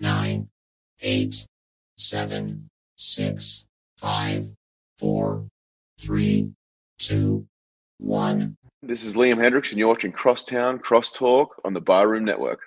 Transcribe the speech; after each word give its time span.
nine, 0.00 0.48
eight, 1.02 1.46
seven, 1.96 2.68
six, 2.96 3.64
five, 3.96 4.50
four, 4.98 5.46
three, 5.98 6.52
two, 6.98 7.46
one. 7.98 8.56
This 8.82 9.04
is 9.04 9.14
Liam 9.14 9.38
Hendriks, 9.38 9.70
and 9.70 9.78
you're 9.78 9.88
watching 9.88 10.12
Crosstown 10.12 10.78
Crosstalk 10.78 11.48
on 11.64 11.72
the 11.72 11.80
Barroom 11.80 12.24
Network. 12.24 12.60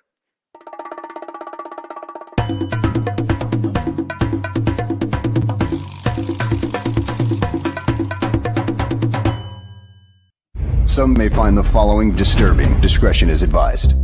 Some 10.86 11.14
may 11.14 11.30
find 11.30 11.56
the 11.56 11.64
following 11.64 12.12
disturbing. 12.12 12.82
Discretion 12.82 13.30
is 13.30 13.44
advised. 13.44 13.96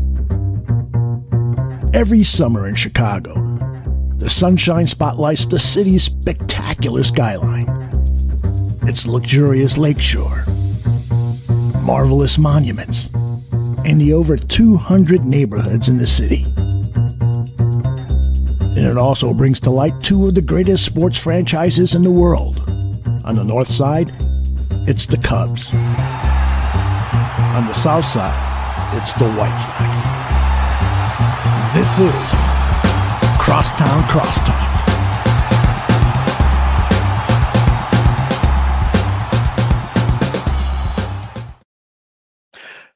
Every 1.96 2.24
summer 2.24 2.68
in 2.68 2.76
Chicago, 2.76 3.36
the 4.18 4.30
sunshine 4.30 4.86
spotlights 4.86 5.46
the 5.46 5.58
city's 5.58 6.04
spectacular 6.04 7.04
skyline. 7.06 7.70
Its 8.84 9.08
luxurious 9.08 9.78
lakeshore, 9.78 10.44
marvelous 11.84 12.38
monuments, 12.38 13.10
and 13.86 14.02
the 14.02 14.12
over 14.12 14.36
200 14.36 15.24
neighborhoods 15.24 15.88
in 15.88 15.98
the 15.98 16.06
city. 16.06 16.44
And 18.78 18.86
it 18.86 18.98
also 18.98 19.34
brings 19.34 19.62
to 19.62 19.70
light 19.70 19.94
two 20.04 20.28
of 20.28 20.36
the 20.36 20.42
greatest 20.42 20.84
sports 20.84 21.18
franchises 21.18 21.96
in 21.96 22.04
the 22.04 22.12
world. 22.12 22.58
On 23.24 23.36
the 23.36 23.46
north 23.46 23.70
side, 23.70 24.10
it's 24.86 25.06
the 25.06 25.18
Cubs. 25.24 25.74
On 27.56 27.66
the 27.66 27.74
south 27.74 28.04
side, 28.04 28.98
it's 28.98 29.14
the 29.14 29.30
White 29.30 29.58
Sox. 29.58 30.15
This 31.86 32.00
is 32.00 32.30
Crosstown 33.38 34.04
Crosstalk. 34.10 34.76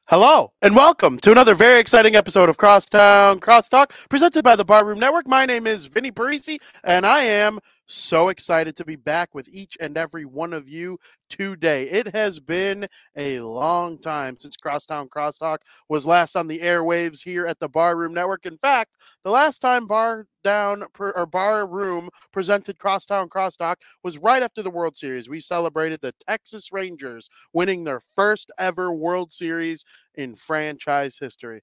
Hello 0.08 0.52
and 0.60 0.74
welcome 0.74 1.18
to 1.20 1.30
another 1.30 1.54
very 1.54 1.78
exciting 1.78 2.16
episode 2.16 2.48
of 2.48 2.56
Crosstown 2.56 3.38
Crosstalk 3.38 3.92
presented 4.08 4.42
by 4.42 4.56
the 4.56 4.64
Barroom 4.64 4.98
Network. 4.98 5.28
My 5.28 5.46
name 5.46 5.68
is 5.68 5.84
Vinnie 5.84 6.10
Parise 6.10 6.58
and 6.82 7.06
I 7.06 7.20
am 7.20 7.60
so 7.90 8.28
excited 8.28 8.76
to 8.76 8.84
be 8.84 8.96
back 8.96 9.34
with 9.34 9.48
each 9.48 9.76
and 9.80 9.96
every 9.96 10.24
one 10.24 10.52
of 10.52 10.68
you 10.68 10.98
today. 11.28 11.84
It 11.84 12.14
has 12.14 12.38
been 12.38 12.86
a 13.16 13.40
long 13.40 13.98
time 13.98 14.36
since 14.38 14.56
Crosstown 14.56 15.08
Crosstalk 15.08 15.58
was 15.88 16.06
last 16.06 16.36
on 16.36 16.46
the 16.46 16.60
airwaves 16.60 17.22
here 17.22 17.46
at 17.46 17.58
the 17.58 17.68
Barroom 17.68 18.14
Network. 18.14 18.46
In 18.46 18.58
fact, 18.58 18.96
the 19.24 19.30
last 19.30 19.58
time 19.58 19.86
Bar 19.86 20.26
Down 20.44 20.84
or 20.98 21.26
Bar 21.26 21.66
Room 21.66 22.08
presented 22.32 22.78
Crosstown 22.78 23.28
Crosstalk 23.28 23.76
was 24.02 24.18
right 24.18 24.42
after 24.42 24.62
the 24.62 24.70
World 24.70 24.96
Series. 24.96 25.28
We 25.28 25.40
celebrated 25.40 26.00
the 26.00 26.14
Texas 26.28 26.72
Rangers 26.72 27.28
winning 27.52 27.84
their 27.84 28.00
first 28.14 28.50
ever 28.58 28.92
World 28.92 29.32
Series 29.32 29.84
in 30.14 30.34
franchise 30.34 31.18
history. 31.18 31.60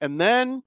And 0.00 0.20
then 0.20 0.62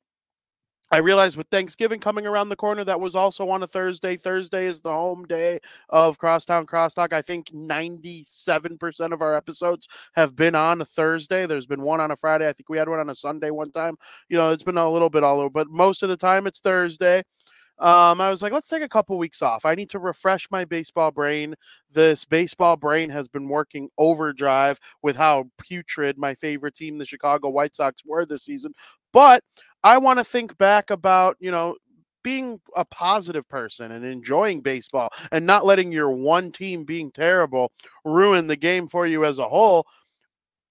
I 0.94 0.98
realized 0.98 1.38
with 1.38 1.48
Thanksgiving 1.48 2.02
coming 2.02 2.28
around 2.28 2.50
the 2.50 2.58
corner, 2.58 2.84
that 2.84 3.00
was 3.00 3.16
also 3.16 3.48
on 3.50 3.64
a 3.64 3.68
Thursday. 3.68 4.18
Thursday 4.18 4.66
is 4.66 4.82
the 4.82 4.92
home 4.92 5.24
day 5.24 5.60
of 5.88 6.18
Crosstown 6.18 6.66
Crosstalk. 6.66 7.14
I 7.14 7.22
think 7.22 7.48
97% 7.52 9.14
of 9.14 9.22
our 9.22 9.34
episodes 9.34 9.88
have 10.16 10.36
been 10.36 10.54
on 10.54 10.82
a 10.82 10.86
Thursday. 10.86 11.46
There's 11.46 11.66
been 11.66 11.82
one 11.82 12.02
on 12.02 12.12
a 12.12 12.18
Friday. 12.18 12.46
I 12.46 12.52
think 12.52 12.68
we 12.68 12.78
had 12.78 12.90
one 12.90 13.00
on 13.00 13.10
a 13.10 13.16
Sunday 13.16 13.52
one 13.52 13.72
time. 13.72 13.96
You 14.28 14.38
know, 14.38 14.52
it's 14.52 14.64
been 14.64 14.78
a 14.78 14.90
little 14.90 15.10
bit 15.10 15.24
all 15.24 15.40
over, 15.40 15.50
but 15.50 15.70
most 15.70 16.04
of 16.04 16.10
the 16.10 16.18
time 16.18 16.46
it's 16.46 16.60
Thursday. 16.60 17.24
Um, 17.80 18.20
I 18.20 18.30
was 18.30 18.42
like, 18.44 18.52
let's 18.52 18.68
take 18.68 18.84
a 18.84 18.90
couple 18.90 19.18
weeks 19.18 19.42
off. 19.42 19.66
I 19.66 19.74
need 19.74 19.90
to 19.92 20.00
refresh 20.00 20.48
my 20.52 20.66
baseball 20.66 21.10
brain. 21.10 21.56
This 21.90 22.26
baseball 22.26 22.76
brain 22.76 23.10
has 23.10 23.28
been 23.30 23.48
working 23.48 23.90
overdrive 23.98 24.78
with 25.02 25.16
how 25.16 25.46
putrid 25.58 26.18
my 26.18 26.36
favorite 26.36 26.76
team, 26.76 26.98
the 26.98 27.06
Chicago 27.06 27.50
White 27.50 27.76
Sox, 27.76 28.04
were 28.06 28.26
this 28.26 28.44
season. 28.44 28.74
But 29.14 29.44
I 29.84 29.98
want 29.98 30.20
to 30.20 30.26
think 30.26 30.58
back 30.58 30.90
about, 30.90 31.38
you 31.40 31.52
know, 31.52 31.76
being 32.24 32.62
a 32.76 32.86
positive 32.86 33.48
person 33.50 33.92
and 33.92 34.06
enjoying 34.06 34.62
baseball 34.62 35.10
and 35.32 35.46
not 35.46 35.66
letting 35.66 35.92
your 35.92 36.12
one 36.12 36.52
team 36.52 36.84
being 36.84 37.12
terrible 37.12 37.72
ruin 38.06 38.48
the 38.48 38.56
game 38.56 38.88
for 38.88 39.06
you 39.06 39.26
as 39.26 39.40
a 39.40 39.48
whole. 39.48 39.88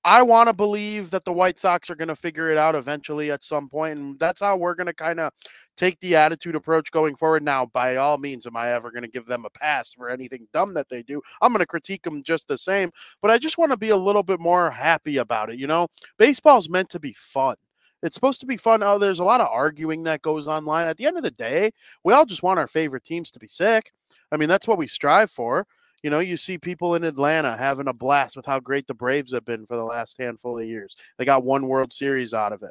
I 0.02 0.22
want 0.22 0.48
to 0.48 0.54
believe 0.54 1.10
that 1.10 1.26
the 1.26 1.32
White 1.32 1.58
Sox 1.58 1.90
are 1.90 1.94
going 1.94 2.08
to 2.08 2.16
figure 2.16 2.50
it 2.50 2.56
out 2.56 2.74
eventually 2.74 3.30
at 3.30 3.44
some 3.44 3.68
point, 3.68 3.98
and 3.98 4.18
that's 4.18 4.40
how 4.40 4.56
we're 4.56 4.74
going 4.74 4.86
to 4.86 4.94
kind 4.94 5.20
of 5.20 5.30
take 5.76 6.00
the 6.00 6.16
attitude 6.16 6.54
approach 6.54 6.90
going 6.90 7.16
forward. 7.16 7.42
Now, 7.42 7.66
by 7.66 7.96
all 7.96 8.16
means, 8.16 8.46
am 8.46 8.56
I 8.56 8.72
ever 8.72 8.90
going 8.90 9.02
to 9.02 9.10
give 9.10 9.26
them 9.26 9.44
a 9.44 9.50
pass 9.50 9.92
for 9.92 10.08
anything 10.08 10.48
dumb 10.54 10.72
that 10.72 10.88
they 10.88 11.02
do? 11.02 11.20
I'm 11.42 11.52
going 11.52 11.60
to 11.60 11.66
critique 11.66 12.02
them 12.02 12.22
just 12.22 12.48
the 12.48 12.56
same, 12.56 12.90
but 13.20 13.30
I 13.30 13.36
just 13.36 13.58
want 13.58 13.72
to 13.72 13.76
be 13.76 13.90
a 13.90 13.96
little 13.96 14.22
bit 14.22 14.40
more 14.40 14.70
happy 14.70 15.18
about 15.18 15.50
it. 15.50 15.58
You 15.58 15.66
know, 15.66 15.88
baseball's 16.16 16.70
meant 16.70 16.88
to 16.90 17.00
be 17.00 17.12
fun. 17.12 17.56
It's 18.02 18.14
supposed 18.14 18.40
to 18.40 18.46
be 18.46 18.56
fun. 18.56 18.82
Oh, 18.82 18.98
there's 18.98 19.20
a 19.20 19.24
lot 19.24 19.40
of 19.40 19.48
arguing 19.50 20.04
that 20.04 20.22
goes 20.22 20.48
online. 20.48 20.86
At 20.86 20.96
the 20.96 21.06
end 21.06 21.16
of 21.16 21.22
the 21.22 21.30
day, 21.30 21.70
we 22.04 22.12
all 22.12 22.24
just 22.24 22.42
want 22.42 22.58
our 22.58 22.66
favorite 22.66 23.04
teams 23.04 23.30
to 23.32 23.38
be 23.38 23.48
sick. 23.48 23.92
I 24.32 24.36
mean, 24.36 24.48
that's 24.48 24.68
what 24.68 24.78
we 24.78 24.86
strive 24.86 25.30
for. 25.30 25.66
You 26.02 26.08
know, 26.08 26.20
you 26.20 26.38
see 26.38 26.56
people 26.56 26.94
in 26.94 27.04
Atlanta 27.04 27.56
having 27.58 27.88
a 27.88 27.92
blast 27.92 28.34
with 28.36 28.46
how 28.46 28.58
great 28.58 28.86
the 28.86 28.94
Braves 28.94 29.34
have 29.34 29.44
been 29.44 29.66
for 29.66 29.76
the 29.76 29.84
last 29.84 30.16
handful 30.18 30.58
of 30.58 30.66
years. 30.66 30.96
They 31.18 31.26
got 31.26 31.44
one 31.44 31.68
World 31.68 31.92
Series 31.92 32.32
out 32.32 32.54
of 32.54 32.62
it. 32.62 32.70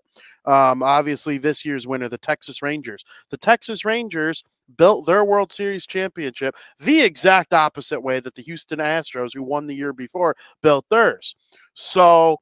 Um, 0.51 0.81
obviously, 0.81 1.37
this 1.37 1.63
year's 1.63 1.85
winner, 1.85 2.09
the 2.09 2.17
Texas 2.17 2.63
Rangers. 2.63 3.05
The 3.29 3.37
Texas 3.37 3.85
Rangers 3.85 4.43
built 4.77 5.05
their 5.05 5.23
World 5.23 5.51
Series 5.51 5.85
championship 5.85 6.55
the 6.79 7.01
exact 7.01 7.53
opposite 7.53 8.01
way 8.01 8.19
that 8.19 8.33
the 8.33 8.41
Houston 8.41 8.79
Astros, 8.79 9.33
who 9.33 9.43
won 9.43 9.67
the 9.67 9.75
year 9.75 9.93
before, 9.93 10.35
built 10.63 10.85
theirs. 10.89 11.35
So 11.75 12.39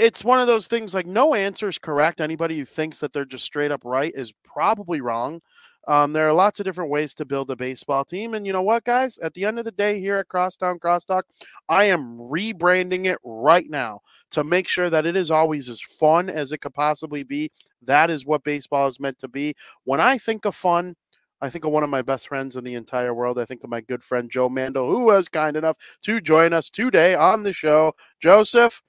it's 0.00 0.24
one 0.24 0.40
of 0.40 0.46
those 0.46 0.66
things 0.66 0.94
like 0.94 1.06
no 1.06 1.34
answer 1.34 1.68
is 1.68 1.76
correct. 1.76 2.22
Anybody 2.22 2.58
who 2.58 2.64
thinks 2.64 3.00
that 3.00 3.12
they're 3.12 3.26
just 3.26 3.44
straight 3.44 3.70
up 3.70 3.82
right 3.84 4.12
is 4.14 4.32
probably 4.42 5.02
wrong. 5.02 5.42
Um, 5.86 6.14
there 6.14 6.26
are 6.26 6.32
lots 6.32 6.58
of 6.58 6.64
different 6.64 6.90
ways 6.90 7.12
to 7.14 7.26
build 7.26 7.50
a 7.50 7.56
baseball 7.56 8.06
team. 8.06 8.32
And 8.32 8.46
you 8.46 8.52
know 8.54 8.62
what, 8.62 8.84
guys? 8.84 9.18
At 9.18 9.34
the 9.34 9.44
end 9.44 9.58
of 9.58 9.66
the 9.66 9.72
day, 9.72 10.00
here 10.00 10.16
at 10.16 10.28
Crosstown 10.28 10.78
Crosstalk, 10.78 11.22
I 11.68 11.84
am 11.84 12.16
rebranding 12.16 13.04
it 13.04 13.18
right 13.24 13.68
now 13.68 14.00
to 14.30 14.42
make 14.42 14.68
sure 14.68 14.88
that 14.88 15.04
it 15.04 15.16
is 15.16 15.30
always 15.30 15.68
as 15.68 15.82
fun 15.82 16.30
as 16.30 16.50
it 16.50 16.62
could 16.62 16.74
possibly 16.74 17.22
be. 17.22 17.50
That 17.82 18.08
is 18.08 18.24
what 18.24 18.42
baseball 18.42 18.86
is 18.86 19.00
meant 19.00 19.18
to 19.18 19.28
be. 19.28 19.52
When 19.84 20.00
I 20.00 20.16
think 20.16 20.46
of 20.46 20.54
fun, 20.54 20.96
I 21.42 21.50
think 21.50 21.66
of 21.66 21.72
one 21.72 21.84
of 21.84 21.90
my 21.90 22.02
best 22.02 22.28
friends 22.28 22.56
in 22.56 22.64
the 22.64 22.74
entire 22.74 23.12
world. 23.12 23.38
I 23.38 23.44
think 23.44 23.64
of 23.64 23.70
my 23.70 23.82
good 23.82 24.02
friend 24.02 24.30
Joe 24.30 24.48
Mandel, 24.48 24.90
who 24.90 25.04
was 25.04 25.28
kind 25.28 25.58
enough 25.58 25.76
to 26.02 26.22
join 26.22 26.54
us 26.54 26.70
today 26.70 27.14
on 27.14 27.42
the 27.42 27.52
show. 27.52 27.94
Joseph, 28.18 28.82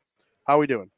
how 0.46 0.56
are 0.56 0.60
we 0.60 0.68
doing? 0.68 0.90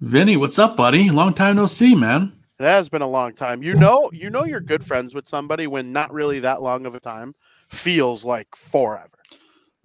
Vinnie, 0.00 0.36
what's 0.36 0.60
up, 0.60 0.76
buddy? 0.76 1.10
Long 1.10 1.34
time 1.34 1.56
no 1.56 1.66
see, 1.66 1.96
man. 1.96 2.32
It 2.60 2.64
has 2.64 2.88
been 2.88 3.02
a 3.02 3.08
long 3.08 3.34
time. 3.34 3.64
You 3.64 3.74
know, 3.74 4.10
you 4.12 4.30
know 4.30 4.44
you're 4.44 4.60
good 4.60 4.84
friends 4.84 5.12
with 5.12 5.26
somebody 5.26 5.66
when 5.66 5.92
not 5.92 6.12
really 6.12 6.38
that 6.40 6.62
long 6.62 6.86
of 6.86 6.94
a 6.94 7.00
time 7.00 7.34
feels 7.68 8.24
like 8.24 8.46
forever. 8.54 9.18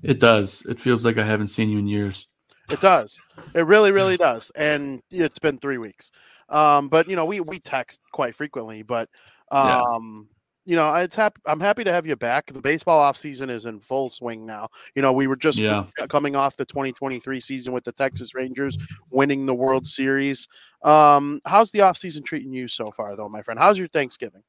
It 0.03 0.19
does. 0.19 0.65
It 0.67 0.79
feels 0.79 1.03
like 1.03 1.17
I 1.17 1.25
haven't 1.25 1.47
seen 1.47 1.69
you 1.69 1.79
in 1.79 1.87
years. 1.87 2.27
It 2.69 2.79
does. 2.79 3.19
It 3.55 3.65
really, 3.65 3.91
really 3.91 4.17
does. 4.17 4.51
And 4.55 5.01
it's 5.09 5.39
been 5.39 5.57
three 5.57 5.79
weeks. 5.79 6.11
Um, 6.49 6.89
but 6.89 7.09
you 7.09 7.15
know, 7.15 7.25
we 7.25 7.39
we 7.39 7.57
text 7.57 7.99
quite 8.11 8.35
frequently, 8.35 8.83
but 8.83 9.09
um 9.51 10.27
you 10.65 10.75
know, 10.75 10.93
it's 10.95 11.15
happy. 11.15 11.41
I'm 11.45 11.59
happy 11.59 11.83
to 11.83 11.91
have 11.91 12.05
you 12.05 12.15
back. 12.15 12.51
The 12.51 12.61
baseball 12.61 12.99
off 12.99 13.17
season 13.17 13.49
is 13.49 13.65
in 13.65 13.79
full 13.79 14.09
swing 14.09 14.45
now. 14.45 14.69
You 14.95 15.01
know, 15.01 15.11
we 15.11 15.27
were 15.27 15.35
just 15.35 15.59
Yeah. 15.59 15.85
coming 16.09 16.35
off 16.35 16.55
the 16.57 16.65
2023 16.65 17.39
season 17.39 17.73
with 17.73 17.83
the 17.83 17.91
Texas 17.91 18.33
Rangers 18.33 18.77
winning 19.09 19.45
the 19.45 19.53
World 19.53 19.85
Series. 19.87 20.47
Um, 20.83 21.41
how's 21.45 21.71
the 21.71 21.81
off 21.81 21.97
season 21.97 22.23
treating 22.23 22.53
you 22.53 22.67
so 22.67 22.91
far, 22.91 23.15
though, 23.15 23.29
my 23.29 23.41
friend? 23.41 23.59
How's 23.59 23.77
your 23.77 23.87
Thanksgiving? 23.89 24.43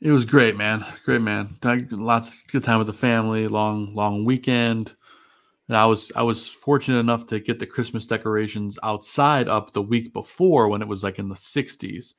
It 0.00 0.10
was 0.10 0.24
great, 0.24 0.56
man. 0.56 0.84
Great, 1.04 1.22
man. 1.22 1.56
Lots 1.62 2.28
of 2.28 2.36
good 2.48 2.62
time 2.64 2.78
with 2.78 2.86
the 2.86 2.92
family. 2.92 3.48
Long, 3.48 3.94
long 3.94 4.24
weekend. 4.24 4.94
And 5.68 5.76
I 5.76 5.86
was 5.86 6.12
I 6.14 6.22
was 6.22 6.46
fortunate 6.46 6.98
enough 6.98 7.26
to 7.26 7.40
get 7.40 7.58
the 7.58 7.66
Christmas 7.66 8.06
decorations 8.06 8.78
outside 8.84 9.48
up 9.48 9.72
the 9.72 9.82
week 9.82 10.12
before 10.12 10.68
when 10.68 10.80
it 10.80 10.86
was 10.86 11.02
like 11.02 11.18
in 11.18 11.28
the 11.28 11.34
60s. 11.34 12.14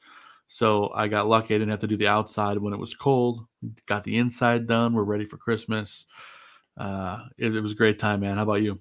So 0.47 0.91
I 0.95 1.07
got 1.07 1.27
lucky. 1.27 1.55
I 1.55 1.57
didn't 1.57 1.71
have 1.71 1.81
to 1.81 1.87
do 1.87 1.97
the 1.97 2.07
outside 2.07 2.57
when 2.57 2.73
it 2.73 2.79
was 2.79 2.95
cold. 2.95 3.45
Got 3.85 4.03
the 4.03 4.17
inside 4.17 4.67
done. 4.67 4.93
We're 4.93 5.03
ready 5.03 5.25
for 5.25 5.37
Christmas. 5.37 6.05
Uh, 6.77 7.23
it, 7.37 7.55
it 7.55 7.61
was 7.61 7.73
a 7.73 7.75
great 7.75 7.99
time, 7.99 8.21
man. 8.21 8.37
How 8.37 8.43
about 8.43 8.61
you? 8.61 8.79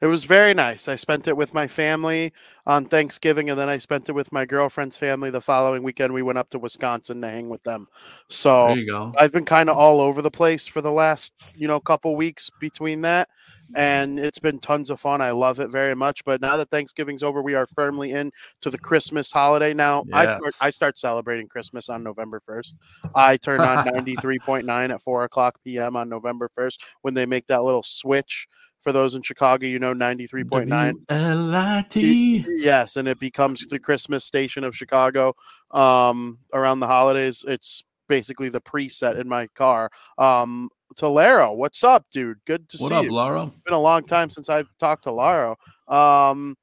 It 0.00 0.06
was 0.06 0.24
very 0.24 0.54
nice. 0.54 0.88
I 0.88 0.96
spent 0.96 1.28
it 1.28 1.36
with 1.36 1.54
my 1.54 1.66
family 1.66 2.32
on 2.66 2.84
Thanksgiving, 2.84 3.50
and 3.50 3.58
then 3.58 3.68
I 3.68 3.78
spent 3.78 4.08
it 4.08 4.12
with 4.12 4.32
my 4.32 4.44
girlfriend's 4.44 4.96
family 4.96 5.30
the 5.30 5.40
following 5.40 5.82
weekend. 5.82 6.12
We 6.12 6.22
went 6.22 6.38
up 6.38 6.50
to 6.50 6.58
Wisconsin 6.58 7.20
to 7.20 7.28
hang 7.28 7.48
with 7.48 7.62
them. 7.64 7.88
So 8.28 8.68
There 8.68 8.76
you 8.78 8.86
go. 8.86 9.12
I've 9.18 9.32
been 9.32 9.44
kind 9.44 9.68
of 9.68 9.76
all 9.76 10.00
over 10.00 10.22
the 10.22 10.30
place 10.30 10.66
for 10.66 10.80
the 10.80 10.92
last, 10.92 11.32
you 11.54 11.68
know, 11.68 11.80
couple 11.80 12.14
weeks 12.16 12.50
between 12.60 13.00
that. 13.02 13.28
And 13.74 14.18
it's 14.18 14.38
been 14.38 14.58
tons 14.58 14.90
of 14.90 15.00
fun. 15.00 15.20
I 15.20 15.30
love 15.30 15.60
it 15.60 15.70
very 15.70 15.94
much. 15.94 16.24
But 16.24 16.40
now 16.40 16.56
that 16.56 16.70
Thanksgiving's 16.70 17.22
over, 17.22 17.42
we 17.42 17.54
are 17.54 17.66
firmly 17.66 18.12
in 18.12 18.30
to 18.62 18.70
the 18.70 18.78
Christmas 18.78 19.30
holiday. 19.30 19.74
Now 19.74 20.04
I 20.12 20.26
start 20.26 20.54
I 20.60 20.70
start 20.70 20.98
celebrating 20.98 21.48
Christmas 21.48 21.88
on 21.88 22.02
November 22.02 22.40
first. 22.40 22.76
I 23.14 23.36
turn 23.36 23.60
on 23.60 23.84
ninety 23.94 24.14
three 24.16 24.38
point 24.38 24.66
nine 24.66 24.90
at 24.90 25.00
four 25.02 25.24
o'clock 25.24 25.58
p.m. 25.64 25.96
on 25.96 26.08
November 26.08 26.50
first 26.54 26.82
when 27.02 27.14
they 27.14 27.26
make 27.26 27.46
that 27.48 27.62
little 27.62 27.82
switch. 27.82 28.46
For 28.80 28.90
those 28.90 29.14
in 29.14 29.22
Chicago, 29.22 29.66
you 29.66 29.78
know 29.78 29.92
ninety 29.92 30.26
three 30.26 30.42
point 30.42 30.68
nine. 30.68 30.96
W-L-I-T. 31.08 32.44
Yes, 32.48 32.96
and 32.96 33.06
it 33.06 33.20
becomes 33.20 33.64
the 33.68 33.78
Christmas 33.78 34.24
station 34.24 34.64
of 34.64 34.76
Chicago. 34.76 35.34
Um, 35.70 36.38
around 36.52 36.80
the 36.80 36.88
holidays, 36.88 37.44
it's 37.46 37.84
basically 38.08 38.48
the 38.48 38.60
preset 38.60 39.18
in 39.18 39.28
my 39.28 39.46
car. 39.54 39.88
Um, 40.18 40.68
Tolero, 40.94 41.54
what's 41.54 41.82
up, 41.84 42.06
dude? 42.10 42.38
Good 42.46 42.68
to 42.70 42.78
see 42.78 42.84
you. 42.84 42.90
What 42.90 42.98
up, 42.98 43.04
you. 43.04 43.12
Laura? 43.12 43.50
been 43.64 43.74
a 43.74 43.78
long 43.78 44.04
time 44.04 44.30
since 44.30 44.48
I've 44.48 44.68
talked 44.78 45.04
to 45.04 45.12
Laro. 45.12 45.56
Um, 45.88 46.56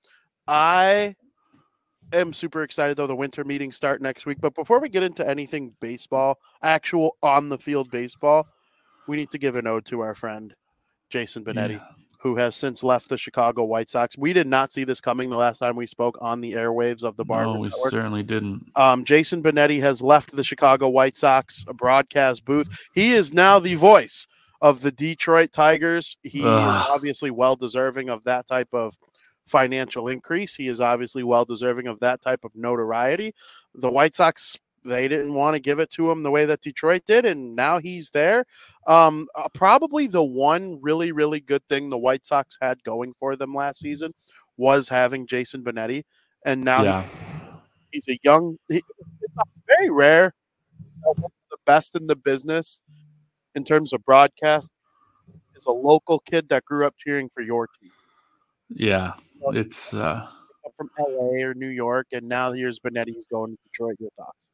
I 0.48 1.16
am 2.14 2.34
super 2.34 2.64
excited 2.64 2.98
though. 2.98 3.08
The 3.08 3.16
winter 3.16 3.44
meetings 3.44 3.76
start 3.76 4.02
next 4.02 4.26
week. 4.26 4.38
But 4.42 4.56
before 4.56 4.80
we 4.80 4.90
get 4.90 5.04
into 5.04 5.28
anything 5.28 5.76
baseball, 5.80 6.38
actual 6.64 7.18
on 7.22 7.50
the 7.50 7.58
field 7.58 7.92
baseball, 7.92 8.48
we 9.08 9.18
need 9.18 9.30
to 9.32 9.38
give 9.38 9.56
an 9.56 9.68
ode 9.68 9.86
to 9.86 10.02
our 10.02 10.16
friend 10.16 10.54
Jason 11.10 11.44
Benetti, 11.44 11.74
Yeah. 11.74 11.86
Who 12.20 12.36
has 12.36 12.56
since 12.56 12.84
left 12.84 13.08
the 13.10 13.18
Chicago 13.18 13.64
White 13.64 13.90
Sox. 13.90 14.18
We 14.18 14.34
did 14.34 14.46
not 14.46 14.72
see 14.72 14.84
this 14.84 15.00
coming 15.00 15.30
the 15.30 15.38
last 15.38 15.60
time 15.60 15.76
we 15.76 15.88
spoke 15.88 16.18
on 16.22 16.42
the 16.42 16.54
airwaves 16.54 17.04
of 17.04 17.16
the 17.16 17.24
Bar. 17.24 17.44
No, 17.44 17.54
we 17.54 17.70
Network. 17.70 17.92
certainly 17.92 18.24
didn't. 18.24 18.66
Um, 18.76 19.06
Jason 19.06 19.42
Benetti 19.42 19.80
has 19.80 20.02
left 20.02 20.36
the 20.36 20.44
Chicago 20.44 20.90
White 20.90 21.16
Sox 21.16 21.64
broadcast 21.76 22.44
booth. 22.44 22.88
He 22.94 23.12
is 23.12 23.34
now 23.34 23.60
the 23.60 23.76
voice 23.76 24.28
of 24.62 24.82
the 24.82 24.92
Detroit 24.92 25.54
Tigers. 25.54 26.18
He 26.24 26.42
Ugh. 26.44 26.46
is 26.46 26.90
obviously 26.90 27.32
well 27.32 27.56
deserving 27.56 28.10
of 28.10 28.24
that 28.26 28.48
type 28.48 28.74
of 28.74 28.98
financial 29.46 30.10
increase. 30.10 30.56
He 30.56 30.68
is 30.68 30.82
obviously 30.82 31.24
well 31.24 31.46
deserving 31.46 31.88
of 31.88 32.02
that 32.02 32.22
type 32.22 32.44
of 32.44 32.52
notoriety. 32.54 33.34
The 33.74 33.90
White 33.90 34.14
Sox 34.14 34.58
they 34.86 35.08
didn't 35.08 35.34
want 35.34 35.56
to 35.56 35.60
give 35.60 35.80
it 35.80 35.90
to 35.92 36.10
him 36.10 36.24
the 36.24 36.32
way 36.32 36.46
that 36.46 36.62
Detroit 36.62 37.04
did, 37.06 37.26
and 37.26 37.56
now 37.56 37.80
he's 37.80 38.10
there. 38.12 38.46
Um, 38.88 39.28
uh, 39.36 39.48
probably 39.54 40.08
the 40.08 40.24
one 40.24 40.80
really, 40.82 41.12
really 41.12 41.40
good 41.40 41.64
thing 41.70 41.90
the 41.90 41.98
White 41.98 42.26
Sox 42.26 42.58
had 42.62 42.84
going 42.84 43.14
for 43.20 43.36
them 43.36 43.54
last 43.54 43.80
season 43.80 44.14
was 44.58 44.90
having 44.90 45.28
Jason 45.28 45.64
Benetti, 45.64 46.04
and 46.46 46.64
now 46.64 47.02
he 47.02 47.08
he's 47.92 48.08
a 48.08 48.20
young 48.24 48.58
he, 48.68 48.82
very 49.68 49.90
rare 49.90 50.34
the 51.16 51.58
best 51.66 51.96
in 51.96 52.08
the 52.08 52.16
business 52.16 52.82
in 53.56 53.64
terms 53.64 53.94
of 53.94 54.04
broadcast 54.06 54.72
is 55.56 55.66
a 55.66 55.72
local 55.72 56.20
kid 56.20 56.50
that 56.50 56.66
grew 56.66 56.86
up 56.86 56.96
cheering 56.98 57.30
for 57.34 57.42
your 57.42 57.68
team 57.68 57.92
Yeah. 58.70 59.14
It's 59.54 59.94
uh 59.94 60.28
from 60.78 60.90
LA 61.00 61.44
or 61.44 61.54
New 61.54 61.70
York 61.70 62.08
and 62.12 62.28
now 62.28 62.52
here's 62.52 62.80
Benetti 62.80 63.14
he's 63.14 63.26
going 63.26 63.52
to 63.52 63.58
Detroit 63.66 63.96
your 64.00 64.12
thoughts 64.18 64.49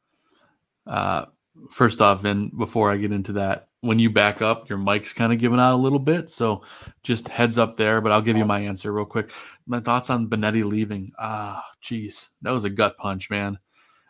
uh 0.86 1.26
first 1.70 2.00
off, 2.00 2.24
and 2.24 2.56
before 2.56 2.90
I 2.90 2.96
get 2.96 3.12
into 3.12 3.32
that, 3.34 3.68
when 3.80 3.98
you 3.98 4.10
back 4.10 4.42
up, 4.42 4.68
your 4.68 4.78
mic's 4.78 5.12
kind 5.12 5.32
of 5.32 5.38
giving 5.38 5.60
out 5.60 5.74
a 5.74 5.76
little 5.76 5.98
bit. 5.98 6.30
So 6.30 6.62
just 7.02 7.28
heads 7.28 7.58
up 7.58 7.76
there, 7.76 8.00
but 8.00 8.12
I'll 8.12 8.22
give 8.22 8.36
you 8.36 8.44
my 8.44 8.60
answer 8.60 8.92
real 8.92 9.04
quick. 9.04 9.30
My 9.66 9.80
thoughts 9.80 10.10
on 10.10 10.28
Benetti 10.28 10.64
leaving. 10.64 11.12
Ah, 11.18 11.64
geez, 11.80 12.30
that 12.42 12.50
was 12.50 12.64
a 12.64 12.70
gut 12.70 12.96
punch, 12.98 13.30
man. 13.30 13.58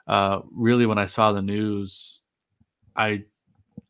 Uh 0.06 0.40
really 0.52 0.86
when 0.86 0.98
I 0.98 1.06
saw 1.06 1.32
the 1.32 1.42
news, 1.42 2.20
I 2.94 3.24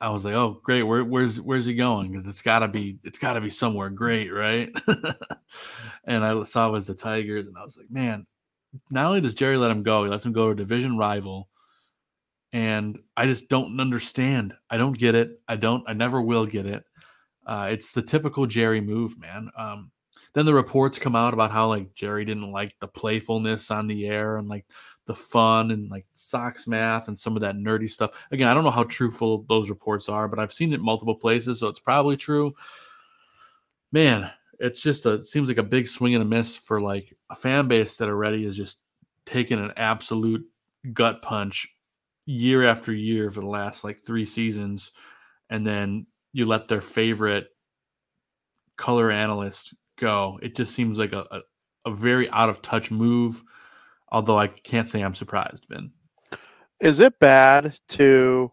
I 0.00 0.10
was 0.10 0.24
like, 0.24 0.34
oh 0.34 0.60
great, 0.62 0.82
where, 0.82 1.04
where's 1.04 1.40
where's 1.40 1.66
he 1.66 1.74
going? 1.74 2.10
Because 2.10 2.26
it's 2.26 2.42
gotta 2.42 2.68
be 2.68 2.98
it's 3.04 3.18
gotta 3.18 3.40
be 3.40 3.50
somewhere 3.50 3.90
great, 3.90 4.32
right? 4.32 4.70
and 6.04 6.24
I 6.24 6.42
saw 6.44 6.68
it 6.68 6.72
was 6.72 6.86
the 6.86 6.94
Tigers, 6.94 7.46
and 7.46 7.56
I 7.56 7.62
was 7.62 7.78
like, 7.78 7.90
man, 7.90 8.26
not 8.90 9.06
only 9.06 9.20
does 9.20 9.34
Jerry 9.34 9.56
let 9.56 9.70
him 9.70 9.82
go, 9.82 10.04
he 10.04 10.10
lets 10.10 10.24
him 10.26 10.32
go 10.32 10.46
to 10.46 10.52
a 10.52 10.56
division 10.56 10.98
rival 10.98 11.48
and 12.56 12.98
I 13.18 13.26
just 13.26 13.50
don't 13.50 13.78
understand. 13.78 14.54
I 14.70 14.78
don't 14.78 14.96
get 14.96 15.14
it. 15.14 15.42
I 15.46 15.56
don't. 15.56 15.84
I 15.86 15.92
never 15.92 16.22
will 16.22 16.46
get 16.46 16.64
it. 16.64 16.84
Uh, 17.46 17.68
it's 17.70 17.92
the 17.92 18.00
typical 18.00 18.46
Jerry 18.46 18.80
move, 18.80 19.18
man. 19.18 19.50
Um, 19.58 19.90
then 20.32 20.46
the 20.46 20.54
reports 20.54 20.98
come 20.98 21.14
out 21.14 21.34
about 21.34 21.50
how 21.50 21.68
like 21.68 21.92
Jerry 21.92 22.24
didn't 22.24 22.50
like 22.50 22.74
the 22.80 22.88
playfulness 22.88 23.70
on 23.70 23.86
the 23.86 24.06
air 24.06 24.38
and 24.38 24.48
like 24.48 24.64
the 25.04 25.14
fun 25.14 25.70
and 25.70 25.90
like 25.90 26.06
Sox 26.14 26.66
math 26.66 27.08
and 27.08 27.18
some 27.18 27.36
of 27.36 27.42
that 27.42 27.56
nerdy 27.56 27.90
stuff. 27.90 28.12
Again, 28.30 28.48
I 28.48 28.54
don't 28.54 28.64
know 28.64 28.70
how 28.70 28.84
truthful 28.84 29.44
those 29.50 29.68
reports 29.68 30.08
are, 30.08 30.26
but 30.26 30.38
I've 30.38 30.52
seen 30.52 30.72
it 30.72 30.80
multiple 30.80 31.14
places, 31.14 31.60
so 31.60 31.66
it's 31.66 31.78
probably 31.78 32.16
true. 32.16 32.54
Man, 33.92 34.30
it's 34.60 34.80
just 34.80 35.04
a 35.04 35.10
it 35.10 35.26
seems 35.26 35.48
like 35.48 35.58
a 35.58 35.62
big 35.62 35.88
swing 35.88 36.14
and 36.14 36.22
a 36.22 36.26
miss 36.26 36.56
for 36.56 36.80
like 36.80 37.14
a 37.28 37.34
fan 37.34 37.68
base 37.68 37.98
that 37.98 38.08
already 38.08 38.46
is 38.46 38.56
just 38.56 38.78
taking 39.26 39.58
an 39.58 39.74
absolute 39.76 40.42
gut 40.94 41.20
punch 41.20 41.75
year 42.26 42.64
after 42.64 42.92
year 42.92 43.30
for 43.30 43.40
the 43.40 43.46
last 43.46 43.84
like 43.84 43.98
three 43.98 44.26
seasons, 44.26 44.92
and 45.48 45.66
then 45.66 46.06
you 46.32 46.44
let 46.44 46.68
their 46.68 46.80
favorite 46.82 47.48
color 48.76 49.10
analyst 49.10 49.74
go. 49.96 50.38
It 50.42 50.54
just 50.54 50.74
seems 50.74 50.98
like 50.98 51.12
a, 51.12 51.24
a, 51.30 51.40
a 51.86 51.94
very 51.94 52.28
out 52.30 52.50
of 52.50 52.60
touch 52.60 52.90
move. 52.90 53.42
Although 54.12 54.38
I 54.38 54.48
can't 54.48 54.88
say 54.88 55.00
I'm 55.00 55.14
surprised, 55.14 55.66
Vin. 55.68 55.90
is 56.80 57.00
it 57.00 57.18
bad 57.18 57.78
to 57.88 58.52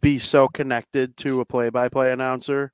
be 0.00 0.18
so 0.18 0.48
connected 0.48 1.16
to 1.18 1.40
a 1.40 1.44
play-by-play 1.44 2.12
announcer 2.12 2.72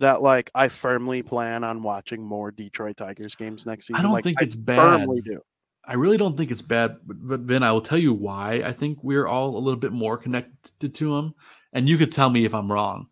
that 0.00 0.22
like 0.22 0.50
I 0.54 0.68
firmly 0.68 1.22
plan 1.22 1.64
on 1.64 1.82
watching 1.82 2.22
more 2.22 2.50
Detroit 2.50 2.96
Tigers 2.96 3.34
games 3.36 3.66
next 3.66 3.86
season 3.86 4.00
I 4.00 4.02
don't 4.02 4.12
like, 4.12 4.24
think 4.24 4.40
it's 4.42 4.54
bad. 4.54 4.76
firmly 4.76 5.20
do 5.22 5.40
I 5.84 5.94
really 5.94 6.16
don't 6.16 6.36
think 6.36 6.50
it's 6.50 6.62
bad, 6.62 6.98
but, 7.04 7.40
Vin, 7.40 7.62
I 7.62 7.72
will 7.72 7.80
tell 7.80 7.98
you 7.98 8.14
why. 8.14 8.62
I 8.64 8.72
think 8.72 8.98
we're 9.02 9.26
all 9.26 9.56
a 9.56 9.58
little 9.58 9.80
bit 9.80 9.92
more 9.92 10.16
connected 10.16 10.94
to 10.94 11.16
him, 11.16 11.34
and 11.72 11.88
you 11.88 11.98
could 11.98 12.12
tell 12.12 12.30
me 12.30 12.44
if 12.44 12.54
I'm 12.54 12.70
wrong. 12.70 13.08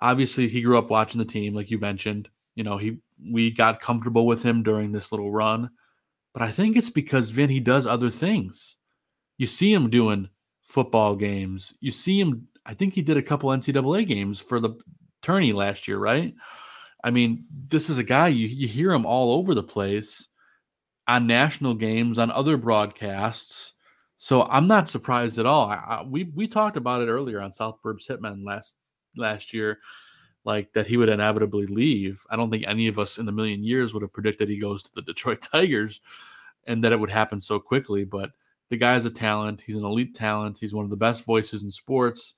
Obviously, 0.00 0.48
he 0.48 0.62
grew 0.62 0.78
up 0.78 0.90
watching 0.90 1.20
the 1.20 1.24
team, 1.24 1.54
like 1.54 1.70
you 1.70 1.78
mentioned. 1.78 2.28
You 2.56 2.64
know, 2.64 2.76
he 2.76 2.98
we 3.24 3.52
got 3.52 3.80
comfortable 3.80 4.26
with 4.26 4.42
him 4.42 4.64
during 4.64 4.90
this 4.90 5.12
little 5.12 5.30
run, 5.30 5.70
but 6.32 6.42
I 6.42 6.50
think 6.50 6.76
it's 6.76 6.90
because 6.90 7.30
Vin 7.30 7.48
he 7.48 7.60
does 7.60 7.86
other 7.86 8.10
things. 8.10 8.76
You 9.38 9.46
see 9.46 9.72
him 9.72 9.88
doing 9.90 10.28
football 10.62 11.14
games. 11.14 11.72
You 11.80 11.92
see 11.92 12.18
him. 12.18 12.48
I 12.66 12.74
think 12.74 12.94
he 12.94 13.02
did 13.02 13.16
a 13.16 13.22
couple 13.22 13.50
NCAA 13.50 14.08
games 14.08 14.40
for 14.40 14.58
the 14.58 14.70
tourney 15.22 15.52
last 15.52 15.86
year, 15.86 15.98
right? 15.98 16.34
I 17.04 17.10
mean, 17.10 17.44
this 17.68 17.88
is 17.88 17.98
a 17.98 18.04
guy 18.04 18.28
you 18.28 18.48
you 18.48 18.66
hear 18.66 18.92
him 18.92 19.06
all 19.06 19.38
over 19.38 19.54
the 19.54 19.62
place 19.62 20.26
on 21.06 21.26
national 21.26 21.74
games, 21.74 22.18
on 22.18 22.30
other 22.30 22.56
broadcasts. 22.56 23.74
So 24.18 24.44
I'm 24.44 24.68
not 24.68 24.88
surprised 24.88 25.38
at 25.38 25.46
all. 25.46 25.68
I, 25.68 25.74
I, 25.74 26.02
we 26.02 26.24
we 26.34 26.46
talked 26.46 26.76
about 26.76 27.02
it 27.02 27.08
earlier 27.08 27.40
on 27.40 27.52
South 27.52 27.78
Burbs 27.84 28.08
Hitmen 28.08 28.44
last 28.44 28.76
last 29.16 29.52
year, 29.52 29.80
like 30.44 30.72
that 30.74 30.86
he 30.86 30.96
would 30.96 31.08
inevitably 31.08 31.66
leave. 31.66 32.22
I 32.30 32.36
don't 32.36 32.50
think 32.50 32.64
any 32.66 32.86
of 32.88 32.98
us 32.98 33.18
in 33.18 33.28
a 33.28 33.32
million 33.32 33.64
years 33.64 33.92
would 33.92 34.02
have 34.02 34.12
predicted 34.12 34.48
he 34.48 34.58
goes 34.58 34.82
to 34.84 34.90
the 34.94 35.02
Detroit 35.06 35.42
Tigers, 35.42 36.00
and 36.66 36.84
that 36.84 36.92
it 36.92 37.00
would 37.00 37.10
happen 37.10 37.40
so 37.40 37.58
quickly. 37.58 38.04
But 38.04 38.30
the 38.70 38.76
guy's 38.76 39.04
a 39.04 39.10
talent. 39.10 39.60
He's 39.60 39.76
an 39.76 39.84
elite 39.84 40.14
talent. 40.14 40.58
He's 40.58 40.74
one 40.74 40.84
of 40.84 40.90
the 40.90 40.96
best 40.96 41.24
voices 41.26 41.64
in 41.64 41.70
sports. 41.70 42.34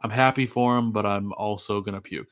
I'm 0.00 0.10
happy 0.10 0.46
for 0.46 0.78
him, 0.78 0.92
but 0.92 1.04
I'm 1.04 1.32
also 1.32 1.80
gonna 1.80 2.00
puke. 2.00 2.28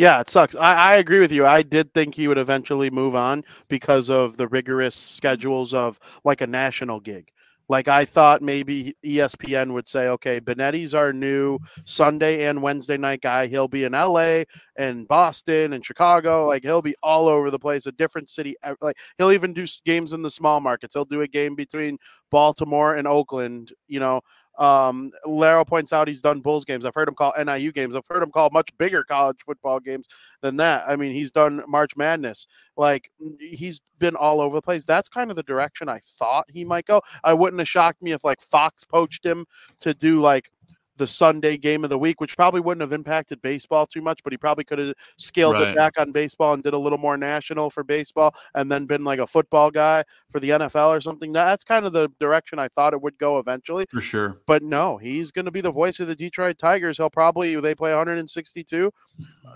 Yeah, 0.00 0.20
it 0.20 0.30
sucks. 0.30 0.56
I, 0.56 0.74
I 0.74 0.96
agree 0.96 1.20
with 1.20 1.30
you. 1.30 1.46
I 1.46 1.62
did 1.62 1.92
think 1.92 2.14
he 2.14 2.26
would 2.26 2.38
eventually 2.38 2.88
move 2.90 3.14
on 3.14 3.44
because 3.68 4.08
of 4.08 4.36
the 4.38 4.48
rigorous 4.48 4.94
schedules 4.94 5.74
of 5.74 5.98
like 6.24 6.40
a 6.40 6.46
national 6.46 7.00
gig. 7.00 7.28
Like 7.68 7.86
I 7.86 8.04
thought 8.06 8.40
maybe 8.42 8.94
ESPN 9.04 9.74
would 9.74 9.88
say, 9.88 10.08
okay, 10.08 10.40
Benetti's 10.40 10.94
our 10.94 11.12
new 11.12 11.58
Sunday 11.84 12.46
and 12.46 12.62
Wednesday 12.62 12.96
night 12.96 13.20
guy. 13.20 13.46
He'll 13.46 13.68
be 13.68 13.84
in 13.84 13.94
LA 13.94 14.44
and 14.76 15.06
Boston 15.06 15.74
and 15.74 15.84
Chicago. 15.84 16.46
Like 16.46 16.62
he'll 16.62 16.82
be 16.82 16.96
all 17.02 17.28
over 17.28 17.50
the 17.50 17.58
place, 17.60 17.86
a 17.86 17.92
different 17.92 18.30
city. 18.30 18.56
Like 18.80 18.96
he'll 19.18 19.30
even 19.32 19.52
do 19.52 19.66
games 19.84 20.12
in 20.14 20.22
the 20.22 20.30
small 20.30 20.60
markets. 20.60 20.94
He'll 20.94 21.04
do 21.04 21.20
a 21.22 21.28
game 21.28 21.54
between 21.54 21.98
Baltimore 22.30 22.96
and 22.96 23.06
Oakland, 23.06 23.72
you 23.86 24.00
know. 24.00 24.22
Um, 24.60 25.10
Laro 25.24 25.64
points 25.64 25.90
out 25.90 26.06
he's 26.06 26.20
done 26.20 26.40
Bulls 26.40 26.66
games. 26.66 26.84
I've 26.84 26.94
heard 26.94 27.08
him 27.08 27.14
call 27.14 27.32
NIU 27.42 27.72
games. 27.72 27.96
I've 27.96 28.06
heard 28.06 28.22
him 28.22 28.30
call 28.30 28.50
much 28.52 28.68
bigger 28.76 29.02
college 29.02 29.38
football 29.44 29.80
games 29.80 30.06
than 30.42 30.58
that. 30.58 30.84
I 30.86 30.96
mean, 30.96 31.12
he's 31.12 31.30
done 31.30 31.62
March 31.66 31.96
Madness. 31.96 32.46
Like 32.76 33.10
he's 33.38 33.80
been 33.98 34.16
all 34.16 34.40
over 34.40 34.54
the 34.54 34.62
place. 34.62 34.84
That's 34.84 35.08
kind 35.08 35.30
of 35.30 35.36
the 35.36 35.42
direction 35.42 35.88
I 35.88 36.00
thought 36.00 36.44
he 36.52 36.66
might 36.66 36.84
go. 36.84 37.00
I 37.24 37.32
wouldn't 37.32 37.58
have 37.58 37.68
shocked 37.68 38.02
me 38.02 38.12
if 38.12 38.22
like 38.22 38.42
Fox 38.42 38.84
poached 38.84 39.24
him 39.24 39.46
to 39.80 39.94
do 39.94 40.20
like 40.20 40.50
the 40.96 41.06
Sunday 41.06 41.56
game 41.56 41.82
of 41.84 41.90
the 41.90 41.98
week, 41.98 42.20
which 42.20 42.36
probably 42.36 42.60
wouldn't 42.60 42.82
have 42.82 42.92
impacted 42.92 43.40
baseball 43.40 43.86
too 43.86 44.02
much, 44.02 44.22
but 44.22 44.32
he 44.32 44.36
probably 44.36 44.64
could 44.64 44.78
have 44.78 44.92
scaled 45.16 45.54
Right. 45.54 45.68
it 45.68 45.76
back 45.76 45.98
on 45.98 46.12
baseball 46.12 46.52
and 46.52 46.62
did 46.62 46.74
a 46.74 46.78
little 46.78 46.98
more 46.98 47.16
national 47.16 47.70
for 47.70 47.82
baseball 47.82 48.34
and 48.54 48.70
then 48.70 48.84
been 48.86 49.02
like 49.04 49.18
a 49.18 49.26
football 49.26 49.70
guy 49.70 50.04
for 50.30 50.40
the 50.40 50.50
NFL 50.50 50.90
or 50.90 51.00
something. 51.00 51.32
That's 51.32 51.64
kind 51.64 51.86
of 51.86 51.92
the 51.92 52.10
direction 52.20 52.58
I 52.58 52.68
thought 52.68 52.92
it 52.92 53.00
would 53.00 53.16
go 53.18 53.38
eventually. 53.38 53.86
For 53.90 54.00
sure. 54.00 54.36
But 54.46 54.62
no, 54.62 54.98
he's 54.98 55.30
going 55.32 55.46
to 55.46 55.50
be 55.50 55.60
the 55.62 55.70
voice 55.70 56.00
of 56.00 56.06
the 56.08 56.14
Detroit 56.14 56.58
Tigers. 56.58 56.98
He'll 56.98 57.08
probably 57.10 57.54
they 57.60 57.74
play 57.74 57.90
162. 57.90 58.92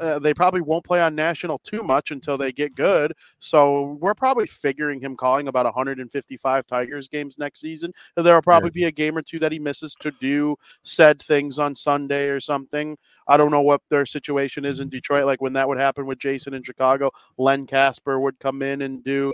Uh, 0.00 0.19
they 0.19 0.35
probably 0.35 0.61
won't 0.61 0.85
play 0.85 1.00
on 1.00 1.14
national 1.14 1.59
too 1.59 1.83
much 1.83 2.11
until 2.11 2.37
they 2.37 2.53
get 2.53 2.75
good. 2.75 3.12
So 3.38 3.97
we're 4.00 4.14
probably 4.14 4.47
figuring 4.47 5.00
him 5.00 5.17
calling 5.17 5.49
about 5.49 5.67
155 5.67 6.67
Tigers 6.67 7.09
games 7.09 7.38
next 7.38 7.61
season. 7.61 7.93
There 8.17 8.35
will 8.35 8.43
probably 8.43 8.71
be 8.71 8.85
a 8.85 8.91
game 8.91 9.17
or 9.17 9.23
two 9.23 9.38
that 9.41 9.53
he 9.53 9.59
misses 9.59 9.95
to 10.00 10.11
do 10.21 10.57
said 10.83 11.21
things 11.21 11.59
on 11.59 11.75
Sunday 11.75 12.29
or 12.29 12.41
something. 12.41 12.97
I 13.29 13.37
don't 13.37 13.50
know 13.50 13.61
what 13.61 13.83
their 13.91 14.07
situation 14.07 14.64
is 14.64 14.81
in 14.81 14.88
Detroit. 14.88 15.26
Like 15.26 15.41
when 15.41 15.53
that 15.55 15.69
would 15.69 15.79
happen 15.79 16.07
with 16.07 16.19
Jason 16.19 16.55
in 16.55 16.62
Chicago, 16.62 17.11
Len 17.38 17.67
Kasper 17.67 18.19
would 18.21 18.38
come 18.38 18.62
in 18.62 18.83
and 18.83 19.05
do 19.05 19.33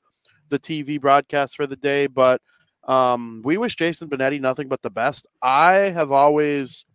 the 0.49 0.59
TV 0.59 1.01
broadcast 1.01 1.57
for 1.57 1.67
the 1.67 1.77
day. 1.77 2.07
But 2.07 2.41
um, 2.85 3.43
we 3.45 3.57
wish 3.57 3.77
Jason 3.77 4.09
Benetti 4.09 4.41
nothing 4.41 4.69
but 4.69 4.83
the 4.83 4.91
best. 4.91 5.27
I 5.43 5.73
have 5.73 6.13
always 6.13 6.87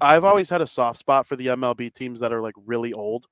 I've 0.00 0.24
always 0.24 0.48
had 0.50 0.60
a 0.60 0.66
soft 0.66 0.98
spot 0.98 1.26
for 1.26 1.36
the 1.36 1.46
MLB 1.48 1.92
teams 1.92 2.20
that 2.20 2.32
are 2.32 2.42
like 2.42 2.54
really 2.66 2.92
old, 2.92 3.26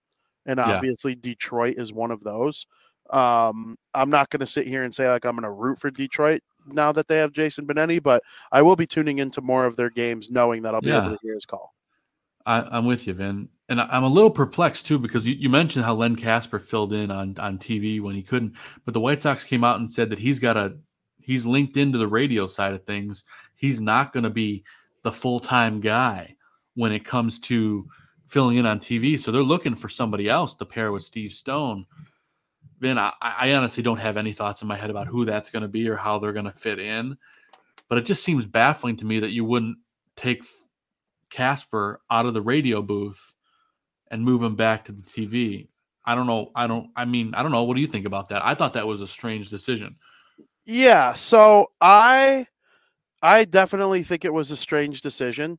and 0.47 0.59
Yeah. 0.59 0.73
obviously 0.77 1.15
Detroit 1.15 1.77
is 1.79 1.93
one 1.93 2.11
of 2.11 2.23
those. 2.25 2.67
Um, 3.11 3.77
I'm 3.93 4.09
not 4.11 4.31
going 4.31 4.41
to 4.41 4.47
sit 4.47 4.67
here 4.67 4.85
and 4.85 4.95
say 4.95 5.11
like 5.11 5.25
I'm 5.27 5.33
going 5.37 5.43
to 5.43 5.51
root 5.51 5.79
for 5.79 5.91
Detroit 5.91 6.41
now 6.67 6.91
that 6.93 7.07
they 7.07 7.19
have 7.19 7.33
Jason 7.33 7.67
Benetti, 7.67 8.03
but 8.03 8.23
I 8.51 8.63
will 8.63 8.77
be 8.77 8.87
tuning 8.87 9.19
into 9.19 9.43
more 9.43 9.67
of 9.67 9.77
their 9.77 9.91
games, 9.91 10.31
knowing 10.31 10.63
that 10.63 10.75
I'll 10.75 10.81
be 10.81 10.89
able 11.05 11.11
to 11.11 11.19
hear 11.23 11.35
his 11.35 11.45
call. 11.45 11.75
I, 12.47 12.61
I'm 12.63 12.87
with 12.87 13.07
you, 13.07 13.13
Vin, 13.15 13.49
and 13.69 13.81
I- 13.81 13.89
I'm 13.91 14.05
a 14.05 14.09
little 14.09 14.31
perplexed 14.31 14.87
too 14.87 14.99
because 14.99 15.27
you, 15.27 15.35
you 15.35 15.49
mentioned 15.51 15.85
how 15.85 15.95
Len 15.95 16.17
Kasper 16.17 16.59
filled 16.59 16.93
in 16.95 17.11
on 17.11 17.35
on 17.39 17.59
TV 17.59 18.01
when 18.01 18.15
he 18.15 18.23
couldn't, 18.23 18.55
but 18.87 18.95
the 18.95 19.01
White 19.01 19.21
Sox 19.23 19.45
came 19.45 19.65
out 19.65 19.81
and 19.81 19.91
said 19.91 20.09
that 20.11 20.19
he's 20.19 20.41
got 20.41 20.57
a 20.57 20.77
he's 21.21 21.45
linked 21.47 21.77
into 21.77 21.99
the 21.99 22.09
radio 22.09 22.47
side 22.47 22.73
of 22.75 22.85
things. 22.85 23.25
He's 23.55 23.81
not 23.81 24.13
going 24.15 24.25
to 24.25 24.31
be 24.31 24.65
the 25.03 25.13
full 25.13 25.41
time 25.41 25.81
guy 25.81 26.37
when 26.75 26.93
it 26.93 27.05
comes 27.05 27.39
to 27.39 27.89
filling 28.27 28.57
in 28.57 28.67
on 28.67 28.79
TV. 28.79 29.19
So 29.19 29.31
they're 29.31 29.43
looking 29.43 29.75
for 29.75 29.89
somebody 29.89 30.29
else 30.29 30.55
to 30.57 30.65
pair 30.65 30.93
with 30.93 31.03
Steve 31.03 31.33
Stone. 31.33 31.87
Vin, 32.81 32.99
I, 32.99 33.13
I 33.23 33.53
honestly 33.53 33.83
don't 33.83 34.01
have 34.01 34.17
any 34.17 34.33
thoughts 34.33 34.63
in 34.63 34.69
my 34.69 34.77
head 34.77 34.91
about 34.91 35.07
who 35.07 35.25
that's 35.25 35.51
going 35.51 35.63
to 35.63 35.69
be 35.69 35.89
or 35.89 35.97
how 35.97 36.19
they're 36.19 36.33
going 36.33 36.45
to 36.47 36.53
fit 36.53 36.79
in, 36.79 37.17
but 37.89 37.99
it 37.99 38.05
just 38.05 38.25
seems 38.25 38.45
baffling 38.45 38.97
to 38.97 39.05
me 39.05 39.21
that 39.21 39.31
you 39.31 39.45
wouldn't 39.45 39.79
take 40.17 40.43
Kasper 41.31 42.01
out 42.11 42.27
of 42.27 42.35
the 42.35 42.43
radio 42.43 42.83
booth 42.83 43.35
and 44.11 44.23
move 44.23 44.43
him 44.43 44.57
back 44.57 44.85
to 44.85 44.93
the 44.93 45.03
TV. 45.03 45.69
I 46.05 46.15
don't 46.15 46.27
know. 46.27 46.51
I 46.55 46.67
don't. 46.67 46.91
I 46.95 47.05
mean, 47.05 47.35
I 47.35 47.43
don't 47.43 47.53
know. 47.53 47.65
What 47.65 47.75
do 47.75 47.81
you 47.81 47.87
think 47.87 48.07
about 48.07 48.29
that? 48.29 48.45
I 48.45 48.55
thought 48.55 48.75
that 48.75 48.87
was 48.87 49.01
a 49.01 49.07
strange 49.07 49.49
decision. 49.49 49.97
Yeah, 50.67 51.15
so 51.15 51.71
I 51.81 52.47
I 53.23 53.45
definitely 53.45 54.03
think 54.03 54.25
it 54.25 54.33
was 54.33 54.51
a 54.51 54.57
strange 54.57 55.01
decision. 55.01 55.59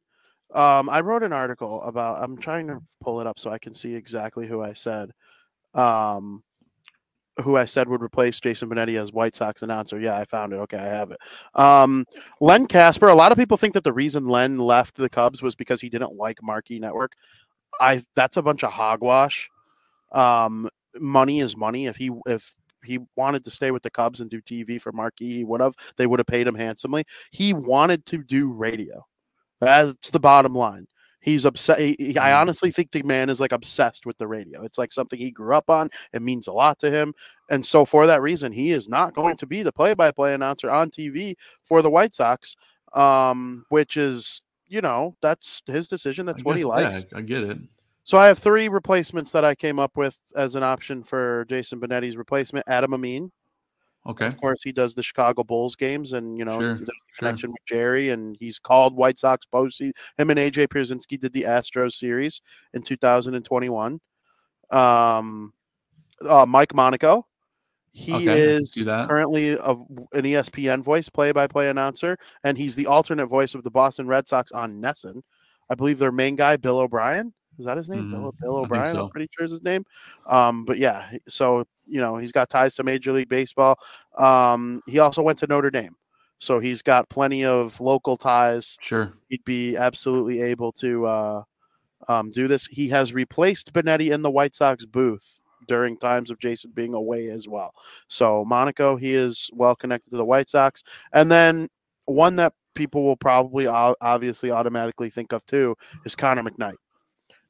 Um, 0.56 0.90
I 0.90 1.02
wrote 1.02 1.22
an 1.24 1.34
article 1.34 1.84
about. 1.84 2.24
I'm 2.24 2.38
trying 2.38 2.68
to 2.68 2.80
pull 3.02 3.20
it 3.20 3.28
up 3.28 3.38
so 3.40 3.52
I 3.52 3.60
can 3.60 3.74
see 3.74 3.94
exactly 3.94 4.48
who 4.48 4.62
I 4.62 4.74
said. 4.74 5.12
Um, 5.74 6.44
who 7.44 7.58
I 7.58 7.66
said 7.66 7.90
would 7.90 8.02
replace 8.02 8.40
Jason 8.40 8.70
Benetti 8.70 8.98
as 8.98 9.12
White 9.12 9.36
Sox 9.36 9.62
announcer. 9.62 10.00
Yeah, 10.00 10.18
I 10.18 10.24
found 10.24 10.54
it. 10.54 10.58
Okay, 10.58 10.78
I 10.78 10.86
have 10.86 11.12
it. 11.12 11.20
Um, 11.54 12.06
Len 12.40 12.66
Kasper. 12.66 13.10
A 13.10 13.16
lot 13.16 13.34
of 13.34 13.38
people 13.38 13.58
think 13.58 13.74
that 13.74 13.84
the 13.84 13.92
reason 13.92 14.28
Len 14.28 14.58
left 14.58 14.96
the 14.96 15.10
Cubs 15.10 15.44
was 15.44 15.56
because 15.56 15.82
he 15.82 15.90
didn't 15.90 16.16
like 16.16 16.42
Marquee 16.42 16.80
Network. 16.80 17.12
I 17.82 18.04
that's 18.16 18.38
a 18.38 18.42
bunch 18.42 18.64
of 18.64 18.72
hogwash. 18.72 19.50
Um, 20.14 20.70
money 20.98 21.42
is 21.42 21.58
money. 21.58 21.88
If 21.88 21.98
he 21.98 22.12
if 22.26 22.56
he 22.86 23.00
wanted 23.18 23.44
to 23.44 23.52
stay 23.52 23.72
with 23.72 23.84
the 23.84 23.90
Cubs 23.90 24.22
and 24.22 24.30
do 24.30 24.42
TV 24.42 24.80
for 24.80 24.94
Marquee, 24.94 25.34
he 25.34 25.44
would 25.44 25.60
have. 25.60 25.76
They 25.98 26.08
would 26.08 26.20
have 26.20 26.28
paid 26.28 26.48
him 26.48 26.56
handsomely. 26.56 27.04
He 27.32 27.54
wanted 27.54 28.06
to 28.08 28.24
do 28.24 28.54
radio. 28.54 29.06
That's 29.66 30.10
the 30.12 30.20
bottom 30.20 30.54
line. 30.54 30.88
He's 31.22 31.44
upset. 31.46 31.80
He, 31.80 31.96
he- 31.98 32.18
I 32.20 32.30
Mhm. 32.30 32.42
honestly 32.42 32.70
think 32.72 32.92
the 32.92 33.02
man 33.02 33.30
is 33.32 33.40
like 33.40 33.52
obsessed 33.52 34.06
with 34.06 34.18
the 34.20 34.28
radio. 34.28 34.64
It's 34.64 34.78
like 34.78 34.92
something 34.92 35.18
he 35.18 35.32
grew 35.32 35.56
up 35.56 35.70
on. 35.72 35.90
It 36.14 36.22
means 36.22 36.48
a 36.48 36.52
lot 36.54 36.78
to 36.80 36.92
him. 36.92 37.14
And 37.50 37.66
so, 37.66 37.84
for 37.84 38.06
that 38.06 38.22
reason, 38.22 38.52
he 38.52 38.72
is 38.72 38.88
not 38.88 39.16
going 39.16 39.36
to 39.38 39.48
be 39.48 39.64
the 39.64 39.72
play 39.74 39.96
by 39.96 40.12
play 40.12 40.34
announcer 40.36 40.70
on 40.70 40.92
TV 40.92 41.34
for 41.64 41.82
the 41.82 41.90
White 41.90 42.14
Sox, 42.14 42.56
um, 42.94 43.66
which 43.70 43.98
is, 43.98 44.44
you 44.68 44.82
know, 44.82 45.16
that's 45.22 45.64
his 45.66 45.88
decision. 45.88 46.26
That's 46.28 46.42
I 46.42 46.44
what 46.44 46.58
he 46.58 46.64
likes. 46.64 47.06
Yeah, 47.12 47.18
I 47.18 47.22
get 47.22 47.44
it. 47.44 47.58
So 48.04 48.20
I 48.20 48.28
have 48.28 48.38
three 48.38 48.68
replacements 48.70 49.32
that 49.32 49.44
I 49.44 49.56
came 49.56 49.80
up 49.80 49.98
with 49.98 50.20
as 50.36 50.54
an 50.54 50.62
option 50.62 51.04
for 51.04 51.44
Jason 51.50 51.80
Benetti's 51.80 52.18
replacement. 52.18 52.66
Adam 52.68 52.94
Amin, 52.94 53.32
Okay. 54.08 54.28
of 54.28 54.38
course, 54.40 54.62
he 54.64 54.72
does 54.72 54.94
the 54.94 55.02
Chicago 55.04 55.44
Bulls 55.44 55.76
games, 55.76 56.14
and 56.14 56.38
you 56.38 56.46
know 56.46 56.60
Sure, 56.60 56.72
a 56.74 56.78
sure. 56.78 56.88
connection 57.18 57.52
with 57.52 57.66
Jerry, 57.68 58.10
and 58.10 58.36
he's 58.40 58.60
called 58.60 58.96
White 58.96 59.18
Sox 59.18 59.48
postseason. 59.52 59.94
Him 60.18 60.30
and 60.30 60.40
AJ 60.40 60.68
Pierzynski 60.68 61.20
did 61.20 61.34
the 61.34 61.44
Astros 61.44 61.94
series 61.94 62.42
in 62.74 62.84
2021. 62.84 64.00
Um, 64.72 65.54
uh, 66.28 66.46
Mike 66.46 66.74
Monaco, 66.74 67.26
he 67.92 68.14
Okay, 68.14 68.40
is 68.40 68.72
currently 68.76 69.54
a, 69.54 69.72
an 69.72 70.24
ESPN 70.24 70.84
voice, 70.84 71.10
play-by-play 71.10 71.70
announcer, 71.70 72.18
and 72.44 72.58
he's 72.58 72.76
the 72.76 72.88
alternate 72.88 73.28
voice 73.28 73.56
of 73.56 73.64
the 73.64 73.72
Boston 73.72 74.08
Red 74.08 74.28
Sox 74.28 74.52
on 74.52 74.82
NESN. 74.82 75.22
I 75.70 75.76
believe 75.76 75.98
their 75.98 76.12
main 76.12 76.36
guy, 76.36 76.58
Bill 76.58 76.80
O'Brien. 76.80 77.34
Is 77.58 77.66
that 77.66 77.78
his 77.78 77.90
name? 77.90 78.12
Bill, 78.12 78.32
Mhm, 78.32 78.40
Bill 78.42 78.58
I 78.58 78.60
O'Brien. 78.62 78.96
so. 78.96 79.04
I'm 79.06 79.10
pretty 79.10 79.30
sure 79.32 79.46
is 79.46 79.52
his 79.52 79.64
name. 79.64 79.86
Um, 80.28 80.66
but 80.66 80.78
yeah, 80.78 81.10
so 81.28 81.66
you 81.88 82.02
know 82.02 82.18
he's 82.18 82.32
got 82.32 82.50
ties 82.50 82.76
to 82.76 82.84
Major 82.84 83.12
League 83.12 83.30
Baseball. 83.30 83.78
Um, 84.18 84.82
he 84.88 85.00
also 85.00 85.22
went 85.22 85.40
to 85.40 85.48
Notre 85.48 85.70
Dame, 85.72 85.96
so 86.40 86.60
he's 86.60 86.82
got 86.82 87.10
plenty 87.10 87.46
of 87.46 87.80
local 87.80 88.18
ties. 88.18 88.78
Sure. 88.82 89.12
He'd 89.30 89.46
be 89.46 89.76
absolutely 89.78 90.42
able 90.42 90.72
to 90.74 91.06
uh, 91.06 91.44
um, 92.08 92.32
do 92.32 92.48
this. 92.48 92.68
He 92.68 92.90
has 92.90 93.14
replaced 93.14 93.74
Benetti 93.74 94.12
in 94.12 94.22
the 94.22 94.32
White 94.32 94.56
Sox 94.56 94.86
booth 94.86 95.40
during 95.68 95.98
times 95.98 96.30
of 96.30 96.38
Jason 96.40 96.72
being 96.76 96.94
away 96.94 97.30
as 97.30 97.48
well. 97.48 97.72
So 98.08 98.46
Monaco, 98.46 98.96
he 98.98 99.14
is 99.14 99.50
well 99.54 99.76
connected 99.76 100.12
to 100.12 100.18
the 100.18 100.26
White 100.26 100.50
Sox, 100.50 100.84
and 101.14 101.32
then 101.32 101.68
one 102.06 102.36
that 102.36 102.54
people 102.76 103.04
will 103.04 103.16
probably 103.16 103.66
obviously 103.68 104.52
automatically 104.52 105.10
think 105.10 105.32
of 105.32 105.44
too 105.46 105.76
is 106.06 106.16
Connor 106.16 106.44
McKnight. 106.44 106.76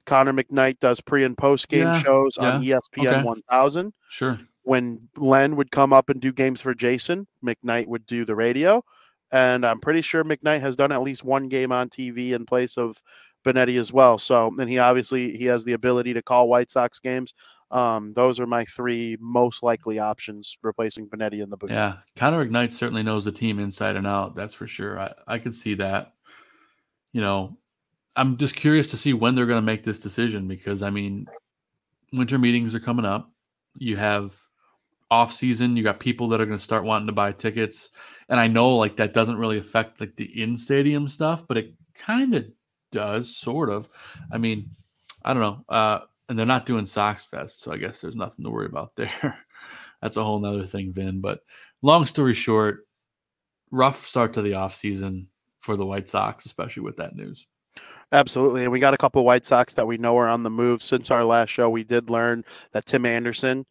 Connor 0.05 0.33
McKnight 0.33 0.79
does 0.79 1.01
pre 1.01 1.23
and 1.23 1.37
post 1.37 1.67
game 1.69 1.83
Yeah, 1.87 1.99
shows 1.99 2.37
on 2.37 2.63
E 2.63 2.67
ESPN 2.69 3.07
okay. 3.07 3.23
1000 3.23 3.93
Sure. 4.09 4.39
when 4.63 5.07
Len 5.17 5.55
would 5.55 5.71
come 5.71 5.93
up 5.93 6.09
and 6.09 6.21
do 6.21 6.31
games 6.31 6.61
for 6.61 6.73
Jason, 6.73 7.27
McKnight 7.43 7.87
would 7.87 8.05
do 8.05 8.25
the 8.25 8.35
radio. 8.35 8.83
And 9.31 9.65
I'm 9.65 9.79
pretty 9.79 10.01
sure 10.01 10.23
McKnight 10.23 10.61
has 10.61 10.75
done 10.75 10.91
at 10.91 11.01
least 11.01 11.23
one 11.23 11.49
game 11.49 11.71
on 11.71 11.89
TV 11.89 12.31
in 12.31 12.45
place 12.45 12.77
of 12.77 13.01
Benetti 13.45 13.79
as 13.79 13.91
well. 13.91 14.17
So, 14.17 14.51
and 14.59 14.69
he 14.69 14.79
obviously 14.79 15.35
he 15.37 15.45
has 15.45 15.65
the 15.65 15.73
ability 15.73 16.13
to 16.13 16.21
call 16.21 16.47
White 16.47 16.71
Sox 16.71 16.99
games. 16.99 17.33
Um, 17.71 18.13
those 18.13 18.39
are 18.39 18.45
my 18.47 18.63
three 18.65 19.17
most 19.19 19.63
likely 19.63 19.99
options 19.99 20.57
replacing 20.61 21.09
Benetti 21.09 21.41
in 21.43 21.49
the 21.49 21.57
booth. 21.57 21.71
Yeah. 21.71 21.97
Connor 22.15 22.45
McKnight 22.45 22.71
certainly 22.71 23.03
knows 23.03 23.25
the 23.25 23.31
team 23.31 23.59
inside 23.59 23.95
and 23.95 24.07
out. 24.07 24.35
That's 24.35 24.53
for 24.53 24.67
sure. 24.67 24.99
I, 24.99 25.13
I 25.27 25.39
could 25.39 25.55
see 25.55 25.73
that. 25.75 26.13
You 27.11 27.21
know, 27.21 27.57
I'm 28.15 28.37
just 28.37 28.55
curious 28.55 28.89
to 28.91 28.97
see 28.97 29.13
when 29.13 29.35
they're 29.35 29.45
going 29.45 29.61
to 29.61 29.65
make 29.65 29.83
this 29.83 29.99
decision 29.99 30.47
because, 30.47 30.81
I 30.81 30.89
mean, 30.89 31.27
winter 32.13 32.37
meetings 32.37 32.73
are 32.73 32.79
coming 32.79 33.05
up. 33.05 33.31
You 33.77 33.97
have 33.97 34.33
off 35.11 35.33
season, 35.33 35.77
you 35.77 35.83
got 35.83 35.99
people 35.99 36.29
that 36.29 36.41
are 36.41 36.45
going 36.45 36.57
to 36.57 36.63
start 36.63 36.83
wanting 36.83 37.07
to 37.07 37.13
buy 37.13 37.31
tickets. 37.31 37.91
And 38.29 38.39
I 38.39 38.47
know 38.47 38.75
like 38.75 38.95
that 38.97 39.13
doesn't 39.13 39.37
really 39.37 39.57
affect 39.57 39.99
like 39.99 40.15
the 40.15 40.41
in 40.41 40.57
stadium 40.57 41.07
stuff, 41.07 41.45
but 41.47 41.57
it 41.57 41.73
kind 41.93 42.33
of 42.33 42.45
does, 42.91 43.35
sort 43.35 43.69
of. 43.69 43.89
I 44.31 44.37
mean, 44.37 44.71
I 45.23 45.33
don't 45.33 45.43
know. 45.43 45.65
Uh, 45.67 45.99
and 46.27 46.39
they're 46.39 46.45
not 46.45 46.65
doing 46.65 46.85
Sox 46.85 47.23
Fest, 47.23 47.61
so 47.61 47.71
I 47.71 47.77
guess 47.77 48.01
there's 48.01 48.15
nothing 48.15 48.45
to 48.45 48.51
worry 48.51 48.65
about 48.65 48.93
there. 48.95 49.45
That's 50.01 50.17
a 50.17 50.23
whole 50.23 50.39
nother 50.39 50.65
thing, 50.65 50.93
Vin. 50.93 51.21
But 51.21 51.39
long 51.81 52.05
story 52.05 52.33
short, 52.33 52.87
rough 53.71 54.05
start 54.07 54.33
to 54.33 54.41
the 54.41 54.55
off 54.55 54.75
season 54.75 55.27
for 55.59 55.75
the 55.75 55.85
White 55.85 56.09
Sox, 56.09 56.45
especially 56.45 56.83
with 56.83 56.97
that 56.97 57.15
news. 57.15 57.47
Absolutely. 58.15 58.63
And 58.63 58.71
we 58.71 58.79
got 58.79 58.93
a 58.93 58.97
couple 58.97 59.25
White 59.25 59.43
Sox 59.43 59.73
that 59.73 59.85
we 59.85 59.97
know 59.97 60.17
are 60.17 60.29
on 60.29 60.43
the 60.43 60.49
move. 60.49 60.81
Since 60.81 61.11
our 61.11 61.25
last 61.25 61.49
show, 61.49 61.69
we 61.69 61.83
did 61.83 62.09
learn 62.09 62.45
that 62.71 62.85
Tim 62.85 63.05
Anderson 63.05 63.65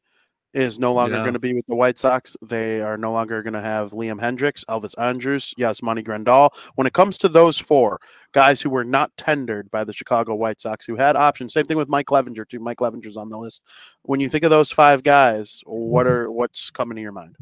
is 0.52 0.78
no 0.78 0.92
longer 0.92 1.16
Yeah. 1.16 1.22
going 1.22 1.32
to 1.32 1.40
be 1.40 1.54
with 1.54 1.66
the 1.66 1.74
White 1.74 1.96
Sox. 1.96 2.36
They 2.42 2.82
are 2.82 2.98
no 2.98 3.10
longer 3.10 3.42
going 3.42 3.54
to 3.54 3.60
have 3.62 3.92
Liam 3.92 4.20
Hendriks, 4.20 4.62
Elvis 4.66 4.94
Andrus, 4.98 5.54
Yasmani 5.58 6.04
Grandal. 6.04 6.50
When 6.74 6.86
it 6.86 6.92
comes 6.92 7.16
to 7.18 7.28
those 7.28 7.58
four 7.58 8.00
guys 8.32 8.60
who 8.60 8.68
were 8.68 8.84
not 8.84 9.10
tendered 9.16 9.70
by 9.70 9.82
the 9.82 9.94
Chicago 9.94 10.34
White 10.34 10.60
Sox, 10.60 10.84
who 10.84 10.94
had 10.94 11.16
options, 11.16 11.54
same 11.54 11.64
thing 11.64 11.78
with 11.78 11.88
Mike 11.88 12.06
Clevinger, 12.06 12.46
too. 12.46 12.60
Mike 12.60 12.76
Clevinger's 12.76 13.16
on 13.16 13.30
the 13.30 13.38
list. 13.38 13.62
When 14.02 14.20
you 14.20 14.28
think 14.28 14.44
of 14.44 14.50
those 14.50 14.70
five 14.70 15.02
guys, 15.02 15.62
what 15.64 16.06
mm-hmm. 16.06 16.14
are 16.14 16.30
what's 16.30 16.70
coming 16.70 16.96
to 16.96 17.02
your 17.02 17.12
mind? 17.12 17.34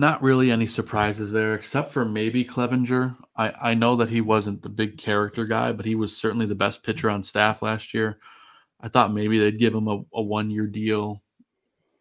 Not 0.00 0.22
really 0.22 0.50
any 0.50 0.66
surprises 0.66 1.30
there, 1.30 1.52
except 1.54 1.90
for 1.92 2.04
maybe 2.06 2.42
Clevinger. 2.42 3.16
I, 3.36 3.52
I 3.70 3.74
know 3.74 3.96
that 3.96 4.08
he 4.08 4.22
wasn't 4.22 4.62
the 4.62 4.70
big 4.70 4.96
character 4.96 5.44
guy, 5.44 5.72
but 5.72 5.84
he 5.84 5.94
was 5.94 6.16
certainly 6.16 6.46
the 6.46 6.54
best 6.54 6.82
pitcher 6.82 7.10
on 7.10 7.22
staff 7.22 7.60
last 7.60 7.92
year. 7.92 8.18
I 8.80 8.88
thought 8.88 9.12
maybe 9.12 9.38
they'd 9.38 9.58
give 9.58 9.74
him 9.74 9.88
a, 9.88 10.00
a 10.14 10.22
one 10.22 10.50
year 10.50 10.66
deal, 10.66 11.22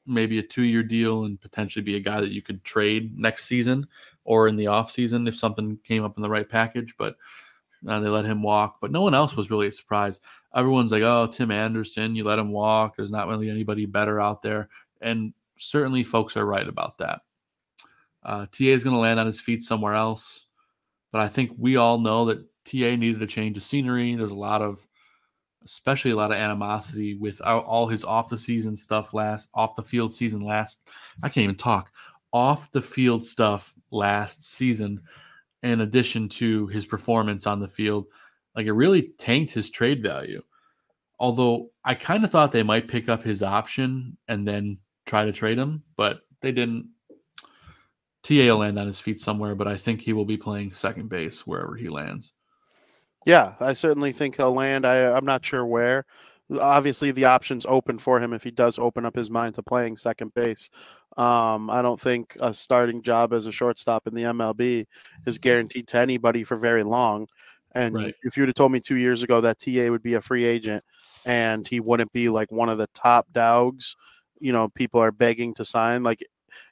maybe 0.06 0.40
a 0.40 0.44
two 0.44 0.62
year 0.64 0.84
deal, 0.84 1.26
and 1.26 1.42
potentially 1.42 1.84
be 1.84 1.98
a 1.98 2.00
guy 2.00 2.22
that 2.22 2.32
you 2.32 2.42
could 2.42 2.64
trade 2.64 3.18
next 3.18 3.46
season 3.46 3.86
or 4.24 4.48
in 4.48 4.56
the 4.56 4.68
off 4.68 4.92
season 4.92 5.28
if 5.28 5.36
something 5.36 5.78
came 5.84 6.06
up 6.06 6.16
in 6.18 6.24
the 6.24 6.30
right 6.30 6.50
package. 6.50 6.96
But 6.98 7.18
Uh, 7.88 8.00
they 8.02 8.10
let 8.10 8.26
him 8.26 8.44
walk, 8.44 8.80
but 8.82 8.92
no 8.92 9.02
one 9.04 9.16
else 9.16 9.36
was 9.38 9.52
really 9.52 9.68
a 9.68 9.72
surprise. 9.72 10.20
Everyone's 10.56 10.92
like, 10.92 11.04
"Oh, 11.04 11.28
Tim 11.28 11.52
Anderson, 11.52 12.16
you 12.16 12.24
let 12.26 12.40
him 12.40 12.52
walk. 12.52 12.96
There's 12.98 13.12
not 13.12 13.28
really 13.30 13.50
anybody 13.50 13.86
better 13.88 14.20
out 14.22 14.42
there." 14.42 14.70
And 15.02 15.34
certainly, 15.58 16.04
folks 16.04 16.38
are 16.38 16.46
right 16.46 16.68
about 16.68 16.98
that. 17.00 17.22
Uh, 18.24 18.46
TA 18.48 18.66
is 18.66 18.84
going 18.84 18.96
to 18.96 19.00
land 19.00 19.20
on 19.20 19.26
his 19.26 19.40
feet 19.40 19.64
somewhere 19.64 19.94
else, 19.94 20.48
but 21.12 21.22
I 21.22 21.28
think 21.28 21.52
we 21.58 21.78
all 21.78 22.00
know 22.00 22.26
that 22.26 22.40
TA 22.66 22.96
needed 22.96 23.22
a 23.22 23.28
change 23.28 23.58
of 23.58 23.64
scenery. 23.64 24.16
There's 24.16 24.32
a 24.32 24.36
lot 24.36 24.62
of, 24.62 24.86
especially 25.64 26.12
a 26.12 26.16
lot 26.16 26.32
of 26.32 26.38
animosity 26.38 27.16
with 27.16 27.42
all 27.42 27.88
his 27.88 28.04
off 28.04 28.30
the 28.30 28.38
season 28.38 28.76
stuff 28.76 29.14
last, 29.14 29.50
off 29.54 29.76
the 29.76 29.84
field 29.84 30.14
season 30.14 30.42
last. 30.42 30.88
I 31.24 31.30
can't 31.30 31.46
even 31.46 31.56
talk. 31.56 31.92
Off 32.32 32.72
the 32.72 32.82
field 32.82 33.26
stuff 33.26 33.74
last 33.92 34.44
season 34.44 35.02
in 35.64 35.82
addition 35.82 36.30
to 36.30 36.68
his 36.68 36.86
performance 36.86 37.48
on 37.48 37.60
the 37.60 37.68
field. 37.68 38.06
Like 38.56 38.66
it 38.66 38.74
really 38.74 39.14
tanked 39.18 39.52
his 39.52 39.70
trade 39.70 40.04
value. 40.04 40.42
Although 41.20 41.72
I 41.84 41.96
kind 41.96 42.24
of 42.24 42.32
thought 42.32 42.52
they 42.52 42.64
might 42.64 42.88
pick 42.88 43.10
up 43.10 43.24
his 43.24 43.44
option 43.44 44.18
and 44.28 44.48
then 44.48 44.78
try 45.06 45.26
to 45.26 45.34
trade 45.34 45.58
him, 45.58 45.84
but 45.98 46.22
they 46.42 46.52
didn't. 46.52 46.90
TA 48.24 48.34
will 48.34 48.58
land 48.58 48.78
on 48.80 48.88
his 48.88 49.00
feet 49.00 49.20
somewhere, 49.22 49.56
but 49.56 49.68
I 49.68 49.78
think 49.78 50.02
he 50.02 50.14
will 50.14 50.26
be 50.26 50.38
playing 50.38 50.74
second 50.74 51.10
base 51.10 51.46
wherever 51.48 51.76
he 51.76 51.90
lands. 51.90 52.34
Yeah, 53.26 53.56
I 53.60 53.74
certainly 53.74 54.12
think 54.12 54.38
he'll 54.38 54.54
land. 54.54 54.86
I, 54.86 55.12
I'm 55.12 55.26
not 55.26 55.46
sure 55.46 55.66
where. 55.66 56.06
Obviously, 56.60 57.12
the 57.12 57.26
option's 57.26 57.66
open 57.68 58.00
for 58.00 58.20
him 58.20 58.34
if 58.34 58.44
he 58.44 58.50
does 58.50 58.80
open 58.80 59.06
up 59.06 59.16
his 59.16 59.30
mind 59.30 59.56
to 59.56 59.64
playing 59.64 59.98
second 59.98 60.34
base. 60.34 60.70
Um, 61.16 61.70
I 61.70 61.82
don't 61.82 62.00
think 62.00 62.36
a 62.40 62.54
starting 62.54 63.04
job 63.04 63.34
as 63.34 63.46
a 63.46 63.52
shortstop 63.52 64.08
in 64.08 64.16
the 64.16 64.24
MLB 64.24 64.86
is 65.26 65.38
guaranteed 65.38 65.88
to 65.90 65.98
anybody 65.98 66.44
for 66.44 66.56
very 66.56 66.84
long. 66.84 67.28
And 67.76 67.94
Right. 67.94 68.16
if 68.24 68.36
you'd 68.36 68.48
have 68.48 68.56
told 68.56 68.72
me 68.72 68.80
two 68.80 68.96
years 68.98 69.22
ago 69.22 69.42
that 69.42 69.60
TA 69.60 69.90
would 69.90 70.02
be 70.02 70.16
a 70.16 70.22
free 70.22 70.46
agent 70.46 70.84
and 71.26 71.68
he 71.68 71.80
wouldn't 71.80 72.12
be 72.14 72.30
like 72.30 72.52
one 72.52 72.70
of 72.70 72.80
the 72.80 72.88
top 72.96 73.28
dogs, 73.32 73.96
you 74.40 74.52
know, 74.52 74.70
people 74.70 75.02
are 75.02 75.12
begging 75.12 75.54
to 75.56 75.66
sign. 75.66 76.02
Like, 76.02 76.24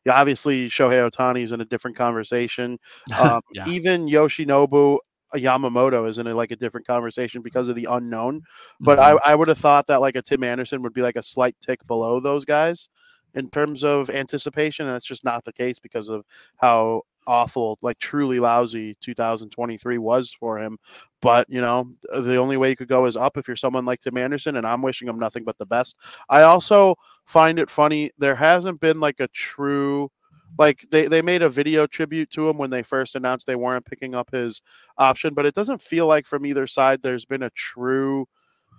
yeah, 0.05 0.19
obviously, 0.19 0.69
Shohei 0.69 1.41
is 1.41 1.51
in 1.51 1.61
a 1.61 1.65
different 1.65 1.97
conversation. 1.97 2.79
Um, 3.19 3.41
yeah. 3.53 3.65
Even 3.67 4.07
Yoshinobu 4.07 4.99
Yamamoto 5.35 6.07
is 6.07 6.17
in 6.17 6.27
a, 6.27 6.33
like 6.33 6.51
a 6.51 6.55
different 6.55 6.87
conversation 6.87 7.41
because 7.41 7.67
of 7.69 7.75
the 7.75 7.87
unknown. 7.89 8.41
But 8.79 8.99
Mhm. 8.99 9.19
I, 9.25 9.31
I 9.31 9.35
would 9.35 9.47
have 9.49 9.57
thought 9.57 9.87
that 9.87 10.01
like 10.01 10.15
a 10.15 10.21
Tim 10.21 10.43
Anderson 10.43 10.81
would 10.83 10.93
be 10.93 11.01
like 11.01 11.15
a 11.15 11.23
slight 11.23 11.55
tick 11.59 11.85
below 11.85 12.19
those 12.19 12.45
guys 12.45 12.89
in 13.33 13.49
terms 13.49 13.83
of 13.83 14.09
anticipation. 14.09 14.85
And 14.85 14.95
that's 14.95 15.05
just 15.05 15.23
not 15.23 15.43
the 15.43 15.53
case 15.53 15.79
because 15.79 16.09
of 16.09 16.23
how 16.57 17.03
awful, 17.27 17.77
like 17.81 17.99
truly 17.99 18.39
lousy 18.39 18.95
2023 19.01 19.97
was 19.97 20.31
for 20.31 20.57
him. 20.57 20.77
But, 21.21 21.47
you 21.49 21.61
know, 21.61 21.91
the 22.11 22.37
only 22.37 22.57
way 22.57 22.69
you 22.69 22.75
could 22.75 22.87
go 22.87 23.05
is 23.05 23.17
up 23.17 23.37
if 23.37 23.47
you're 23.47 23.55
someone 23.57 23.85
like 23.85 23.99
Tim 23.99 24.17
Anderson. 24.17 24.55
And 24.55 24.65
I'm 24.65 24.81
wishing 24.81 25.07
him 25.07 25.19
nothing 25.19 25.43
but 25.43 25.57
the 25.57 25.65
best. 25.65 25.97
I 26.29 26.43
also 26.43 26.95
find 27.25 27.59
it 27.59 27.69
funny. 27.69 28.11
There 28.17 28.35
hasn't 28.35 28.79
been 28.79 28.99
like 28.99 29.19
a 29.19 29.27
true. 29.27 30.09
Like 30.57 30.87
they, 30.89 31.07
they 31.07 31.21
made 31.21 31.43
a 31.43 31.49
video 31.49 31.85
tribute 31.85 32.31
to 32.31 32.49
him 32.49 32.57
when 32.57 32.71
they 32.71 32.81
first 32.81 33.15
announced 33.15 33.45
they 33.45 33.55
weren't 33.55 33.85
picking 33.85 34.15
up 34.15 34.31
his 34.31 34.61
option, 34.97 35.35
but 35.35 35.45
it 35.45 35.53
doesn't 35.53 35.81
feel 35.81 36.07
like 36.07 36.25
from 36.25 36.45
either 36.47 36.65
side 36.65 37.01
there's 37.03 37.25
been 37.25 37.43
a 37.43 37.49
true 37.51 38.27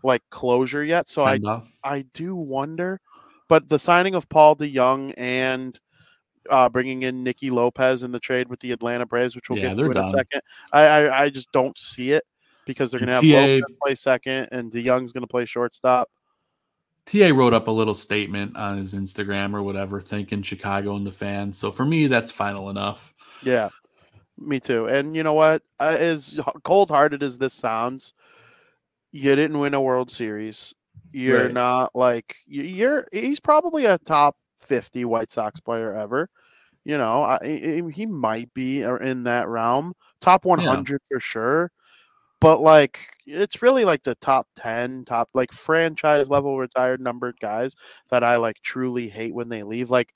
like 0.02 0.22
closure 0.30 0.82
yet. 0.82 1.08
So 1.08 1.24
I 1.24 1.38
off. 1.44 1.70
I 1.84 2.04
do 2.14 2.34
wonder, 2.34 3.00
but 3.48 3.68
the 3.68 3.78
signing 3.78 4.14
of 4.14 4.28
Paul 4.28 4.56
DeJong 4.56 5.14
and 5.16 5.78
uh, 6.50 6.68
bringing 6.68 7.02
in 7.02 7.22
Nicky 7.24 7.50
Lopez 7.50 8.02
in 8.02 8.12
the 8.12 8.20
trade 8.20 8.48
with 8.48 8.60
the 8.60 8.72
Atlanta 8.72 9.06
Braves, 9.06 9.34
which 9.36 9.48
we'll 9.50 9.58
Yeah, 9.58 9.70
get 9.70 9.78
to 9.78 9.90
in 9.90 9.96
a 9.96 10.08
second, 10.08 10.40
I, 10.72 10.86
I 10.86 11.22
I 11.24 11.30
just 11.30 11.50
don't 11.52 11.76
see 11.78 12.12
it 12.12 12.24
because 12.66 12.90
they're 12.90 13.00
going 13.00 13.08
to 13.08 13.14
have 13.14 13.22
TA 13.24 13.28
Lopez 13.28 13.76
play 13.82 13.94
second 13.94 14.48
and 14.52 14.70
DeJong's 14.70 15.12
going 15.12 15.22
to 15.22 15.28
play 15.28 15.44
shortstop. 15.46 16.08
TA 17.06 17.28
wrote 17.32 17.54
up 17.54 17.68
a 17.68 17.70
little 17.70 17.94
statement 17.94 18.54
on 18.56 18.76
his 18.76 18.92
Instagram 18.94 19.54
or 19.54 19.62
whatever, 19.62 20.00
thanking 20.00 20.42
Chicago 20.42 20.94
and 20.96 21.06
the 21.06 21.10
fans. 21.10 21.56
So 21.56 21.72
for 21.72 21.86
me, 21.86 22.06
that's 22.06 22.30
final 22.30 22.68
enough. 22.68 23.14
Yeah, 23.42 23.70
me 24.36 24.60
too. 24.60 24.86
And 24.88 25.16
you 25.16 25.22
know 25.22 25.32
what? 25.32 25.62
Uh, 25.80 25.96
as 25.98 26.38
cold 26.64 26.90
hearted 26.90 27.22
as 27.22 27.38
this 27.38 27.54
sounds, 27.54 28.12
you 29.10 29.34
didn't 29.34 29.58
win 29.58 29.72
a 29.72 29.80
World 29.80 30.10
Series. 30.10 30.74
You're 31.12 31.44
Right. 31.44 31.52
not 31.54 31.96
like 31.96 32.36
you're. 32.46 33.06
He's 33.10 33.40
probably 33.40 33.86
a 33.86 33.96
top 33.96 34.36
fifty 34.60 35.04
White 35.04 35.30
Sox 35.30 35.60
player 35.60 35.94
ever. 35.94 36.28
You 36.84 36.96
know, 36.96 37.22
I, 37.22 37.38
he- 37.94 38.06
might 38.06 38.52
be 38.54 38.82
in 38.82 39.24
that 39.24 39.48
realm, 39.48 39.94
top 40.20 40.44
one 40.44 40.58
hundred 40.60 41.02
for 41.08 41.20
sure. 41.20 41.70
But 42.40 42.60
like, 42.60 43.00
it's 43.26 43.62
really 43.62 43.84
like 43.84 44.04
the 44.04 44.14
top 44.14 44.46
ten, 44.56 45.04
top 45.04 45.28
like 45.34 45.52
franchise 45.52 46.30
level 46.30 46.56
retired 46.56 47.00
numbered 47.00 47.36
guys 47.40 47.74
that 48.10 48.22
I 48.22 48.36
like 48.36 48.56
truly 48.62 49.08
hate 49.08 49.34
when 49.34 49.48
they 49.48 49.64
leave. 49.64 49.90
Like 49.90 50.14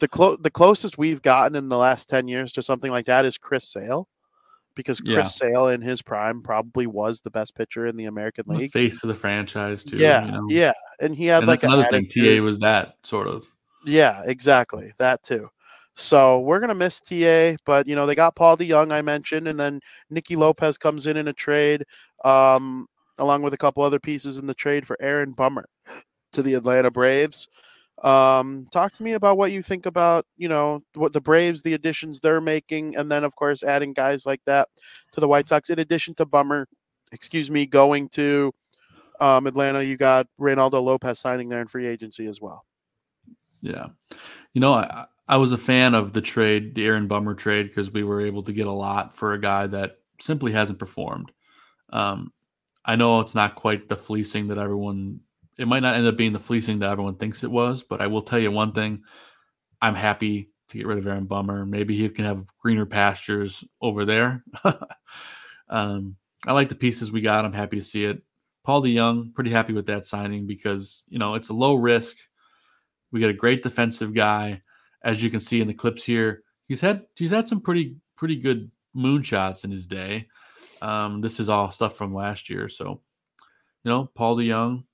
the 0.00 0.06
clo- 0.08 0.36
the 0.36 0.50
closest 0.50 0.98
we've 0.98 1.22
gotten 1.22 1.56
in 1.56 1.68
the 1.70 1.78
last 1.78 2.08
10 2.08 2.28
years 2.28 2.52
to 2.52 2.62
something 2.62 2.90
like 2.90 3.06
that 3.06 3.24
is 3.24 3.38
Chris 3.38 3.66
Sale 3.72 4.06
because 4.74 5.00
Chris 5.00 5.14
Yeah. 5.14 5.22
Sale 5.24 5.68
in 5.68 5.80
his 5.80 6.02
prime 6.02 6.42
probably 6.42 6.86
was 6.86 7.20
the 7.20 7.30
best 7.30 7.54
pitcher 7.54 7.86
in 7.86 7.96
the 7.96 8.04
American 8.06 8.44
The 8.48 8.54
League. 8.54 8.72
face 8.72 9.02
of 9.02 9.08
the 9.08 9.14
franchise 9.14 9.82
too. 9.84 9.96
yeah, 9.96 10.24
you 10.26 10.32
know? 10.32 10.46
yeah, 10.50 10.72
and 11.00 11.14
he 11.16 11.26
had 11.26 11.38
And 11.42 11.48
like 11.48 11.62
another 11.62 11.84
thing. 11.84 12.06
TA 12.06 12.42
was 12.42 12.58
that 12.60 12.96
sort 13.02 13.28
of. 13.28 13.46
Yeah, 13.84 14.22
exactly. 14.24 14.92
That 14.98 15.22
too. 15.22 15.48
So 15.96 16.40
we're 16.40 16.60
gonna 16.60 16.74
miss 16.74 17.00
TA, 17.00 17.56
but 17.66 17.86
you 17.86 17.94
know 17.96 18.06
they 18.06 18.14
got 18.14 18.36
Paul 18.36 18.56
DeJong 18.56 18.92
I 18.92 19.02
mentioned, 19.02 19.48
and 19.48 19.58
then 19.60 19.80
Nicky 20.10 20.36
Lopez 20.36 20.78
comes 20.78 21.06
in 21.06 21.16
in 21.16 21.28
a 21.28 21.32
trade, 21.32 21.84
um, 22.24 22.86
along 23.18 23.42
with 23.42 23.52
a 23.54 23.58
couple 23.58 23.82
other 23.82 24.00
pieces 24.00 24.38
in 24.38 24.46
the 24.46 24.54
trade 24.54 24.86
for 24.86 24.96
Aaron 25.00 25.32
Bummer 25.32 25.66
to 26.32 26.42
the 26.42 26.54
Atlanta 26.54 26.90
Braves. 26.90 27.48
Um, 28.04 28.66
talk 28.72 28.92
to 28.94 29.04
me 29.04 29.12
about 29.14 29.38
what 29.38 29.52
you 29.52 29.62
think 29.62 29.86
about 29.86 30.26
you 30.38 30.48
know 30.48 30.82
what 30.94 31.12
the 31.14 31.20
Braves, 31.22 31.62
the 31.62 31.74
additions 31.74 32.20
they're 32.20 32.40
making, 32.42 32.96
and 32.96 33.10
then 33.12 33.24
of 33.24 33.36
course 33.36 33.62
adding 33.64 33.92
guys 33.94 34.26
like 34.26 34.42
that 34.46 34.68
to 35.14 35.20
the 35.20 35.28
White 35.28 35.48
Sox. 35.48 35.70
In 35.70 35.78
addition 35.80 36.14
to 36.16 36.26
Bummer, 36.26 36.68
excuse 37.12 37.50
me, 37.50 37.66
going 37.66 38.08
to 38.10 38.52
um, 39.20 39.46
Atlanta, 39.46 39.82
you 39.84 39.96
got 39.96 40.26
Reynaldo 40.40 40.82
Lopez 40.82 41.18
signing 41.20 41.48
there 41.50 41.60
in 41.62 41.68
free 41.68 41.86
agency 41.86 42.26
as 42.26 42.40
well. 42.40 42.64
Yeah. 43.62 43.86
You 44.52 44.60
know, 44.60 44.74
I, 44.74 45.06
I 45.28 45.36
was 45.38 45.52
a 45.52 45.58
fan 45.58 45.94
of 45.94 46.12
the 46.12 46.20
trade, 46.20 46.74
the 46.74 46.84
Aaron 46.84 47.08
Bummer 47.08 47.34
trade, 47.34 47.68
because 47.68 47.90
we 47.90 48.04
were 48.04 48.20
able 48.20 48.42
to 48.42 48.52
get 48.52 48.66
a 48.66 48.72
lot 48.72 49.16
for 49.16 49.32
a 49.32 49.40
guy 49.40 49.66
that 49.68 49.98
simply 50.20 50.52
hasn't 50.52 50.78
performed. 50.78 51.32
Um, 51.90 52.32
I 52.84 52.96
know 52.96 53.20
it's 53.20 53.34
not 53.34 53.54
quite 53.54 53.88
the 53.88 53.96
fleecing 53.96 54.48
that 54.48 54.58
everyone, 54.58 55.20
it 55.56 55.68
might 55.68 55.80
not 55.80 55.94
end 55.94 56.06
up 56.06 56.16
being 56.16 56.32
the 56.32 56.38
fleecing 56.38 56.80
that 56.80 56.90
everyone 56.90 57.16
thinks 57.16 57.44
it 57.44 57.50
was, 57.50 57.82
but 57.82 58.00
I 58.00 58.08
will 58.08 58.22
tell 58.22 58.38
you 58.38 58.50
one 58.50 58.72
thing. 58.72 59.02
I'm 59.80 59.94
happy 59.94 60.50
to 60.68 60.78
get 60.78 60.86
rid 60.86 60.98
of 60.98 61.06
Aaron 61.06 61.26
Bummer. 61.26 61.64
Maybe 61.64 61.96
he 61.96 62.08
can 62.08 62.24
have 62.24 62.44
greener 62.60 62.86
pastures 62.86 63.64
over 63.80 64.04
there. 64.04 64.44
um, 65.68 66.16
I 66.46 66.52
like 66.52 66.68
the 66.68 66.74
pieces 66.74 67.12
we 67.12 67.20
got. 67.20 67.44
I'm 67.44 67.52
happy 67.52 67.78
to 67.78 67.84
see 67.84 68.04
it. 68.04 68.22
Paul 68.64 68.82
DeJong, 68.82 69.34
pretty 69.34 69.50
happy 69.50 69.72
with 69.72 69.86
that 69.86 70.06
signing 70.06 70.46
because, 70.46 71.04
you 71.08 71.18
know, 71.18 71.34
it's 71.34 71.48
a 71.48 71.54
low 71.54 71.74
risk. 71.74 72.16
We 73.12 73.20
got 73.20 73.30
a 73.30 73.34
great 73.34 73.62
defensive 73.62 74.14
guy, 74.14 74.62
as 75.04 75.22
you 75.22 75.30
can 75.30 75.40
see 75.40 75.60
in 75.60 75.68
the 75.68 75.74
clips 75.74 76.04
here. 76.04 76.42
He's 76.66 76.80
had 76.80 77.04
he's 77.16 77.30
had 77.30 77.46
some 77.46 77.60
pretty 77.60 77.96
pretty 78.16 78.36
good 78.36 78.70
moonshots 78.96 79.64
in 79.64 79.70
his 79.70 79.86
day. 79.86 80.28
Um, 80.80 81.20
this 81.20 81.38
is 81.38 81.48
all 81.48 81.70
stuff 81.70 81.96
from 81.96 82.14
last 82.14 82.50
year, 82.50 82.68
so 82.68 83.00
you 83.84 83.90
know 83.90 84.10
Paul 84.14 84.36
DeJong 84.36 84.84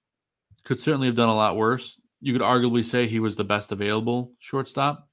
could 0.64 0.78
certainly 0.78 1.06
have 1.06 1.16
done 1.16 1.28
a 1.28 1.34
lot 1.34 1.56
worse. 1.56 2.00
You 2.20 2.32
could 2.32 2.42
arguably 2.42 2.84
say 2.84 3.06
he 3.06 3.20
was 3.20 3.36
the 3.36 3.44
best 3.44 3.72
available 3.72 4.32
shortstop, 4.38 5.08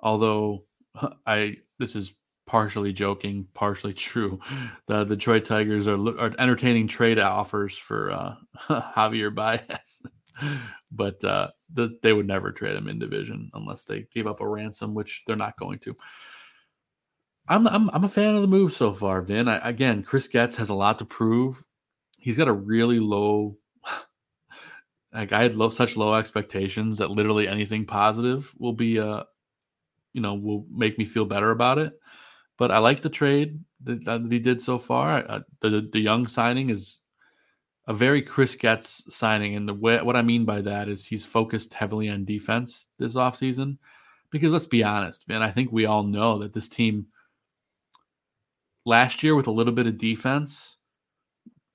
although 0.00 0.64
I 1.26 1.58
this 1.78 1.94
is 1.94 2.14
partially 2.48 2.92
joking, 2.92 3.46
partially 3.54 3.92
true. 4.08 4.40
The 4.86 5.04
Detroit 5.04 5.44
Tigers 5.44 5.86
are, 5.86 5.98
are 6.18 6.34
entertaining 6.38 6.88
trade 6.88 7.18
offers 7.20 7.76
for 7.76 8.10
uh, 8.10 8.34
Javier 8.68 9.32
Baez, 9.32 10.02
but 10.92 11.22
uh, 11.24 11.48
th- 11.74 11.90
they 12.02 12.12
would 12.12 12.26
never 12.26 12.52
trade 12.52 12.76
him 12.76 12.88
in 12.88 12.98
division 12.98 13.50
unless 13.54 13.84
they 13.84 14.06
gave 14.12 14.26
up 14.26 14.40
a 14.40 14.48
ransom, 14.48 14.94
which 14.94 15.22
they're 15.26 15.36
not 15.36 15.58
going 15.58 15.78
to. 15.80 15.96
I'm 17.48 17.66
I'm, 17.66 17.88
I'm 17.90 18.04
a 18.04 18.08
fan 18.08 18.34
of 18.34 18.42
the 18.42 18.48
move 18.48 18.72
so 18.72 18.92
far, 18.92 19.22
Vin. 19.22 19.48
I, 19.48 19.68
again, 19.68 20.02
Chris 20.02 20.28
Getz 20.28 20.56
has 20.56 20.68
a 20.68 20.74
lot 20.74 20.98
to 20.98 21.04
prove. 21.04 21.64
He's 22.18 22.36
got 22.36 22.48
a 22.48 22.52
really 22.52 23.00
low. 23.00 23.56
Like 25.10 25.32
I 25.32 25.42
had 25.42 25.54
low, 25.54 25.70
such 25.70 25.96
low 25.96 26.14
expectations 26.14 26.98
that 26.98 27.10
literally 27.10 27.48
anything 27.48 27.86
positive 27.86 28.54
will 28.58 28.74
be, 28.74 29.00
uh, 29.00 29.22
you 30.12 30.20
know, 30.20 30.34
will 30.34 30.66
make 30.70 30.98
me 30.98 31.06
feel 31.06 31.24
better 31.24 31.50
about 31.50 31.78
it 31.78 31.98
but 32.58 32.72
I 32.72 32.78
like 32.78 33.00
the 33.00 33.08
trade 33.08 33.60
that, 33.84 34.04
that 34.04 34.26
he 34.30 34.40
did 34.40 34.60
so 34.60 34.76
far. 34.78 35.24
Uh, 35.26 35.40
the 35.60 35.80
DeJong 35.80 36.28
signing 36.28 36.68
is 36.68 37.00
a 37.88 37.94
very 37.94 38.20
Chris 38.20 38.54
Getz 38.54 39.02
signing, 39.08 39.56
and 39.56 39.66
the 39.66 39.72
way, 39.72 40.00
what 40.02 40.14
I 40.14 40.20
mean 40.20 40.44
by 40.44 40.60
that 40.60 40.88
is 40.88 41.06
he's 41.06 41.24
focused 41.24 41.72
heavily 41.72 42.10
on 42.10 42.26
defense 42.26 42.88
this 42.98 43.14
offseason. 43.14 43.78
Because 44.30 44.52
let's 44.52 44.66
be 44.66 44.84
honest, 44.84 45.26
man, 45.26 45.42
I 45.42 45.50
think 45.50 45.72
we 45.72 45.86
all 45.86 46.02
know 46.02 46.38
that 46.40 46.52
this 46.52 46.68
team 46.68 47.06
last 48.84 49.22
year 49.22 49.34
with 49.34 49.46
a 49.46 49.52
little 49.52 49.72
bit 49.72 49.86
of 49.86 49.96
defense 49.96 50.76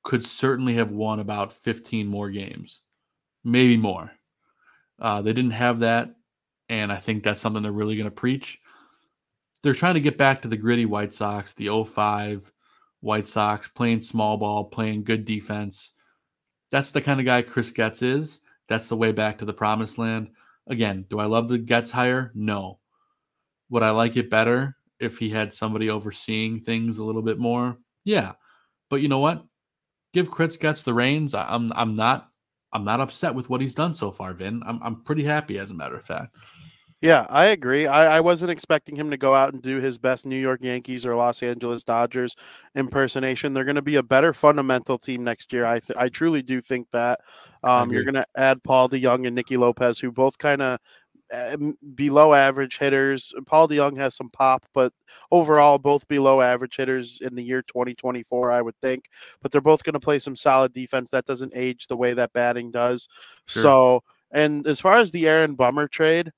could 0.03 0.23
certainly 0.23 0.75
have 0.75 0.91
won 0.91 1.19
about 1.19 1.51
15 1.51 2.05
more 2.05 2.29
games, 2.29 2.81
maybe 3.43 3.75
more. 3.75 4.11
Uh, 5.01 5.23
they 5.23 5.33
didn't 5.33 5.51
have 5.51 5.79
that, 5.79 6.13
and 6.69 6.91
I 6.91 6.97
think 6.97 7.23
that's 7.23 7.41
something 7.41 7.63
they're 7.63 7.71
really 7.71 7.95
going 7.95 8.05
to 8.05 8.11
preach. 8.11 8.59
They're 9.63 9.73
trying 9.73 9.95
to 9.95 9.99
get 9.99 10.19
back 10.19 10.43
to 10.43 10.47
the 10.47 10.57
gritty 10.57 10.85
White 10.85 11.15
Sox, 11.15 11.55
the 11.55 11.69
05 11.83 12.53
White 12.99 13.27
Sox, 13.27 13.67
playing 13.67 14.03
small 14.03 14.37
ball, 14.37 14.65
playing 14.65 15.05
good 15.05 15.25
defense. 15.25 15.92
That's 16.73 16.91
the 16.91 17.01
kind 17.01 17.19
of 17.19 17.27
guy 17.27 17.43
Chris 17.43 17.69
Getz 17.69 18.01
is. 18.01 18.41
That's 18.67 18.89
the 18.89 18.97
way 18.97 19.11
back 19.11 19.37
to 19.37 19.45
the 19.45 19.53
promised 19.53 19.99
land. 19.99 20.31
Again, 20.65 21.05
do 21.07 21.19
I 21.19 21.25
love 21.25 21.47
the 21.47 21.59
Getz 21.59 21.91
hire? 21.91 22.31
No. 22.33 22.79
Would 23.69 23.83
I 23.83 23.91
like 23.91 24.17
it 24.17 24.31
better 24.31 24.75
if 24.99 25.19
he 25.19 25.29
had 25.29 25.53
somebody 25.53 25.91
overseeing 25.91 26.61
things 26.61 26.97
a 26.97 27.03
little 27.03 27.21
bit 27.21 27.37
more? 27.37 27.77
Yeah. 28.05 28.31
But 28.89 29.01
you 29.03 29.07
know 29.07 29.19
what? 29.19 29.45
Give 30.13 30.31
Chris 30.31 30.57
Getz 30.57 30.81
the 30.81 30.95
reins. 30.95 31.35
I'm 31.35 31.71
I'm 31.75 31.95
not 31.95 32.31
I'm 32.71 32.83
not 32.83 33.01
upset 33.01 33.35
with 33.35 33.51
what 33.51 33.61
he's 33.61 33.75
done 33.75 33.93
so 33.93 34.09
far, 34.09 34.33
Vin. 34.33 34.63
I'm 34.65 34.81
I'm 34.81 35.03
pretty 35.03 35.23
happy 35.23 35.59
as 35.59 35.69
a 35.69 35.75
matter 35.75 35.97
of 35.97 36.05
fact. 36.07 36.35
Yeah, 37.03 37.25
I 37.29 37.47
agree. 37.47 37.85
I, 37.85 38.17
I 38.17 38.19
wasn't 38.21 38.51
expecting 38.51 38.95
him 38.95 39.11
to 39.11 39.17
go 39.17 39.35
out 39.35 39.51
and 39.51 39.61
do 39.61 39.81
his 39.81 39.97
best 39.97 40.25
New 40.25 40.37
York 40.37 40.61
Yankees 40.63 41.05
or 41.05 41.17
Los 41.17 41.43
Angeles 41.43 41.83
Dodgers 41.83 42.33
impersonation. 42.75 43.53
They're 43.53 43.65
going 43.65 43.75
to 43.75 43.81
be 43.81 43.97
a 43.97 44.03
better 44.03 44.31
fundamental 44.31 44.97
team 44.97 45.21
next 45.21 45.51
year. 45.51 45.65
I 45.65 45.79
th- 45.79 45.97
I 45.99 46.07
truly 46.07 46.41
do 46.41 46.61
think 46.61 46.87
that. 46.93 47.19
Um, 47.61 47.91
you're 47.91 48.05
going 48.05 48.13
to 48.13 48.25
add 48.37 48.63
Paul 48.63 48.87
DeJong 48.87 49.27
and 49.27 49.35
Nicky 49.35 49.57
Lopez, 49.57 49.99
who 49.99 50.13
both 50.13 50.37
kind 50.37 50.61
of 50.61 50.79
uh, 51.33 51.57
below 51.95 52.33
average 52.33 52.77
hitters. 52.77 53.33
Paul 53.47 53.67
DeJong 53.67 53.97
has 53.97 54.15
some 54.15 54.29
pop, 54.29 54.65
but 54.73 54.93
overall, 55.29 55.79
both 55.79 56.07
below 56.07 56.39
average 56.39 56.77
hitters 56.77 57.19
in 57.21 57.35
the 57.35 57.43
year 57.43 57.63
2024, 57.63 58.49
I 58.49 58.61
would 58.61 58.77
think. 58.79 59.05
But 59.41 59.51
they're 59.51 59.59
both 59.61 59.83
going 59.83 59.93
to 59.93 59.99
play 59.99 60.19
some 60.19 60.37
solid 60.37 60.71
defense. 60.71 61.09
That 61.09 61.25
doesn't 61.25 61.53
age 61.53 61.87
the 61.87 61.97
way 61.97 62.13
that 62.13 62.31
batting 62.31 62.71
does. 62.71 63.09
Sure. 63.47 63.63
So, 63.63 64.03
and 64.31 64.65
as 64.67 64.79
far 64.79 64.95
as 64.95 65.11
the 65.11 65.27
Aaron 65.27 65.55
Bummer 65.55 65.89
trade, 65.89 66.31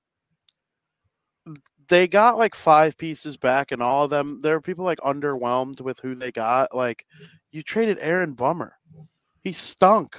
they 1.88 2.08
got 2.08 2.38
like 2.38 2.56
five 2.56 2.98
pieces 2.98 3.38
back, 3.38 3.72
and 3.72 3.82
all 3.82 4.06
of 4.06 4.10
them, 4.10 4.42
there 4.42 4.56
are 4.56 4.62
people 4.62 4.86
like 4.86 5.00
underwhelmed 5.00 5.82
with 5.82 6.00
who 6.00 6.16
they 6.16 6.32
got. 6.32 6.76
Like, 6.76 7.06
you 7.52 7.64
traded 7.64 7.98
Aaron 8.02 8.34
Bummer, 8.34 8.78
he 9.44 9.52
stunk. 9.52 10.18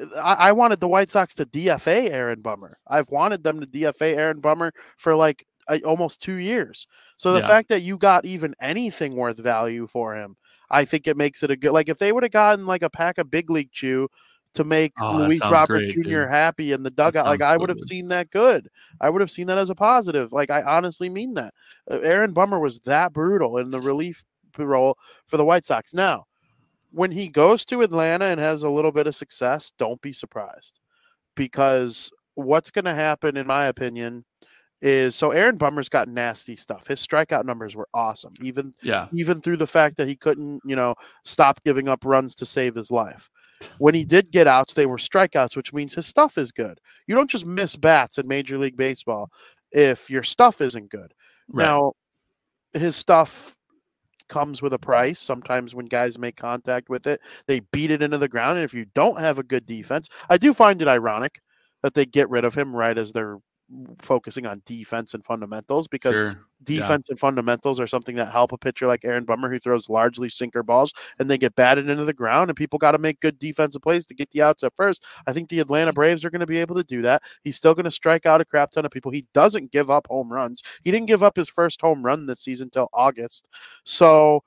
Uh, 0.00 0.18
I, 0.18 0.48
I 0.48 0.52
wanted 0.52 0.80
the 0.80 0.88
White 0.88 1.10
Sox 1.10 1.34
to 1.34 1.46
DFA 1.46 2.10
Aaron 2.10 2.40
Bummer. 2.40 2.78
I've 2.86 3.08
wanted 3.10 3.42
them 3.42 3.60
to 3.60 3.66
DFA 3.66 4.16
Aaron 4.16 4.40
Bummer 4.40 4.72
for 4.96 5.14
like 5.14 5.46
almost 5.84 6.20
two 6.20 6.34
years. 6.34 6.86
So 7.16 7.32
the 7.32 7.40
yeah. 7.40 7.46
fact 7.46 7.68
that 7.68 7.82
you 7.82 7.96
got 7.96 8.24
even 8.24 8.54
anything 8.60 9.14
worth 9.14 9.38
value 9.38 9.86
for 9.86 10.16
him, 10.16 10.36
I 10.70 10.84
think 10.84 11.06
it 11.06 11.16
makes 11.16 11.42
it 11.42 11.50
a 11.50 11.56
good. 11.56 11.72
Like 11.72 11.88
if 11.88 11.98
they 11.98 12.12
would 12.12 12.22
have 12.22 12.32
gotten 12.32 12.66
like 12.66 12.82
a 12.82 12.90
pack 12.90 13.18
of 13.18 13.30
big 13.30 13.50
league 13.50 13.72
chew 13.72 14.08
to 14.54 14.64
make 14.64 14.92
oh, 15.00 15.18
Luis 15.18 15.40
Robert 15.42 15.78
great, 15.78 15.94
Jr. 15.94 16.02
Dude. 16.02 16.28
happy 16.28 16.72
in 16.72 16.82
the 16.82 16.90
dugout. 16.90 17.26
Like 17.26 17.42
I 17.42 17.56
would 17.56 17.68
have 17.68 17.80
seen 17.80 18.08
that 18.08 18.30
good. 18.30 18.68
I 19.00 19.10
would 19.10 19.20
have 19.20 19.30
seen 19.30 19.46
that 19.46 19.58
as 19.58 19.70
a 19.70 19.74
positive. 19.74 20.32
Like 20.32 20.50
I 20.50 20.62
honestly 20.62 21.08
mean 21.08 21.34
that. 21.34 21.54
Uh, 21.90 21.98
Aaron 22.00 22.32
Bummer 22.32 22.58
was 22.58 22.80
that 22.80 23.12
brutal 23.12 23.58
in 23.58 23.70
the 23.70 23.80
relief 23.80 24.24
role 24.58 24.98
for 25.26 25.36
the 25.36 25.44
White 25.44 25.64
Sox. 25.64 25.94
Now, 25.94 26.24
when 26.90 27.12
he 27.12 27.28
goes 27.28 27.64
to 27.66 27.82
Atlanta 27.82 28.26
and 28.26 28.40
has 28.40 28.62
a 28.62 28.70
little 28.70 28.92
bit 28.92 29.06
of 29.06 29.14
success, 29.14 29.72
don't 29.78 30.00
be 30.02 30.12
surprised 30.12 30.80
because 31.36 32.10
what's 32.34 32.70
going 32.70 32.84
to 32.84 32.94
happen, 32.94 33.36
in 33.36 33.46
my 33.46 33.66
opinion, 33.66 34.24
is 34.82 35.14
so 35.14 35.30
Aaron 35.30 35.56
Bummer's 35.56 35.88
got 35.88 36.08
nasty 36.08 36.56
stuff. 36.56 36.86
His 36.86 37.06
strikeout 37.06 37.44
numbers 37.44 37.76
were 37.76 37.88
awesome, 37.92 38.32
even 38.40 38.74
yeah, 38.82 39.08
even 39.12 39.40
through 39.40 39.58
the 39.58 39.66
fact 39.66 39.96
that 39.98 40.08
he 40.08 40.16
couldn't, 40.16 40.60
you 40.64 40.74
know, 40.74 40.94
stop 41.24 41.62
giving 41.64 41.88
up 41.88 42.04
runs 42.04 42.34
to 42.36 42.46
save 42.46 42.74
his 42.74 42.90
life. 42.90 43.30
When 43.78 43.94
he 43.94 44.04
did 44.04 44.30
get 44.30 44.46
outs, 44.46 44.74
they 44.74 44.86
were 44.86 44.96
strikeouts, 44.96 45.56
which 45.56 45.72
means 45.72 45.94
his 45.94 46.06
stuff 46.06 46.38
is 46.38 46.52
good. 46.52 46.80
You 47.06 47.14
don't 47.14 47.30
just 47.30 47.46
miss 47.46 47.76
bats 47.76 48.18
in 48.18 48.26
Major 48.26 48.58
League 48.58 48.76
Baseball 48.76 49.30
if 49.72 50.10
your 50.10 50.22
stuff 50.22 50.60
isn't 50.60 50.90
good. 50.90 51.12
Right. 51.48 51.64
Now, 51.64 51.92
his 52.72 52.96
stuff 52.96 53.56
comes 54.28 54.62
with 54.62 54.72
a 54.72 54.78
price. 54.78 55.18
Sometimes 55.18 55.74
when 55.74 55.86
guys 55.86 56.18
make 56.18 56.36
contact 56.36 56.88
with 56.88 57.06
it, 57.06 57.20
they 57.46 57.60
beat 57.72 57.90
it 57.90 58.02
into 58.02 58.18
the 58.18 58.28
ground. 58.28 58.58
And 58.58 58.64
if 58.64 58.72
you 58.72 58.86
don't 58.94 59.18
have 59.20 59.38
a 59.38 59.42
good 59.42 59.66
defense, 59.66 60.08
I 60.30 60.38
do 60.38 60.54
find 60.54 60.80
it 60.80 60.88
ironic 60.88 61.40
that 61.82 61.94
they 61.94 62.06
get 62.06 62.30
rid 62.30 62.44
of 62.44 62.54
him 62.54 62.74
right 62.74 62.96
as 62.96 63.12
they're 63.12 63.38
focusing 64.00 64.46
on 64.46 64.62
defense 64.66 65.14
and 65.14 65.24
fundamentals 65.24 65.86
because 65.88 66.16
sure. 66.16 66.46
defense 66.62 67.06
yeah. 67.08 67.12
and 67.12 67.20
fundamentals 67.20 67.78
are 67.78 67.86
something 67.86 68.16
that 68.16 68.32
help 68.32 68.52
a 68.52 68.58
pitcher 68.58 68.86
like 68.86 69.04
Aaron 69.04 69.24
Bummer 69.24 69.50
who 69.50 69.58
throws 69.58 69.88
largely 69.88 70.28
sinker 70.28 70.62
balls 70.62 70.92
and 71.18 71.30
they 71.30 71.38
get 71.38 71.54
batted 71.54 71.88
into 71.88 72.04
the 72.04 72.12
ground 72.12 72.50
and 72.50 72.56
people 72.56 72.78
got 72.78 72.92
to 72.92 72.98
make 72.98 73.20
good 73.20 73.38
defensive 73.38 73.82
plays 73.82 74.06
to 74.06 74.14
get 74.14 74.30
the 74.30 74.42
outs 74.42 74.62
at 74.64 74.74
first. 74.76 75.04
I 75.26 75.32
think 75.32 75.48
the 75.48 75.60
Atlanta 75.60 75.92
Braves 75.92 76.24
are 76.24 76.30
going 76.30 76.40
to 76.40 76.46
be 76.46 76.58
able 76.58 76.74
to 76.76 76.84
do 76.84 77.02
that. 77.02 77.22
He's 77.42 77.56
still 77.56 77.74
going 77.74 77.84
to 77.84 77.90
strike 77.90 78.26
out 78.26 78.40
a 78.40 78.44
crap 78.44 78.72
ton 78.72 78.84
of 78.84 78.90
people. 78.90 79.12
He 79.12 79.26
doesn't 79.32 79.72
give 79.72 79.90
up 79.90 80.06
home 80.08 80.32
runs. 80.32 80.62
He 80.82 80.90
didn't 80.90 81.06
give 81.06 81.22
up 81.22 81.36
his 81.36 81.48
first 81.48 81.80
home 81.80 82.02
run 82.04 82.26
this 82.26 82.40
season 82.40 82.66
until 82.66 82.88
August. 82.92 83.48
So 83.84 84.42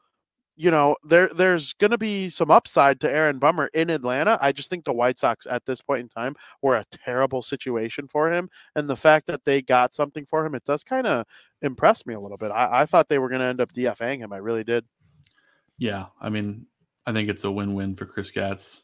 you 0.56 0.70
know, 0.70 0.96
there 1.04 1.30
there's 1.30 1.74
going 1.74 1.92
to 1.92 1.98
be 1.98 2.30
some 2.30 2.52
upside 2.52 3.00
to 3.02 3.12
Aaron 3.12 3.40
Bummer 3.40 3.70
in 3.74 3.90
Atlanta. 3.90 4.38
I 4.42 4.52
just 4.52 4.70
think 4.70 4.86
the 4.86 4.94
White 4.94 5.18
Sox 5.18 5.48
at 5.50 5.66
this 5.66 5.82
point 5.82 6.02
in 6.02 6.10
time 6.10 6.36
were 6.62 6.76
a 6.76 6.86
terrible 6.92 7.42
situation 7.42 8.08
for 8.08 8.32
him, 8.32 8.50
and 8.76 8.90
the 8.90 8.96
fact 8.96 9.28
that 9.28 9.46
they 9.46 9.62
got 9.62 9.96
something 9.96 10.26
for 10.26 10.46
him, 10.46 10.54
it 10.54 10.64
does 10.64 10.84
kind 10.84 11.08
of 11.08 11.26
impress 11.62 12.06
me 12.06 12.14
a 12.14 12.20
little 12.20 12.38
bit. 12.38 12.52
I, 12.52 12.82
I 12.82 12.86
thought 12.86 13.10
they 13.10 13.20
were 13.20 13.30
going 13.30 13.42
to 13.42 13.48
end 13.48 13.62
up 13.62 13.74
DFAing 13.74 14.20
him. 14.20 14.34
I 14.34 14.38
really 14.38 14.64
did. 14.64 14.86
Yeah, 15.80 16.06
I 16.22 16.30
mean, 16.30 16.68
I 17.06 17.14
think 17.14 17.30
it's 17.30 17.44
a 17.44 17.52
win-win 17.52 17.96
for 17.96 18.06
Chris 18.06 18.30
Getz. 18.30 18.84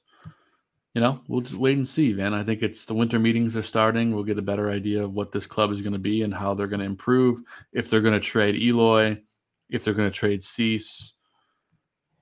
You 0.96 1.02
know, 1.02 1.22
we'll 1.28 1.42
just 1.42 1.56
wait 1.56 1.78
and 1.78 1.88
see, 1.88 2.14
man. 2.14 2.34
I 2.34 2.44
think 2.44 2.64
it's 2.64 2.86
the 2.86 2.96
winter 2.96 3.20
meetings 3.20 3.56
are 3.56 3.62
starting. 3.62 4.12
We'll 4.12 4.24
get 4.24 4.40
a 4.40 4.42
better 4.42 4.72
idea 4.72 5.04
of 5.04 5.14
what 5.14 5.32
this 5.32 5.46
club 5.46 5.72
is 5.72 5.82
going 5.82 5.94
to 5.94 6.00
be 6.00 6.24
and 6.24 6.34
how 6.34 6.56
they're 6.56 6.68
going 6.68 6.80
to 6.80 6.86
improve. 6.86 7.42
If 7.72 7.90
they're 7.90 8.02
going 8.02 8.16
to 8.16 8.20
trade 8.20 8.56
Eloy, 8.56 9.22
if 9.70 9.84
they're 9.84 9.94
going 9.94 10.10
to 10.10 10.16
trade 10.16 10.42
Cease 10.42 11.14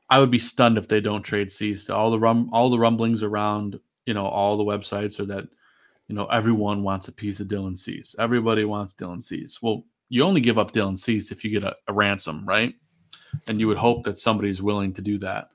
I 0.09 0.19
would 0.19 0.31
be 0.31 0.39
stunned 0.39 0.77
if 0.77 0.87
they 0.87 1.01
don't 1.01 1.23
trade 1.23 1.51
Cease. 1.51 1.89
All 1.89 2.11
the 2.11 2.19
rum, 2.19 2.49
all 2.53 2.69
the 2.69 2.79
rumblings 2.79 3.23
around, 3.23 3.79
you 4.05 4.13
know, 4.13 4.25
all 4.25 4.57
the 4.57 4.63
websites 4.63 5.19
are 5.19 5.25
that, 5.25 5.45
you 6.07 6.15
know, 6.15 6.25
everyone 6.27 6.83
wants 6.83 7.07
a 7.07 7.11
piece 7.11 7.39
of 7.39 7.47
Dylan 7.47 7.77
Cease. 7.77 8.15
Everybody 8.17 8.63
wants 8.63 8.93
Dylan 8.93 9.21
Cease. 9.21 9.61
Well, 9.61 9.83
you 10.09 10.23
only 10.23 10.39
give 10.39 10.57
up 10.57 10.71
Dylan 10.71 10.97
Cease 10.97 11.31
if 11.31 11.43
you 11.43 11.51
get 11.51 11.63
a, 11.63 11.75
a 11.87 11.93
ransom, 11.93 12.47
right? 12.47 12.73
And 13.47 13.59
you 13.59 13.67
would 13.67 13.77
hope 13.77 14.05
that 14.05 14.17
somebody's 14.17 14.61
willing 14.61 14.93
to 14.93 15.01
do 15.01 15.17
that. 15.19 15.49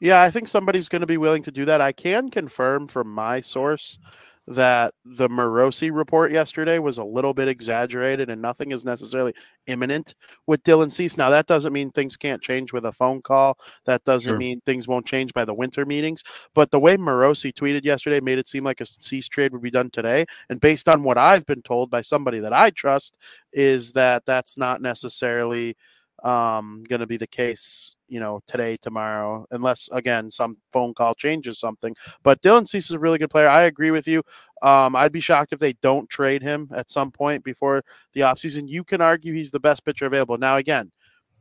Yeah, 0.00 0.20
I 0.20 0.30
think 0.30 0.48
somebody's 0.48 0.88
going 0.88 1.00
to 1.02 1.06
be 1.06 1.18
willing 1.18 1.44
to 1.44 1.52
do 1.52 1.64
that. 1.66 1.80
I 1.80 1.92
can 1.92 2.28
confirm 2.30 2.88
from 2.88 3.08
my 3.08 3.40
source 3.40 4.00
that 4.48 4.94
the 5.04 5.28
Morosi 5.28 5.90
report 5.92 6.30
yesterday 6.30 6.78
was 6.78 6.98
a 6.98 7.04
little 7.04 7.34
bit 7.34 7.48
exaggerated 7.48 8.30
and 8.30 8.40
nothing 8.40 8.70
is 8.70 8.84
necessarily 8.84 9.34
imminent 9.66 10.14
with 10.46 10.62
Dylan 10.62 10.92
Cease. 10.92 11.16
Now, 11.16 11.30
that 11.30 11.46
doesn't 11.46 11.72
mean 11.72 11.90
things 11.90 12.16
can't 12.16 12.40
change 12.40 12.72
with 12.72 12.84
a 12.84 12.92
phone 12.92 13.22
call. 13.22 13.58
That 13.86 14.04
doesn't 14.04 14.30
sure. 14.30 14.38
mean 14.38 14.60
things 14.60 14.86
won't 14.86 15.06
change 15.06 15.32
by 15.32 15.44
the 15.44 15.54
winter 15.54 15.84
meetings. 15.84 16.22
But 16.54 16.70
the 16.70 16.78
way 16.78 16.96
Morosi 16.96 17.52
tweeted 17.52 17.84
yesterday 17.84 18.20
made 18.20 18.38
it 18.38 18.48
seem 18.48 18.64
like 18.64 18.80
a 18.80 18.86
Cease 18.86 19.28
trade 19.28 19.52
would 19.52 19.62
be 19.62 19.70
done 19.70 19.90
today. 19.90 20.24
And 20.48 20.60
based 20.60 20.88
on 20.88 21.02
what 21.02 21.18
I've 21.18 21.46
been 21.46 21.62
told 21.62 21.90
by 21.90 22.02
somebody 22.02 22.38
that 22.40 22.52
I 22.52 22.70
trust, 22.70 23.16
is 23.52 23.92
that 23.92 24.24
that's 24.26 24.56
not 24.56 24.80
necessarily 24.80 25.76
um, 26.22 26.84
going 26.88 27.00
to 27.00 27.06
be 27.06 27.16
the 27.16 27.26
case, 27.26 27.96
you 28.08 28.20
know, 28.20 28.40
today, 28.46 28.76
tomorrow, 28.80 29.46
unless 29.50 29.88
again 29.92 30.30
some 30.30 30.56
phone 30.72 30.94
call 30.94 31.14
changes 31.14 31.58
something. 31.58 31.94
But 32.22 32.40
Dylan 32.40 32.66
Cease 32.66 32.86
is 32.86 32.92
a 32.92 32.98
really 32.98 33.18
good 33.18 33.30
player. 33.30 33.48
I 33.48 33.62
agree 33.62 33.90
with 33.90 34.08
you. 34.08 34.22
Um, 34.62 34.96
I'd 34.96 35.12
be 35.12 35.20
shocked 35.20 35.52
if 35.52 35.58
they 35.58 35.74
don't 35.74 36.08
trade 36.08 36.42
him 36.42 36.70
at 36.74 36.90
some 36.90 37.10
point 37.10 37.44
before 37.44 37.82
the 38.14 38.22
offseason. 38.22 38.68
You 38.68 38.84
can 38.84 39.00
argue 39.00 39.34
he's 39.34 39.50
the 39.50 39.60
best 39.60 39.84
pitcher 39.84 40.06
available. 40.06 40.38
Now, 40.38 40.56
again, 40.56 40.90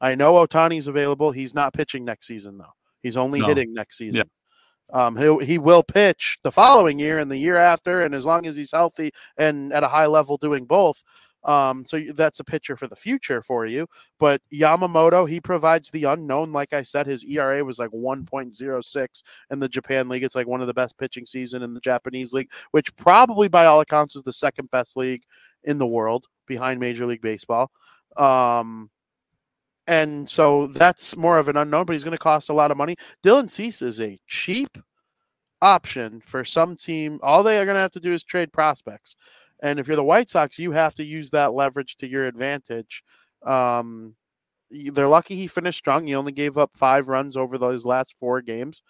I 0.01 0.15
know 0.15 0.33
Ohtani's 0.33 0.88
available. 0.88 1.31
He's 1.31 1.55
not 1.55 1.73
pitching 1.73 2.03
next 2.03 2.27
season 2.27 2.57
though. 2.57 2.73
He's 3.01 3.17
only 3.17 3.39
no. 3.39 3.47
hitting 3.47 3.73
next 3.73 3.97
season. 3.97 4.15
Yeah. 4.15 4.23
Um, 4.93 5.15
he 5.15 5.45
he 5.45 5.57
will 5.57 5.83
pitch 5.83 6.38
the 6.43 6.51
following 6.51 6.99
year 6.99 7.17
and 7.17 7.31
the 7.31 7.38
year 7.38 7.57
after, 7.57 8.01
and 8.01 8.13
as 8.13 8.25
long 8.25 8.45
as 8.45 8.55
he's 8.55 8.71
healthy 8.71 9.11
and 9.38 9.73
at 9.73 9.83
a 9.83 9.88
high 9.88 10.05
level 10.05 10.38
doing 10.38 10.65
both, 10.65 11.03
um, 11.45 11.86
so 11.86 11.99
that's 12.15 12.39
a 12.39 12.43
pitcher 12.43 12.75
for 12.75 12.88
the 12.88 12.95
future 12.95 13.41
for 13.41 13.65
you. 13.65 13.88
But 14.19 14.41
Yamamoto, 14.51 15.29
he 15.29 15.39
provides 15.39 15.91
the 15.91 16.05
unknown. 16.05 16.51
Like 16.51 16.73
I 16.73 16.81
said, 16.81 17.05
his 17.05 17.23
ERA 17.23 17.63
was 17.63 17.79
like 17.79 17.91
1.06 17.91 19.23
in 19.51 19.60
the 19.60 19.69
Japan 19.69 20.10
League. 20.10 20.23
It's 20.23 20.36
like 20.36 20.47
one 20.47 20.62
of 20.62 20.67
the 20.67 20.73
best 20.73 20.97
pitching 20.97 21.25
season 21.25 21.62
in 21.62 21.73
the 21.73 21.79
Japanese 21.79 22.34
League, 22.34 22.51
which 22.71 22.95
probably 22.95 23.47
by 23.47 23.65
all 23.65 23.79
accounts 23.79 24.15
is 24.15 24.23
the 24.23 24.34
second 24.34 24.71
best 24.71 24.97
league 24.97 25.23
in 25.63 25.77
the 25.77 25.88
world 25.88 26.25
behind 26.47 26.79
Major 26.79 27.05
League 27.05 27.21
Baseball. 27.21 27.71
Um, 28.17 28.89
and 29.88 30.27
so 30.27 30.67
that's 30.67 31.15
more 31.15 31.38
of 31.38 31.47
an 31.47 31.58
unknown, 31.58 31.86
but 31.86 31.93
he's 31.93 32.03
going 32.03 32.17
to 32.17 32.17
cost 32.17 32.49
a 32.49 32.53
lot 32.53 32.71
of 32.71 32.77
money. 32.77 32.95
Dylan 33.23 33.49
Cease 33.49 33.84
is 33.84 34.01
a 34.01 34.19
cheap 34.27 34.77
option 35.62 36.21
for 36.25 36.43
some 36.43 36.75
team. 36.75 37.19
All 37.21 37.43
they 37.43 37.60
are 37.60 37.65
going 37.65 37.75
to 37.75 37.81
have 37.81 37.91
to 37.91 37.99
do 37.99 38.12
is 38.12 38.23
trade 38.23 38.51
prospects. 38.51 39.15
And 39.65 39.80
if 39.80 39.88
you're 39.88 39.95
the 39.95 40.04
White 40.04 40.30
Sox, 40.30 40.60
you 40.60 40.71
have 40.73 40.93
to 40.95 41.04
use 41.04 41.32
that 41.32 41.54
leverage 41.54 41.97
to 41.97 42.08
your 42.08 42.28
advantage. 42.28 43.04
Um, 43.43 44.15
they're 44.69 45.08
lucky 45.08 45.36
he 45.36 45.47
finished 45.47 45.80
strong. 45.80 46.06
He 46.06 46.13
only 46.15 46.32
gave 46.32 46.58
up 46.58 46.71
five 46.75 47.08
runs 47.08 47.36
over 47.36 47.58
those 47.58 47.84
last 47.86 48.13
four 48.19 48.41
games. 48.41 48.84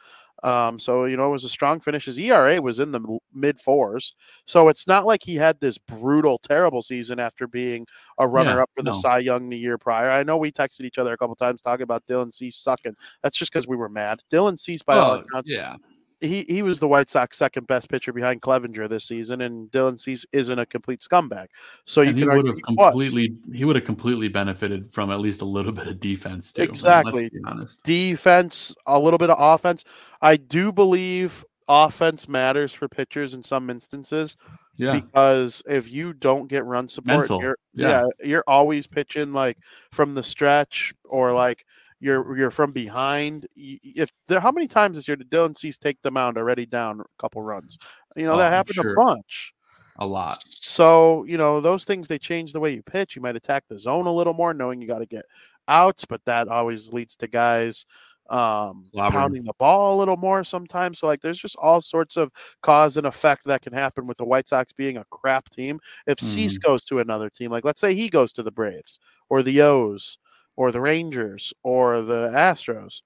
Um, 0.43 0.79
so 0.79 1.05
you 1.05 1.15
know 1.15 1.27
it 1.27 1.31
was 1.31 1.45
a 1.45 1.49
strong 1.49 1.79
finish. 1.79 2.05
His 2.05 2.19
ERA 2.19 2.61
was 2.61 2.79
in 2.79 2.91
the 2.91 3.19
mid 3.33 3.61
fours, 3.61 4.13
so 4.45 4.67
it's 4.67 4.85
not 4.85 5.05
like 5.05 5.23
he 5.23 5.35
had 5.35 5.59
this 5.61 5.77
brutal, 5.77 6.37
terrible 6.39 6.81
season 6.81 7.19
after 7.19 7.47
being 7.47 7.87
a 8.19 8.27
runner 8.27 8.61
up 8.61 8.69
for 8.75 8.83
the 8.83 8.91
no. 8.91 8.97
Cy 8.97 9.19
Young 9.19 9.47
the 9.49 9.57
year 9.57 9.77
prior. 9.77 10.11
I 10.11 10.23
know 10.23 10.37
we 10.37 10.51
texted 10.51 10.81
each 10.81 10.97
other 10.97 11.13
a 11.13 11.17
couple 11.17 11.35
times 11.35 11.61
talking 11.61 11.83
about 11.83 12.05
Dylan 12.05 12.33
Cease 12.33 12.57
sucking. 12.57 12.95
That's 13.23 13.37
just 13.37 13.51
because 13.53 13.67
we 13.67 13.77
were 13.77 13.89
mad. 13.89 14.19
Dylan 14.31 14.59
Cease, 14.59 14.83
by 14.83 14.97
all 14.97 15.13
Oh, 15.13 15.19
accounts, 15.31 15.51
yeah. 15.51 15.77
He 16.21 16.45
he 16.47 16.61
was 16.61 16.79
the 16.79 16.87
White 16.87 17.09
Sox 17.09 17.37
second 17.37 17.67
best 17.67 17.89
pitcher 17.89 18.13
behind 18.13 18.41
Clevinger 18.41 18.87
this 18.87 19.05
season, 19.05 19.41
and 19.41 19.69
Dylan 19.71 19.99
Cease 19.99 20.25
isn't 20.31 20.57
a 20.59 20.65
complete 20.65 21.01
scumbag. 21.01 21.47
So 21.85 22.01
you 22.01 22.09
and 22.09 22.17
he 22.19 22.25
can 22.25 22.37
would 22.37 22.47
have 22.47 22.61
completely 22.63 23.33
he 23.53 23.65
would 23.65 23.75
have 23.75 23.85
completely 23.85 24.27
benefited 24.29 24.87
from 24.91 25.11
at 25.11 25.19
least 25.19 25.41
a 25.41 25.45
little 25.45 25.71
bit 25.71 25.87
of 25.87 25.99
defense 25.99 26.51
too. 26.51 26.61
I 26.61 26.65
mean, 26.65 26.69
let's 26.69 26.79
Exactly. 26.81 27.29
be 27.29 27.39
honest. 27.45 27.83
defense, 27.83 28.75
a 28.85 28.97
little 28.99 29.17
bit 29.17 29.29
of 29.29 29.37
offense. 29.39 29.83
I 30.21 30.37
do 30.37 30.71
believe 30.71 31.43
offense 31.67 32.29
matters 32.29 32.73
for 32.73 32.87
pitchers 32.87 33.33
in 33.33 33.43
some 33.43 33.69
instances 33.71 34.37
Yeah. 34.77 34.93
because 34.99 35.63
if 35.67 35.91
you 35.91 36.13
don't 36.13 36.47
get 36.47 36.63
run 36.63 36.87
support, 36.87 37.17
Mental, 37.29 37.41
you're 37.41 37.57
yeah. 37.73 38.05
yeah. 38.21 38.27
you're 38.27 38.43
always 38.47 38.87
pitching 38.87 39.33
like 39.33 39.57
from 39.91 40.13
the 40.15 40.23
stretch 40.23 40.93
or 41.05 41.31
like 41.33 41.65
you're 42.05 42.37
you're 42.37 42.51
from 42.51 42.71
behind. 42.73 43.47
If 43.55 44.11
there, 44.27 44.39
how 44.41 44.51
many 44.51 44.67
times 44.67 44.97
this 44.97 45.07
year 45.07 45.17
did 45.17 45.29
Dylan 45.31 45.57
Cease 45.57 45.77
take 45.77 46.01
the 46.03 46.11
mound 46.11 46.37
already 46.37 46.65
down 46.67 47.01
a 47.01 47.05
couple 47.19 47.41
runs? 47.41 47.77
You 48.15 48.25
know 48.25 48.35
Oh, 48.35 48.37
that 48.37 48.51
happened 48.53 48.79
sure. 48.79 48.81
a 48.81 48.85
bunch. 48.85 49.53
a 49.97 50.05
lot. 50.07 50.39
So, 50.61 51.23
you 51.25 51.37
know, 51.37 51.61
those 51.61 51.85
things 51.85 52.07
they 52.07 52.19
change 52.19 52.53
the 52.53 52.59
way 52.59 52.73
you 52.73 52.83
pitch. 52.83 53.15
You 53.15 53.21
might 53.21 53.35
attack 53.35 53.63
the 53.69 53.79
zone 53.79 54.07
a 54.07 54.11
little 54.11 54.33
more, 54.33 54.53
knowing 54.53 54.81
you 54.81 54.87
got 54.87 54.99
to 54.99 55.05
get 55.05 55.25
outs, 55.67 56.05
but 56.05 56.23
that 56.25 56.47
always 56.47 56.93
leads 56.93 57.15
to 57.17 57.27
guys 57.27 57.85
um 58.31 58.91
pounding 59.07 59.43
the 59.45 59.53
ball 59.59 59.95
a 59.95 59.99
little 59.99 60.17
more 60.17 60.43
sometimes. 60.43 60.99
So 60.99 61.07
like 61.07 61.21
there's 61.21 61.37
just 61.39 61.55
all 61.61 61.79
sorts 61.81 62.17
of 62.17 62.31
cause 62.63 62.97
and 62.97 63.05
effect 63.05 63.43
that 63.45 63.61
can 63.61 63.73
happen 63.73 64.07
with 64.07 64.17
the 64.17 64.25
White 64.25 64.47
Sox 64.47 64.73
being 64.73 64.97
a 64.97 65.05
crap 65.11 65.49
team. 65.49 65.79
If 66.07 66.19
Cease 66.19 66.57
Mm-hmm. 66.57 66.59
goes 66.59 66.85
to 66.85 66.99
another 66.99 67.29
team, 67.29 67.51
like 67.51 67.65
let's 67.65 67.81
say 67.81 67.93
he 67.93 68.09
goes 68.09 68.33
to 68.33 68.43
the 68.43 68.51
Braves 68.51 68.99
or 69.29 69.43
the 69.43 69.61
O's 69.61 70.17
or 70.55 70.71
the 70.71 70.81
Rangers 70.81 71.53
or 71.63 72.01
the 72.01 72.29
Astros 72.29 73.01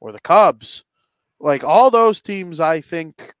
or 0.00 0.12
the 0.12 0.20
Cubs, 0.20 0.84
like 1.38 1.64
all 1.64 1.90
those 1.90 2.20
teams 2.20 2.60
I 2.60 2.80
think 2.80 3.32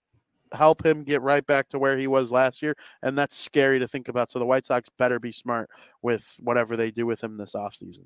help 0.52 0.84
him 0.84 1.04
get 1.04 1.22
right 1.22 1.46
back 1.46 1.68
to 1.68 1.78
where 1.78 1.96
he 1.96 2.06
was 2.06 2.32
last 2.32 2.62
year. 2.62 2.76
And 3.02 3.16
that's 3.16 3.36
scary 3.36 3.78
to 3.78 3.88
think 3.88 4.08
about. 4.08 4.30
So 4.30 4.38
the 4.38 4.46
White 4.46 4.66
Sox 4.66 4.88
better 4.98 5.18
be 5.18 5.32
smart 5.32 5.70
with 6.02 6.34
whatever 6.40 6.76
they 6.76 6.90
do 6.90 7.06
with 7.06 7.22
him 7.22 7.36
this 7.36 7.54
offseason. 7.54 8.04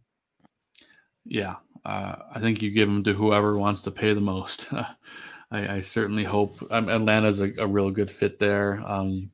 Yeah, 1.24 1.56
uh, 1.86 2.16
I 2.34 2.40
think 2.40 2.60
you 2.60 2.70
give 2.70 2.88
them 2.88 3.02
to 3.04 3.14
whoever 3.14 3.56
wants 3.56 3.80
to 3.82 3.90
pay 3.90 4.12
the 4.12 4.20
most. 4.20 4.68
I, 5.50 5.76
I 5.76 5.80
certainly 5.80 6.24
hope 6.24 6.58
um, 6.70 6.88
Atlanta's 6.88 7.40
a, 7.40 7.50
a 7.58 7.66
real 7.66 7.90
good 7.90 8.10
fit 8.10 8.38
there. 8.38 8.82
Um, 8.86 9.30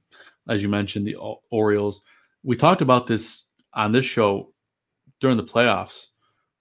as 0.48 0.62
you 0.62 0.68
mentioned, 0.68 1.06
the 1.06 1.16
O- 1.16 1.42
Orioles. 1.50 2.02
We 2.44 2.56
talked 2.56 2.80
about 2.80 3.06
this 3.06 3.44
on 3.74 3.92
this 3.92 4.04
show 4.04 4.49
during 5.20 5.37
the 5.37 5.44
playoffs. 5.44 6.09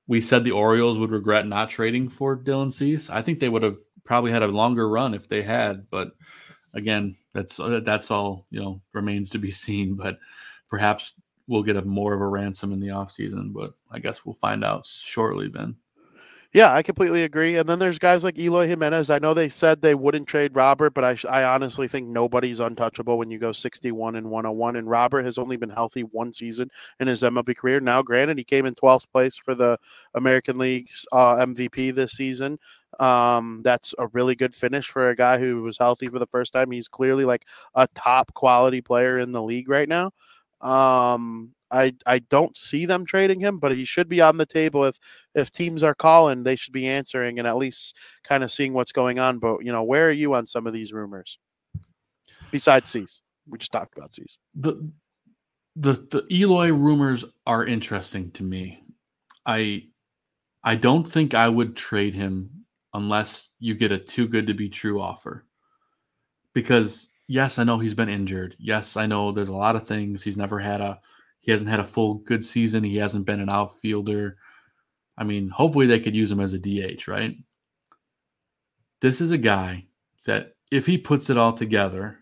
We 0.08 0.22
said 0.22 0.44
the 0.44 0.52
Orioles 0.52 1.00
would 1.00 1.12
regret 1.12 1.48
not 1.48 1.70
trading 1.70 2.10
for 2.10 2.38
Dylan 2.38 2.74
Cease. 2.74 3.10
I 3.10 3.22
think 3.22 3.40
they 3.40 3.50
would 3.50 3.64
have 3.64 3.78
probably 4.04 4.32
had 4.32 4.44
a 4.44 4.48
longer 4.48 4.90
run 4.90 5.14
if 5.14 5.28
they 5.28 5.42
had, 5.42 5.88
but 5.90 6.12
again, 6.74 7.16
that's 7.34 7.60
that's 7.84 8.12
all 8.12 8.48
you 8.50 8.60
know 8.60 8.82
remains 8.94 9.30
to 9.32 9.38
be 9.38 9.52
seen. 9.66 9.96
But 9.96 10.18
perhaps 10.70 11.14
we'll 11.48 11.64
get 11.64 11.78
a 11.78 11.82
more 11.82 12.14
of 12.14 12.22
a 12.22 12.28
ransom 12.28 12.74
in 12.74 12.80
the 12.80 12.88
offseason, 12.88 13.54
but 13.54 13.74
I 13.92 14.00
guess 14.00 14.26
we'll 14.26 14.36
find 14.36 14.64
out 14.64 14.86
shortly, 14.86 15.48
Ben. 15.48 15.76
Yeah, 16.52 16.74
I 16.74 16.82
completely 16.82 17.24
agree. 17.24 17.58
And 17.58 17.70
then 17.70 17.78
there's 17.78 18.00
guys 18.00 18.24
like 18.24 18.40
Eloy 18.40 18.66
Jimenez. 18.68 19.12
I 19.12 19.20
know 19.20 19.36
they 19.36 19.50
said 19.50 19.82
they 19.82 19.94
wouldn't 19.94 20.28
trade 20.28 20.56
Robert, 20.56 20.96
but 20.96 21.04
I, 21.06 21.16
I 21.30 21.44
honestly 21.44 21.88
think 21.88 22.08
nobody's 22.08 22.60
untouchable 22.60 23.20
when 23.20 23.30
you 23.30 23.38
go 23.38 23.52
61 23.52 24.16
and 24.16 24.32
101. 24.32 24.76
And 24.76 24.90
Robert 24.90 25.26
has 25.26 25.38
only 25.38 25.58
been 25.58 25.70
healthy 25.70 26.02
one 26.02 26.34
season 26.34 26.72
in 27.00 27.08
his 27.08 27.22
MLB 27.22 27.54
career. 27.54 27.80
Now, 27.80 28.02
granted, 28.02 28.40
he 28.40 28.44
came 28.44 28.66
in 28.66 28.74
12th 28.74 29.06
place 29.12 29.38
for 29.38 29.54
the 29.54 29.78
American 30.16 30.58
League's 30.58 31.06
uh, 31.12 31.36
MVP 31.36 31.92
this 31.92 32.14
season. 32.14 32.58
Um, 33.00 33.62
that's 33.64 33.94
a 34.00 34.08
really 34.08 34.34
good 34.36 34.56
finish 34.56 34.88
for 34.90 35.10
a 35.10 35.16
guy 35.16 35.38
who 35.38 35.62
was 35.62 35.78
healthy 35.78 36.08
for 36.08 36.18
the 36.18 36.28
first 36.28 36.52
time. 36.52 36.72
He's 36.72 36.88
clearly 36.88 37.26
like 37.26 37.46
a 37.76 37.88
top 37.94 38.34
quality 38.34 38.82
player 38.82 39.20
in 39.20 39.32
the 39.32 39.44
league 39.44 39.70
right 39.70 39.88
now. 39.88 40.12
Um, 40.62 41.52
I 41.72 41.94
I 42.06 42.20
don't 42.20 42.56
see 42.58 42.86
them 42.86 43.06
trading 43.06 43.40
him, 43.40 43.60
but 43.60 43.76
he 43.76 43.86
should 43.86 44.10
be 44.10 44.22
on 44.22 44.38
the 44.38 44.46
table 44.46 44.86
if 44.86 44.98
if 45.36 45.52
teams 45.52 45.84
are 45.84 45.96
calling, 45.96 46.44
they 46.44 46.56
should 46.56 46.74
be 46.74 46.88
answering 46.88 47.40
and 47.40 47.48
at 47.48 47.58
least 47.58 47.96
kind 48.24 48.44
of 48.44 48.52
seeing 48.52 48.74
what's 48.74 48.92
going 48.92 49.20
on. 49.20 49.40
But 49.40 49.64
you 49.64 49.72
know, 49.72 49.84
where 49.84 50.08
are 50.08 50.12
you 50.12 50.34
on 50.34 50.48
some 50.48 50.68
of 50.68 50.74
these 50.74 50.94
rumors? 50.94 51.38
Besides 52.52 52.90
Cease, 52.90 53.22
we 53.48 53.58
just 53.58 53.72
talked 53.72 53.98
about 53.98 54.16
Cease. 54.16 54.38
the 54.56 54.90
the 55.76 55.94
the 55.94 56.26
Eloy 56.32 56.72
rumors 56.72 57.24
are 57.46 57.66
interesting 57.66 58.32
to 58.32 58.44
me. 58.44 58.84
I 59.46 59.84
I 60.64 60.76
don't 60.76 61.10
think 61.10 61.34
I 61.34 61.48
would 61.48 61.76
trade 61.76 62.14
him 62.14 62.66
unless 62.94 63.50
you 63.60 63.76
get 63.76 63.92
a 63.92 63.98
too 63.98 64.28
good 64.28 64.48
to 64.48 64.54
be 64.54 64.70
true 64.70 65.00
offer. 65.02 65.46
Because 66.54 67.10
yes, 67.28 67.60
I 67.60 67.64
know 67.64 67.80
he's 67.80 67.94
been 67.94 68.10
injured. 68.10 68.56
Yes, 68.60 68.98
I 68.98 69.06
know 69.06 69.32
there's 69.32 69.50
a 69.50 69.56
lot 69.56 69.76
of 69.76 69.88
things. 69.88 70.24
He's 70.24 70.38
never 70.38 70.60
had 70.60 70.82
a 70.82 71.00
he 71.40 71.52
hasn't 71.52 71.70
had 71.70 71.80
a 71.80 71.86
full 71.86 72.16
good 72.16 72.44
season. 72.44 72.84
He 72.84 72.98
hasn't 72.98 73.26
been 73.26 73.40
an 73.40 73.50
outfielder. 73.50 74.38
I 75.18 75.24
mean, 75.24 75.50
hopefully 75.50 75.88
they 75.88 76.00
could 76.00 76.16
use 76.16 76.32
him 76.32 76.40
as 76.40 76.54
a 76.54 76.60
DH, 76.60 77.08
right? 77.08 77.36
This 79.02 79.22
is 79.22 79.32
a 79.32 79.38
guy 79.38 79.88
that 80.26 80.54
if 80.72 80.86
he 80.86 80.98
puts 80.98 81.30
it 81.30 81.38
all 81.38 81.54
together, 81.54 82.20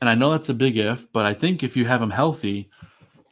and 0.00 0.10
I 0.10 0.14
know 0.14 0.30
that's 0.30 0.48
a 0.48 0.54
big 0.54 0.76
if, 0.76 1.10
but 1.12 1.26
I 1.26 1.34
think 1.34 1.62
if 1.62 1.76
you 1.76 1.84
have 1.84 2.02
him 2.02 2.10
healthy 2.10 2.70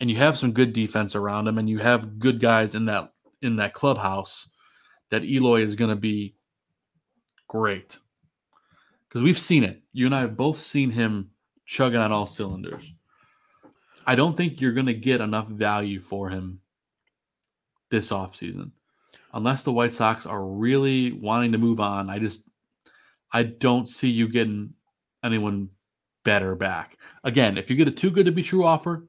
and 0.01 0.11
you 0.11 0.17
have 0.17 0.37
some 0.37 0.53
good 0.53 0.73
defense 0.73 1.15
around 1.15 1.47
him 1.49 1.59
and 1.59 1.69
you 1.69 1.79
have 1.79 2.19
good 2.19 2.41
guys 2.41 2.75
in 2.75 2.87
that 2.87 3.13
in 3.43 3.57
that 3.57 3.75
clubhouse, 3.75 4.49
that 5.11 5.25
Eloy 5.25 5.63
is 5.63 5.77
going 5.77 5.91
to 5.91 5.97
be 5.97 6.37
great. 7.49 7.99
Because 9.09 9.23
we've 9.23 9.39
seen 9.39 9.63
it. 9.63 9.83
You 9.93 10.07
and 10.07 10.15
I 10.15 10.21
have 10.21 10.37
both 10.37 10.59
seen 10.59 10.91
him 10.91 11.31
chugging 11.67 12.01
on 12.01 12.13
all 12.13 12.27
cylinders. 12.27 12.93
I 14.07 14.15
don't 14.15 14.37
think 14.37 14.61
you're 14.61 14.73
going 14.73 14.87
to 14.87 14.95
get 14.95 15.21
enough 15.21 15.49
value 15.49 16.01
for 16.01 16.29
him 16.31 16.61
this 17.91 18.11
offseason. 18.11 18.71
Unless 19.35 19.65
the 19.65 19.73
White 19.73 19.93
Sox 19.93 20.27
are 20.27 20.45
really 20.45 21.13
wanting 21.13 21.53
to 21.53 21.59
move 21.59 21.81
on, 21.81 22.09
I 22.09 22.19
just 22.19 22.45
I 23.33 23.43
don't 23.43 23.89
see 23.89 24.09
you 24.09 24.29
getting 24.29 24.73
anyone 25.25 25.69
better 26.25 26.55
back. 26.55 26.97
Again, 27.25 27.59
if 27.59 27.69
you 27.69 27.77
get 27.77 27.89
a 27.89 27.93
too 27.93 28.11
good 28.11 28.27
to 28.27 28.33
be 28.33 28.43
true 28.43 28.65
offer, 28.65 29.07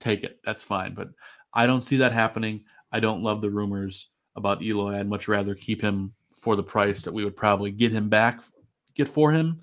take 0.00 0.22
it. 0.22 0.38
That's 0.44 0.62
fine. 0.62 0.94
But 0.94 1.08
I 1.52 1.66
don't 1.66 1.82
see 1.82 1.96
that 1.98 2.12
happening. 2.12 2.64
I 2.92 3.00
don't 3.00 3.22
love 3.22 3.42
the 3.42 3.50
rumors 3.50 4.08
about 4.36 4.62
Eloy. 4.62 4.98
I'd 4.98 5.08
much 5.08 5.28
rather 5.28 5.54
keep 5.54 5.82
him 5.82 6.12
for 6.32 6.56
the 6.56 6.62
price 6.62 7.02
that 7.02 7.12
we 7.12 7.24
would 7.24 7.36
probably 7.36 7.72
get 7.72 7.92
him 7.92 8.08
back, 8.08 8.40
get 8.94 9.08
for 9.08 9.32
him. 9.32 9.60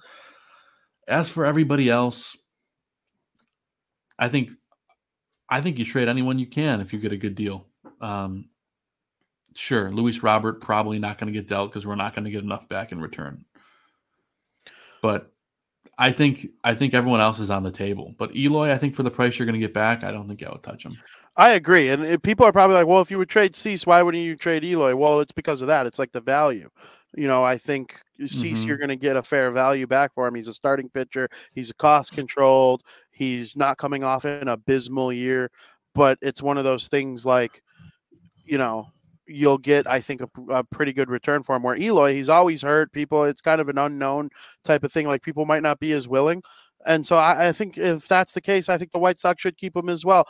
As 1.08 1.30
for 1.30 1.46
everybody 1.46 1.90
else, 1.90 2.38
I 4.20 4.30
think 4.30 4.52
I 5.50 5.62
think 5.62 5.78
you 5.78 5.86
trade 5.86 6.08
anyone 6.08 6.40
you 6.40 6.48
can 6.48 6.82
if 6.82 6.94
you 6.94 7.00
get 7.00 7.12
a 7.12 7.18
good 7.18 7.36
deal. 7.36 7.68
Um, 8.02 8.50
sure, 9.56 9.92
Luis 9.92 10.24
Robert 10.24 10.62
probably 10.62 11.00
not 11.00 11.18
going 11.18 11.32
to 11.32 11.40
get 11.40 11.48
dealt 11.48 11.72
because 11.72 11.86
we're 11.86 11.96
not 11.96 12.16
going 12.16 12.26
to 12.26 12.32
get 12.32 12.44
enough 12.44 12.68
back 12.68 12.92
in 12.92 13.00
return. 13.00 13.46
But 15.02 15.32
I 15.98 16.12
think 16.12 16.48
I 16.64 16.74
think 16.74 16.94
everyone 16.94 17.22
else 17.22 17.40
is 17.40 17.50
on 17.50 17.64
the 17.64 17.72
table. 17.72 18.16
But 18.18 18.36
Eloy, 18.36 18.72
I 18.72 18.78
think 18.78 18.96
for 18.96 19.04
the 19.04 19.12
price 19.12 19.38
you're 19.38 19.46
going 19.46 19.60
to 19.60 19.66
get 19.66 19.74
back, 19.74 20.04
I 20.04 20.12
don't 20.12 20.28
think 20.28 20.44
I 20.44 20.50
would 20.50 20.64
touch 20.64 20.86
him. 20.86 20.98
I 21.38 21.52
agree. 21.52 21.90
And 21.90 22.06
if 22.06 22.22
people 22.22 22.46
are 22.46 22.52
probably 22.52 22.76
like, 22.76 22.88
well, 22.88 23.02
if 23.02 23.12
you 23.12 23.18
would 23.18 23.30
trade 23.30 23.56
Cease, 23.56 23.86
why 23.86 24.02
wouldn't 24.02 24.24
you 24.24 24.36
trade 24.36 24.64
Eloy? 24.64 24.96
Well, 24.96 25.20
it's 25.20 25.34
because 25.34 25.62
of 25.62 25.68
that. 25.68 25.86
It's 25.86 26.00
like 26.00 26.12
the 26.12 26.22
value. 26.22 26.70
You 27.16 27.28
know, 27.28 27.44
I 27.44 27.58
think 27.58 28.00
Cease, 28.20 28.64
Mhm. 28.64 28.68
you're 28.68 28.78
going 28.78 28.90
to 28.90 28.96
get 28.96 29.16
a 29.16 29.24
fair 29.24 29.52
value 29.52 29.88
back 29.88 30.14
for 30.14 30.28
him. 30.28 30.36
He's 30.36 30.48
a 30.48 30.54
starting 30.54 30.90
pitcher. 30.90 31.30
He's 31.54 31.70
a 31.70 31.76
cost 31.76 32.14
controlled. 32.14 32.84
He's 33.12 33.56
not 33.56 33.78
coming 33.78 34.04
off 34.04 34.26
an 34.26 34.48
abysmal 34.48 35.14
year, 35.14 35.50
but 35.94 36.18
it's 36.22 36.42
one 36.44 36.58
of 36.58 36.64
those 36.64 36.88
things 36.88 37.26
like, 37.26 37.62
you 38.44 38.58
know, 38.58 38.88
you'll 39.28 39.58
get, 39.58 39.88
I 39.88 40.02
think, 40.02 40.22
a, 40.22 40.30
a 40.52 40.64
pretty 40.64 40.94
good 40.94 41.10
return 41.10 41.42
for 41.42 41.56
him. 41.56 41.64
Where 41.64 41.76
Eloy, 41.76 42.14
he's 42.14 42.30
always 42.30 42.62
hurt 42.62 42.92
people. 42.92 43.24
It's 43.24 43.42
kind 43.42 43.60
of 43.62 43.70
an 43.70 43.78
unknown 43.78 44.30
type 44.64 44.84
of 44.84 44.92
thing. 44.92 45.08
Like 45.08 45.24
people 45.24 45.46
might 45.46 45.64
not 45.64 45.80
be 45.80 45.94
as 45.94 46.08
willing. 46.08 46.44
And 46.86 47.06
so 47.06 47.18
I, 47.18 47.48
I 47.48 47.52
think 47.52 47.78
if 47.78 48.08
that's 48.08 48.34
the 48.34 48.42
case, 48.42 48.70
I 48.70 48.78
think 48.78 48.92
the 48.92 49.00
White 49.00 49.20
Sox 49.20 49.42
should 49.42 49.58
keep 49.58 49.76
him 49.76 49.90
as 49.90 50.06
well. 50.06 50.28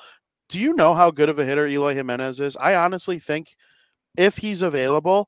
Do 0.48 0.60
you 0.60 0.74
know 0.74 0.94
how 0.94 1.12
good 1.12 1.28
of 1.28 1.40
a 1.40 1.46
hitter 1.46 1.68
Eloy 1.68 1.96
Jimenez 1.96 2.40
is? 2.40 2.56
I 2.58 2.76
honestly 2.76 3.20
think 3.20 3.56
if 4.18 4.38
he's 4.38 4.62
available, 4.62 5.28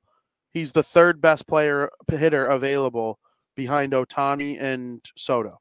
he's 0.58 0.72
the 0.72 0.84
third 0.84 1.22
best 1.22 1.48
player 1.48 1.90
hitter 2.10 2.46
available 2.46 3.20
behind 3.56 3.94
Ohtani 3.94 4.62
and 4.62 5.04
Soto. 5.16 5.60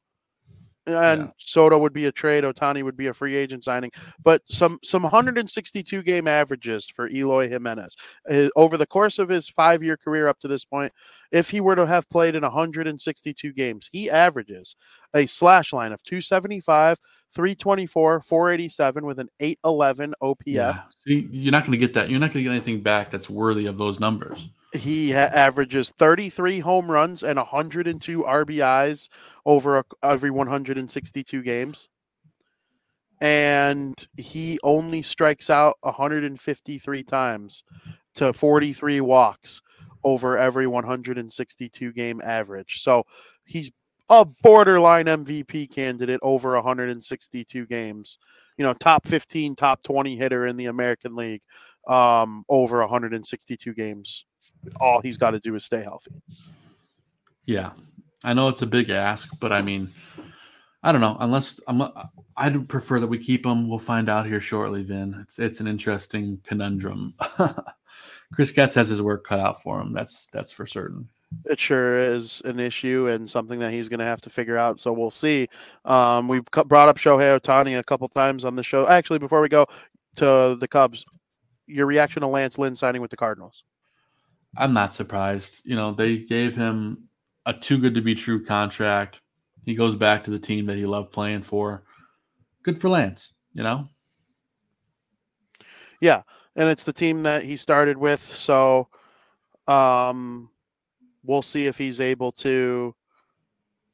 and 0.87 1.23
Yeah. 1.23 1.31
Soto 1.39 1.79
would 1.79 1.93
be 1.93 2.07
a 2.07 2.13
trade. 2.13 2.45
Ohtani 2.45 2.83
would 2.83 2.97
be 2.97 3.09
a 3.09 3.13
free 3.15 3.35
agent 3.35 3.65
signing. 3.65 3.91
But 4.23 4.43
some 4.49 4.79
some 4.85 5.03
162 5.03 6.03
game 6.03 6.29
averages 6.29 6.89
for 6.89 7.09
Eloy 7.09 7.49
Jimenez 7.49 7.97
over 8.55 8.77
the 8.77 8.87
course 8.87 9.19
of 9.19 9.29
his 9.29 9.49
five 9.49 9.83
year 9.83 9.97
career 9.97 10.29
up 10.29 10.39
to 10.41 10.49
this 10.49 10.65
point. 10.65 10.93
If 11.33 11.51
he 11.51 11.61
were 11.61 11.77
to 11.77 11.87
have 11.87 12.09
played 12.09 12.35
in 12.35 12.43
162 12.43 13.53
games, 13.53 13.89
he 13.93 14.11
averages 14.11 14.77
a 15.15 15.27
slash 15.27 15.73
line 15.73 15.93
of 15.93 16.03
275, 16.03 16.99
324, 17.35 18.21
487 18.23 19.07
with 19.07 19.19
an 19.19 19.29
811 19.41 20.15
OPS. 20.21 20.43
Yeah. 20.47 20.79
See, 21.05 21.29
you're 21.31 21.53
not 21.53 21.63
going 21.63 21.73
to 21.73 21.79
get 21.79 21.95
that. 21.95 22.11
You're 22.11 22.21
not 22.21 22.33
going 22.33 22.45
to 22.45 22.51
get 22.51 22.57
anything 22.57 22.83
back 22.83 23.11
that's 23.11 23.29
worthy 23.31 23.67
of 23.67 23.79
those 23.79 24.01
numbers. 24.01 24.49
He 24.73 25.13
ha- 25.13 25.31
averages 25.33 25.93
33 25.99 26.61
home 26.61 26.91
runs 26.91 27.23
and 27.23 27.37
102 27.37 28.23
RBIs 28.23 29.09
over 29.45 29.79
a, 29.79 29.85
every 30.03 30.31
162 30.31 31.43
games. 31.43 31.89
And 33.21 33.95
he 34.19 34.59
only 34.63 35.01
strikes 35.01 35.49
out 35.49 35.77
153 35.81 37.03
times 37.03 37.65
to 38.17 38.33
43 38.33 39.01
walks 39.01 39.63
over 40.07 40.39
every 40.39 40.67
162 40.67 41.93
game 41.93 42.23
average. 42.25 42.81
So 42.81 43.05
he's 43.45 43.71
a 44.09 44.25
borderline 44.25 45.07
MVP 45.07 45.71
candidate 45.71 46.21
over 46.23 46.55
162 46.55 47.67
games. 47.67 48.19
You 48.57 48.65
know, 48.65 48.73
top 48.73 49.07
15, 49.07 49.55
top 49.55 49.83
20 49.83 50.17
hitter 50.17 50.47
in 50.47 50.57
the 50.57 50.67
American 50.67 51.15
League 51.15 51.43
um, 51.87 52.45
over 52.49 52.81
162 52.81 53.75
games 53.75 54.25
all 54.81 55.01
he's 55.01 55.19
got 55.19 55.31
to 55.31 55.41
do 55.41 55.55
is 55.55 55.65
stay 55.65 55.83
healthy. 55.83 56.13
Yeah, 57.45 57.73
I 58.25 58.35
know 58.35 58.49
it's 58.49 58.63
a 58.63 58.67
big 58.67 58.91
ask, 58.91 59.29
but 59.41 59.53
I 59.53 59.63
mean, 59.63 59.91
I 60.83 60.93
don't 60.93 61.01
know. 61.01 61.17
Unless 61.21 61.61
I'm, 61.67 61.83
I'd 62.37 62.69
prefer 62.69 63.01
that 63.01 63.07
we 63.07 63.19
keep 63.19 63.47
him. 63.47 63.69
We'll 63.69 63.79
find 63.79 64.09
out 64.09 64.27
here 64.27 64.41
shortly. 64.41 64.83
Vin, 64.83 65.17
it's 65.23 65.39
it's 65.39 65.61
an 65.61 65.67
interesting 65.67 66.41
conundrum. 66.45 67.15
Chris 68.33 68.51
Getz 68.51 68.75
has 68.75 68.89
his 68.89 69.03
work 69.03 69.25
cut 69.25 69.41
out 69.41 69.63
for 69.63 69.81
him. 69.81 69.93
That's 69.93 70.27
that's 70.33 70.51
for 70.51 70.67
certain. 70.67 71.09
It 71.45 71.59
sure 71.59 71.97
is 71.97 72.41
an 72.45 72.61
issue 72.61 73.09
and 73.09 73.29
something 73.29 73.59
that 73.59 73.73
he's 73.73 73.89
going 73.89 73.99
to 73.99 74.07
have 74.07 74.21
to 74.23 74.31
figure 74.31 74.57
out. 74.57 74.81
So 74.81 74.93
we'll 74.93 75.11
see. 75.11 75.49
Um, 75.85 76.29
we've 76.29 76.45
brought 76.45 76.89
up 76.89 76.99
Shohei 76.99 77.39
Ohtani 77.39 77.79
a 77.79 77.85
couple 77.85 78.09
times 78.09 78.45
on 78.45 78.55
the 78.55 78.63
show. 78.63 78.87
Actually, 78.87 79.19
before 79.19 79.41
we 79.41 79.49
go 79.49 79.67
to 80.17 80.57
the 80.59 80.69
Cubs, 80.69 81.05
your 81.67 81.87
reaction 81.87 82.23
to 82.23 82.29
Lance 82.29 82.59
Lynn 82.59 82.77
signing 82.77 83.03
with 83.03 83.11
the 83.11 83.17
Cardinals? 83.17 83.65
I'm 84.57 84.73
not 84.73 84.95
surprised. 84.95 85.63
You 85.65 85.77
know, 85.77 85.93
they 85.93 86.19
gave 86.19 86.57
him 86.57 87.09
a 87.45 87.53
too 87.53 87.79
good 87.79 87.95
to 87.95 88.01
be 88.01 88.15
true 88.15 88.45
contract. 88.45 89.21
He 89.65 89.75
goes 89.75 89.97
back 89.97 90.25
to 90.25 90.31
the 90.31 90.39
team 90.39 90.67
that 90.67 90.77
he 90.77 90.87
loved 90.87 91.13
playing 91.13 91.43
for. 91.43 91.83
Good 92.63 92.81
for 92.81 92.89
Lance, 92.89 93.35
you 93.53 93.63
know? 93.63 93.89
Yeah, 96.01 96.23
and 96.57 96.69
it's 96.69 96.85
the 96.85 96.93
team 96.93 97.23
that 97.25 97.45
he 97.45 97.57
started 97.57 97.97
with, 97.97 98.21
so 98.21 98.89
um 99.69 100.49
we'll 101.25 101.43
see 101.43 101.67
if 101.67 101.77
he's 101.77 102.01
able 102.01 102.31
to 102.31 102.95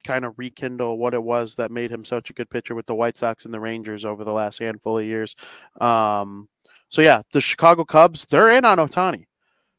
kind 0.04 0.24
of 0.24 0.38
rekindle 0.38 0.98
what 0.98 1.14
it 1.14 1.22
was 1.22 1.54
that 1.54 1.70
made 1.70 1.90
him 1.90 2.04
such 2.04 2.28
a 2.28 2.32
good 2.34 2.50
pitcher 2.50 2.74
with 2.74 2.86
the 2.86 2.94
White 2.94 3.16
Sox 3.16 3.44
and 3.44 3.54
the 3.54 3.60
Rangers 3.60 4.04
over 4.04 4.24
the 4.24 4.32
last 4.32 4.58
handful 4.58 4.98
of 4.98 5.04
years. 5.04 5.34
Um 5.80 6.48
so 6.88 7.00
yeah, 7.00 7.22
the 7.32 7.40
Chicago 7.40 7.84
Cubs, 7.84 8.26
they're 8.26 8.50
in 8.50 8.64
on 8.66 8.78
Ohtani. 8.78 9.24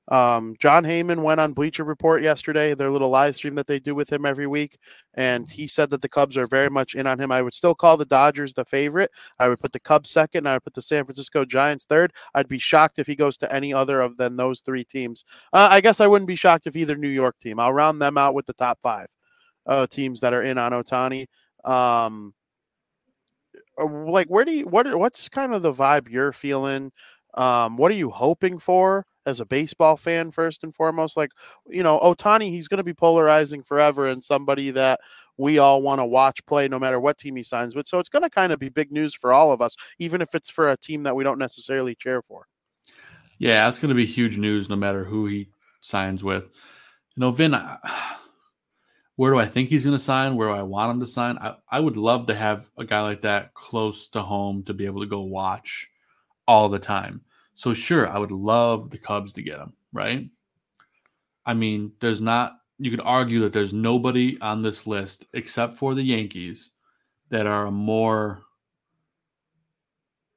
Um, 0.10 0.56
Jon 0.60 0.84
Heyman 0.84 1.24
went 1.24 1.40
on 1.40 1.54
Bleacher 1.54 1.84
Report 1.84 2.22
yesterday, 2.22 2.74
their 2.74 2.92
little 2.92 3.10
live 3.10 3.38
stream 3.38 3.56
that 3.56 3.68
they 3.68 3.80
do 3.80 3.96
with 3.96 4.12
him 4.12 4.26
every 4.26 4.48
week, 4.48 4.78
and 5.14 5.50
he 5.50 5.66
said 5.66 5.90
that 5.92 6.02
the 6.02 6.10
Cubs 6.10 6.38
are 6.38 6.46
very 6.46 6.70
much 6.70 6.94
in 6.94 7.08
on 7.08 7.20
him. 7.20 7.32
I 7.32 7.42
would 7.42 7.54
still 7.54 7.74
call 7.74 7.96
the 7.96 8.06
Dodgers 8.06 8.54
the 8.54 8.66
favorite. 8.66 9.12
I 9.40 9.48
would 9.48 9.62
put 9.62 9.72
the 9.72 9.80
Cubs 9.80 10.10
second, 10.10 10.48
I 10.48 10.54
would 10.54 10.64
put 10.64 10.74
the 10.74 10.82
San 10.82 11.06
Francisco 11.06 11.46
Giants 11.46 11.86
third. 11.86 12.12
I'd 12.36 12.50
be 12.50 12.60
shocked 12.60 13.00
if 13.00 13.08
he 13.08 13.16
goes 13.16 13.38
to 13.38 13.54
any 13.54 13.74
other 13.74 14.02
of 14.02 14.18
than 14.18 14.36
those 14.36 14.60
three 14.60 14.84
teams. 14.84 15.24
Uh, 15.54 15.70
I 15.72 15.80
guess 15.80 16.02
I 16.02 16.08
wouldn't 16.08 16.28
be 16.28 16.36
shocked 16.36 16.68
if 16.68 16.76
either 16.76 16.96
New 16.98 17.08
York 17.08 17.40
team. 17.40 17.60
I'll 17.60 17.74
round 17.74 18.02
them 18.02 18.18
out 18.18 18.34
with 18.34 18.46
the 18.46 18.54
top 18.54 18.80
five 18.82 19.08
uh, 19.66 19.88
teams 19.88 20.20
that 20.20 20.34
are 20.34 20.44
in 20.44 20.58
on 20.58 20.74
Ohtani. 20.74 21.28
Um, 21.64 22.34
uh, 23.80 23.88
like, 23.88 24.28
where 24.28 24.44
do 24.44 24.52
you 24.52 24.66
what? 24.66 24.94
What's 24.98 25.30
kind 25.30 25.54
of 25.54 25.62
the 25.62 25.72
vibe 25.72 26.10
you're 26.10 26.34
feeling? 26.34 26.92
Um, 27.36 27.78
what 27.78 27.92
are 27.92 27.96
you 27.96 28.10
hoping 28.10 28.60
for 28.60 29.06
as 29.26 29.40
a 29.40 29.46
baseball 29.46 29.98
fan, 29.98 30.32
first 30.32 30.64
and 30.64 30.74
foremost? 30.74 31.18
Like, 31.18 31.32
you 31.68 31.84
know, 31.84 32.00
Ohtani, 32.00 32.50
he's 32.50 32.68
going 32.68 32.78
to 32.78 32.84
be 32.84 32.94
polarizing 32.94 33.64
forever 33.64 34.08
and 34.08 34.24
somebody 34.24 34.72
that 34.72 35.00
we 35.38 35.58
all 35.58 35.82
want 35.82 36.00
to 36.00 36.06
watch 36.06 36.46
play 36.46 36.68
no 36.68 36.80
matter 36.80 37.00
what 37.00 37.18
team 37.18 37.36
he 37.36 37.44
signs 37.44 37.76
with. 37.76 37.88
So 37.88 38.00
it's 38.00 38.10
going 38.10 38.24
to 38.24 38.30
kind 38.30 38.52
of 38.52 38.60
be 38.60 38.70
big 38.70 38.92
news 38.92 39.14
for 39.14 39.34
all 39.34 39.52
of 39.52 39.62
us, 39.62 39.76
even 40.00 40.22
if 40.22 40.36
it's 40.36 40.50
for 40.50 40.70
a 40.70 40.78
team 40.78 41.04
that 41.04 41.16
we 41.16 41.24
don't 41.24 41.40
necessarily 41.40 41.96
cheer 41.96 42.22
for. 42.22 42.48
Yeah, 43.40 43.68
it's 43.68 43.80
going 43.80 43.90
to 43.90 43.96
be 43.96 44.06
huge 44.06 44.38
news 44.38 44.70
no 44.70 44.76
matter 44.76 45.04
who 45.04 45.26
he 45.26 45.50
signs 45.82 46.24
with. 46.24 46.44
You 47.16 47.22
know, 47.22 47.32
Vin, 47.32 47.56
I- 47.56 47.78
where 49.16 49.32
do 49.32 49.40
I 49.40 49.46
think 49.46 49.70
he's 49.70 49.86
going 49.86 49.98
to 49.98 50.04
sign? 50.04 50.36
Where 50.36 50.48
do 50.48 50.54
I 50.56 50.64
want 50.64 50.92
him 50.92 51.00
to 51.00 51.08
sign? 51.08 51.38
I, 51.38 51.56
I 51.70 51.80
would 51.80 51.98
love 51.98 52.28
to 52.28 52.36
have 52.36 52.70
a 52.78 52.86
guy 52.86 53.02
like 53.02 53.22
that 53.22 53.54
close 53.54 54.08
to 54.10 54.22
home 54.22 54.64
to 54.64 54.74
be 54.74 54.86
able 54.86 55.02
to 55.02 55.08
go 55.08 55.22
watch 55.22 55.90
all 56.48 56.70
the 56.70 56.80
time. 56.80 57.22
So, 57.56 57.74
sure, 57.74 58.08
I 58.08 58.18
would 58.18 58.32
love 58.32 58.90
the 58.90 58.98
Cubs 58.98 59.34
to 59.34 59.42
get 59.42 59.60
him, 59.60 59.74
right? 59.92 60.30
I 61.46 61.54
mean, 61.54 61.92
there's 62.00 62.22
not, 62.22 62.58
you 62.80 62.90
could 62.90 63.02
argue 63.02 63.42
that 63.42 63.54
there's 63.54 63.74
nobody 63.74 64.40
on 64.42 64.62
this 64.62 64.88
list 64.88 65.26
except 65.34 65.78
for 65.78 65.94
the 65.94 66.02
Yankees 66.02 66.72
that 67.30 67.46
are 67.46 67.68
a 67.68 67.72
more 67.72 68.44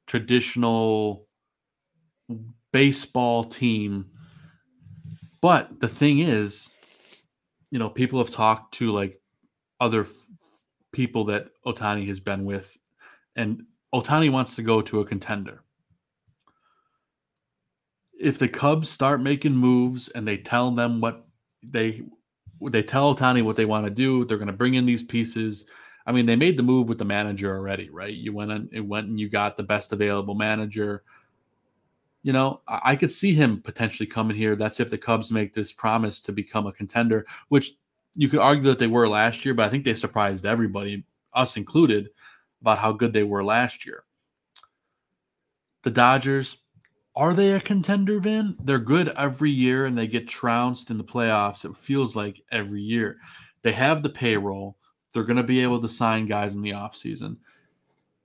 traditional 0.06 1.26
baseball 2.72 3.44
team. 3.44 4.10
But 5.40 5.80
the 5.80 5.88
thing 5.88 6.20
is, 6.20 6.72
you 7.70 7.78
know, 7.78 7.88
people 7.88 8.18
have 8.18 8.30
talked 8.30 8.74
to 8.74 8.92
like 8.92 9.20
other 9.80 10.02
f- 10.02 10.10
people 10.92 11.24
that 11.26 11.48
Ohtani 11.64 12.06
has 12.08 12.20
been 12.20 12.44
with, 12.44 12.76
and 13.36 13.62
Ohtani 13.94 14.30
wants 14.30 14.54
to 14.56 14.62
go 14.62 14.80
to 14.82 15.00
a 15.00 15.04
contender. 15.04 15.62
If 18.18 18.38
the 18.38 18.48
Cubs 18.48 18.88
start 18.88 19.22
making 19.22 19.54
moves 19.54 20.08
and 20.08 20.26
they 20.26 20.38
tell 20.38 20.70
them 20.70 21.00
what 21.00 21.26
they 21.62 22.02
they 22.62 22.82
tell 22.82 23.14
Ohtani 23.14 23.42
what 23.42 23.56
they 23.56 23.66
want 23.66 23.84
to 23.86 23.90
do, 23.90 24.24
they're 24.24 24.38
going 24.38 24.46
to 24.46 24.52
bring 24.52 24.74
in 24.74 24.86
these 24.86 25.02
pieces. 25.02 25.66
I 26.06 26.12
mean, 26.12 26.24
they 26.24 26.36
made 26.36 26.56
the 26.56 26.62
move 26.62 26.88
with 26.88 26.98
the 26.98 27.04
manager 27.04 27.54
already, 27.54 27.90
right? 27.90 28.14
You 28.14 28.32
went 28.32 28.50
and 28.50 28.88
went 28.88 29.08
and 29.08 29.20
you 29.20 29.28
got 29.28 29.56
the 29.56 29.62
best 29.62 29.92
available 29.92 30.34
manager 30.34 31.02
you 32.26 32.32
know, 32.32 32.60
I, 32.66 32.80
I 32.82 32.96
could 32.96 33.12
see 33.12 33.34
him 33.34 33.62
potentially 33.62 34.08
coming 34.08 34.36
here. 34.36 34.56
That's 34.56 34.80
if 34.80 34.90
the 34.90 34.98
Cubs 34.98 35.30
make 35.30 35.54
this 35.54 35.70
promise 35.70 36.20
to 36.22 36.32
become 36.32 36.66
a 36.66 36.72
contender, 36.72 37.24
which 37.50 37.74
you 38.16 38.28
could 38.28 38.40
argue 38.40 38.64
that 38.64 38.80
they 38.80 38.88
were 38.88 39.08
last 39.08 39.44
year, 39.44 39.54
but 39.54 39.64
I 39.64 39.68
think 39.68 39.84
they 39.84 39.94
surprised 39.94 40.44
everybody, 40.44 41.04
us 41.34 41.56
included, 41.56 42.08
about 42.60 42.78
how 42.78 42.90
good 42.90 43.12
they 43.12 43.22
were 43.22 43.44
last 43.44 43.86
year. 43.86 44.02
The 45.84 45.92
Dodgers, 45.92 46.56
are 47.16 47.32
they 47.32 47.52
a 47.52 47.60
contender, 47.60 48.20
Vin? 48.20 48.56
They're 48.62 48.78
good 48.78 49.08
every 49.16 49.50
year 49.50 49.86
and 49.86 49.96
they 49.96 50.06
get 50.06 50.28
trounced 50.28 50.90
in 50.90 50.98
the 50.98 51.04
playoffs. 51.04 51.64
It 51.64 51.76
feels 51.76 52.14
like 52.14 52.42
every 52.52 52.82
year. 52.82 53.16
They 53.62 53.72
have 53.72 54.02
the 54.02 54.10
payroll. 54.10 54.76
They're 55.12 55.24
going 55.24 55.38
to 55.38 55.42
be 55.42 55.60
able 55.60 55.80
to 55.80 55.88
sign 55.88 56.26
guys 56.26 56.54
in 56.54 56.60
the 56.60 56.72
offseason. 56.72 57.38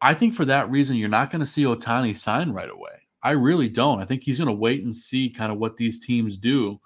I 0.02 0.14
think 0.14 0.36
for 0.36 0.44
that 0.46 0.70
reason, 0.70 0.98
you're 0.98 1.08
not 1.08 1.32
going 1.32 1.40
to 1.40 1.46
see 1.46 1.64
Ohtani 1.64 2.18
sign 2.18 2.52
right 2.52 2.70
away. 2.70 2.90
I 3.24 3.32
really 3.32 3.70
don't. 3.70 4.02
I 4.02 4.06
think 4.06 4.24
he's 4.24 4.40
going 4.40 4.48
to 4.48 4.54
wait 4.54 4.84
and 4.84 4.96
see 4.96 5.30
kind 5.30 5.52
of 5.52 5.58
what 5.58 5.78
these 5.78 6.00
teams 6.00 6.36
do. 6.36 6.82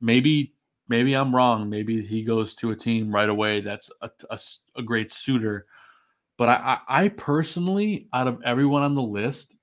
Maybe, 0.00 0.52
maybe 0.88 1.14
I'm 1.14 1.34
wrong. 1.34 1.70
Maybe 1.70 2.02
he 2.02 2.22
goes 2.22 2.54
to 2.56 2.72
a 2.72 2.76
team 2.76 3.14
right 3.14 3.28
away 3.28 3.60
that's 3.60 3.90
a, 4.02 4.10
a, 4.30 4.38
a 4.76 4.82
great 4.82 5.10
suitor. 5.10 5.66
But 6.36 6.48
I, 6.50 6.78
I, 6.88 7.04
I 7.04 7.08
personally, 7.08 8.08
out 8.12 8.26
of 8.26 8.42
everyone 8.44 8.82
on 8.82 8.94
the 8.94 9.02
list, 9.02 9.56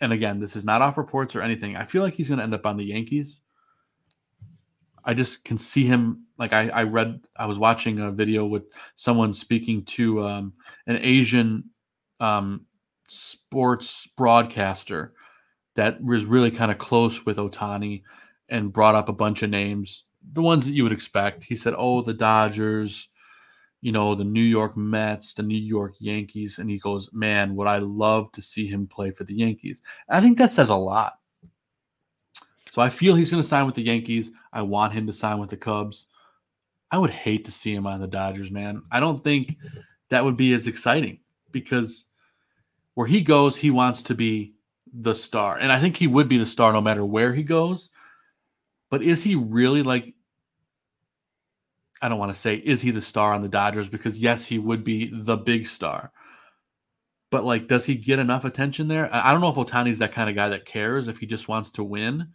and 0.00 0.12
again, 0.12 0.38
this 0.40 0.56
is 0.56 0.64
not 0.64 0.82
off 0.82 0.98
reports 0.98 1.34
or 1.34 1.42
anything. 1.42 1.76
I 1.76 1.84
feel 1.84 2.02
like 2.02 2.14
he's 2.14 2.28
going 2.28 2.38
to 2.38 2.44
end 2.44 2.54
up 2.54 2.66
on 2.66 2.76
the 2.76 2.84
Yankees. 2.84 3.40
I 5.04 5.14
just 5.14 5.44
can 5.44 5.58
see 5.58 5.86
him. 5.86 6.24
Like 6.38 6.52
I, 6.52 6.68
I 6.68 6.82
read, 6.84 7.20
I 7.36 7.46
was 7.46 7.58
watching 7.58 7.98
a 7.98 8.12
video 8.12 8.44
with 8.46 8.64
someone 8.94 9.32
speaking 9.32 9.84
to 9.86 10.22
um, 10.22 10.52
an 10.86 10.98
Asian 11.00 11.64
um, 12.20 12.66
sports 13.08 14.08
broadcaster 14.16 15.14
that 15.74 16.02
was 16.02 16.24
really 16.24 16.50
kind 16.50 16.70
of 16.70 16.78
close 16.78 17.24
with 17.24 17.38
Ohtani 17.38 18.02
and 18.48 18.72
brought 18.72 18.94
up 18.94 19.08
a 19.08 19.12
bunch 19.12 19.42
of 19.42 19.50
names, 19.50 20.04
the 20.32 20.42
ones 20.42 20.64
that 20.66 20.72
you 20.72 20.82
would 20.82 20.92
expect. 20.92 21.44
He 21.44 21.56
said, 21.56 21.74
"Oh, 21.76 22.02
the 22.02 22.14
Dodgers." 22.14 23.08
You 23.80 23.92
know, 23.92 24.14
the 24.14 24.24
New 24.24 24.42
York 24.42 24.76
Mets, 24.76 25.34
the 25.34 25.42
New 25.42 25.58
York 25.58 25.94
Yankees, 25.98 26.58
and 26.58 26.68
he 26.68 26.78
goes, 26.78 27.10
Man, 27.12 27.54
would 27.54 27.68
I 27.68 27.78
love 27.78 28.32
to 28.32 28.42
see 28.42 28.66
him 28.66 28.86
play 28.86 29.10
for 29.10 29.24
the 29.24 29.34
Yankees? 29.34 29.82
And 30.08 30.18
I 30.18 30.20
think 30.20 30.38
that 30.38 30.50
says 30.50 30.70
a 30.70 30.76
lot. 30.76 31.18
So 32.70 32.82
I 32.82 32.88
feel 32.88 33.14
he's 33.14 33.30
going 33.30 33.42
to 33.42 33.48
sign 33.48 33.66
with 33.66 33.74
the 33.74 33.82
Yankees. 33.82 34.30
I 34.52 34.62
want 34.62 34.92
him 34.92 35.06
to 35.06 35.12
sign 35.12 35.38
with 35.38 35.50
the 35.50 35.56
Cubs. 35.56 36.06
I 36.90 36.98
would 36.98 37.10
hate 37.10 37.44
to 37.44 37.52
see 37.52 37.74
him 37.74 37.86
on 37.86 38.00
the 38.00 38.06
Dodgers, 38.06 38.50
man. 38.50 38.82
I 38.90 39.00
don't 39.00 39.22
think 39.22 39.56
that 40.10 40.24
would 40.24 40.36
be 40.36 40.54
as 40.54 40.66
exciting 40.66 41.20
because 41.50 42.06
where 42.94 43.06
he 43.06 43.20
goes, 43.20 43.56
he 43.56 43.70
wants 43.70 44.02
to 44.02 44.14
be 44.14 44.54
the 44.92 45.14
star. 45.14 45.58
And 45.58 45.70
I 45.70 45.78
think 45.78 45.96
he 45.96 46.06
would 46.06 46.28
be 46.28 46.38
the 46.38 46.46
star 46.46 46.72
no 46.72 46.80
matter 46.80 47.04
where 47.04 47.32
he 47.32 47.42
goes. 47.42 47.90
But 48.90 49.02
is 49.02 49.22
he 49.22 49.34
really 49.34 49.82
like 49.82 50.14
I 52.00 52.08
don't 52.08 52.18
want 52.18 52.32
to 52.32 52.38
say 52.38 52.56
is 52.56 52.80
he 52.80 52.90
the 52.90 53.00
star 53.00 53.34
on 53.34 53.42
the 53.42 53.48
Dodgers 53.48 53.88
because 53.88 54.18
yes, 54.18 54.44
he 54.44 54.58
would 54.58 54.84
be 54.84 55.10
the 55.12 55.36
big 55.36 55.66
star. 55.66 56.12
But 57.30 57.44
like, 57.44 57.66
does 57.66 57.84
he 57.84 57.96
get 57.96 58.18
enough 58.18 58.44
attention 58.44 58.88
there? 58.88 59.08
I 59.12 59.32
don't 59.32 59.40
know 59.40 59.50
if 59.50 59.56
Ohtani's 59.56 59.98
that 59.98 60.12
kind 60.12 60.30
of 60.30 60.36
guy 60.36 60.48
that 60.48 60.64
cares 60.64 61.08
if 61.08 61.18
he 61.18 61.26
just 61.26 61.48
wants 61.48 61.70
to 61.70 61.84
win. 61.84 62.28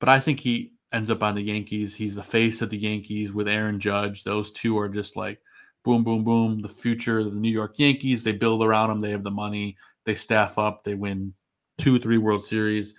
But 0.00 0.08
I 0.08 0.20
think 0.20 0.40
he 0.40 0.72
ends 0.92 1.10
up 1.10 1.22
on 1.22 1.34
the 1.34 1.42
Yankees. 1.42 1.94
He's 1.94 2.14
the 2.14 2.22
face 2.22 2.62
of 2.62 2.70
the 2.70 2.78
Yankees 2.78 3.32
with 3.32 3.48
Aaron 3.48 3.78
Judge. 3.78 4.24
Those 4.24 4.52
two 4.52 4.78
are 4.78 4.88
just 4.88 5.16
like 5.16 5.40
boom, 5.84 6.04
boom, 6.04 6.24
boom. 6.24 6.60
The 6.60 6.68
future 6.68 7.18
of 7.18 7.34
the 7.34 7.40
New 7.40 7.50
York 7.50 7.78
Yankees. 7.78 8.22
They 8.22 8.32
build 8.32 8.62
around 8.62 8.90
him. 8.90 9.00
They 9.00 9.10
have 9.10 9.24
the 9.24 9.30
money. 9.30 9.76
They 10.04 10.14
staff 10.14 10.58
up. 10.58 10.84
They 10.84 10.94
win 10.94 11.34
two, 11.78 11.98
three 11.98 12.18
World 12.18 12.42
Series. 12.42 12.94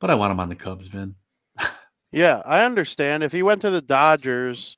But 0.00 0.10
I 0.10 0.14
want 0.14 0.32
him 0.32 0.40
on 0.40 0.48
the 0.48 0.56
Cubs, 0.56 0.88
Vin. 0.88 1.14
Yeah, 2.12 2.42
I 2.44 2.64
understand. 2.64 3.22
If 3.22 3.32
he 3.32 3.42
went 3.42 3.60
to 3.62 3.70
the 3.70 3.82
Dodgers, 3.82 4.76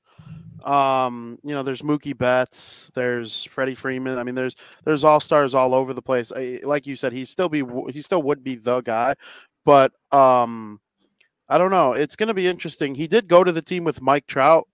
um, 0.64 1.38
you 1.42 1.54
know, 1.54 1.62
there's 1.62 1.82
Mookie 1.82 2.16
Betts, 2.16 2.90
there's 2.94 3.44
Freddie 3.44 3.74
Freeman. 3.74 4.18
I 4.18 4.22
mean, 4.22 4.34
there's 4.34 4.54
there's 4.84 5.04
all 5.04 5.20
stars 5.20 5.54
all 5.54 5.74
over 5.74 5.94
the 5.94 6.02
place. 6.02 6.32
I, 6.34 6.60
like 6.62 6.86
you 6.86 6.96
said, 6.96 7.12
he 7.12 7.24
still 7.24 7.48
be 7.48 7.62
he 7.90 8.00
still 8.00 8.22
would 8.22 8.44
be 8.44 8.56
the 8.56 8.80
guy, 8.80 9.14
but 9.64 9.92
um, 10.12 10.80
I 11.48 11.58
don't 11.58 11.70
know. 11.70 11.92
It's 11.92 12.16
going 12.16 12.28
to 12.28 12.34
be 12.34 12.46
interesting. 12.46 12.94
He 12.94 13.06
did 13.06 13.28
go 13.28 13.44
to 13.44 13.52
the 13.52 13.62
team 13.62 13.84
with 13.84 14.00
Mike 14.00 14.26
Trout 14.26 14.68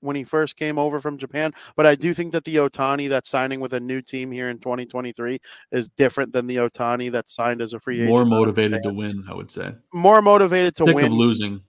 when 0.00 0.16
he 0.16 0.24
first 0.24 0.56
came 0.56 0.78
over 0.78 1.00
from 1.00 1.16
Japan, 1.16 1.52
but 1.76 1.86
I 1.86 1.94
do 1.94 2.12
think 2.12 2.32
that 2.32 2.44
the 2.44 2.56
Ohtani 2.56 3.08
that's 3.08 3.30
signing 3.30 3.60
with 3.60 3.72
a 3.72 3.80
new 3.80 4.02
team 4.02 4.30
here 4.30 4.50
in 4.50 4.58
2023 4.58 5.38
is 5.72 5.88
different 5.88 6.32
than 6.32 6.46
the 6.46 6.56
Ohtani 6.56 7.10
that 7.12 7.30
signed 7.30 7.62
as 7.62 7.72
a 7.72 7.80
free 7.80 7.96
agent. 7.96 8.10
More 8.10 8.26
motivated 8.26 8.82
to 8.82 8.92
win, 8.92 9.24
I 9.28 9.34
would 9.34 9.50
say. 9.50 9.72
More 9.94 10.20
motivated 10.20 10.76
to 10.76 10.84
Sick 10.84 10.94
win. 10.94 11.06
of 11.06 11.12
losing. 11.12 11.62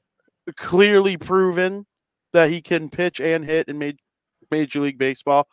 Clearly 0.56 1.18
proven 1.18 1.86
that 2.34 2.50
he 2.50 2.62
can 2.62 2.90
pitch 2.90 3.20
and 3.20 3.44
hit 3.44 3.68
in 3.68 3.78
Major, 3.78 3.98
Major 4.52 4.80
League 4.82 4.98
Baseball. 4.98 5.48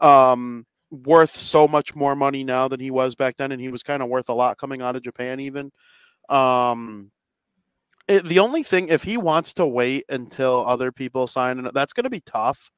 Um, 0.00 0.66
worth 0.90 1.36
so 1.36 1.66
much 1.66 1.94
more 1.94 2.14
money 2.14 2.44
now 2.44 2.68
than 2.68 2.80
he 2.80 2.90
was 2.90 3.14
back 3.14 3.36
then, 3.36 3.52
and 3.52 3.60
he 3.60 3.68
was 3.68 3.82
kind 3.82 4.02
of 4.02 4.08
worth 4.08 4.28
a 4.28 4.34
lot 4.34 4.58
coming 4.58 4.82
out 4.82 4.96
of 4.96 5.02
Japan, 5.02 5.40
even. 5.40 5.70
Um, 6.28 7.10
it, 8.08 8.24
the 8.24 8.38
only 8.38 8.62
thing, 8.62 8.88
if 8.88 9.02
he 9.02 9.16
wants 9.16 9.54
to 9.54 9.66
wait 9.66 10.04
until 10.08 10.64
other 10.66 10.92
people 10.92 11.26
sign, 11.26 11.68
that's 11.74 11.92
going 11.92 12.04
to 12.04 12.10
be 12.10 12.20
tough 12.20 12.70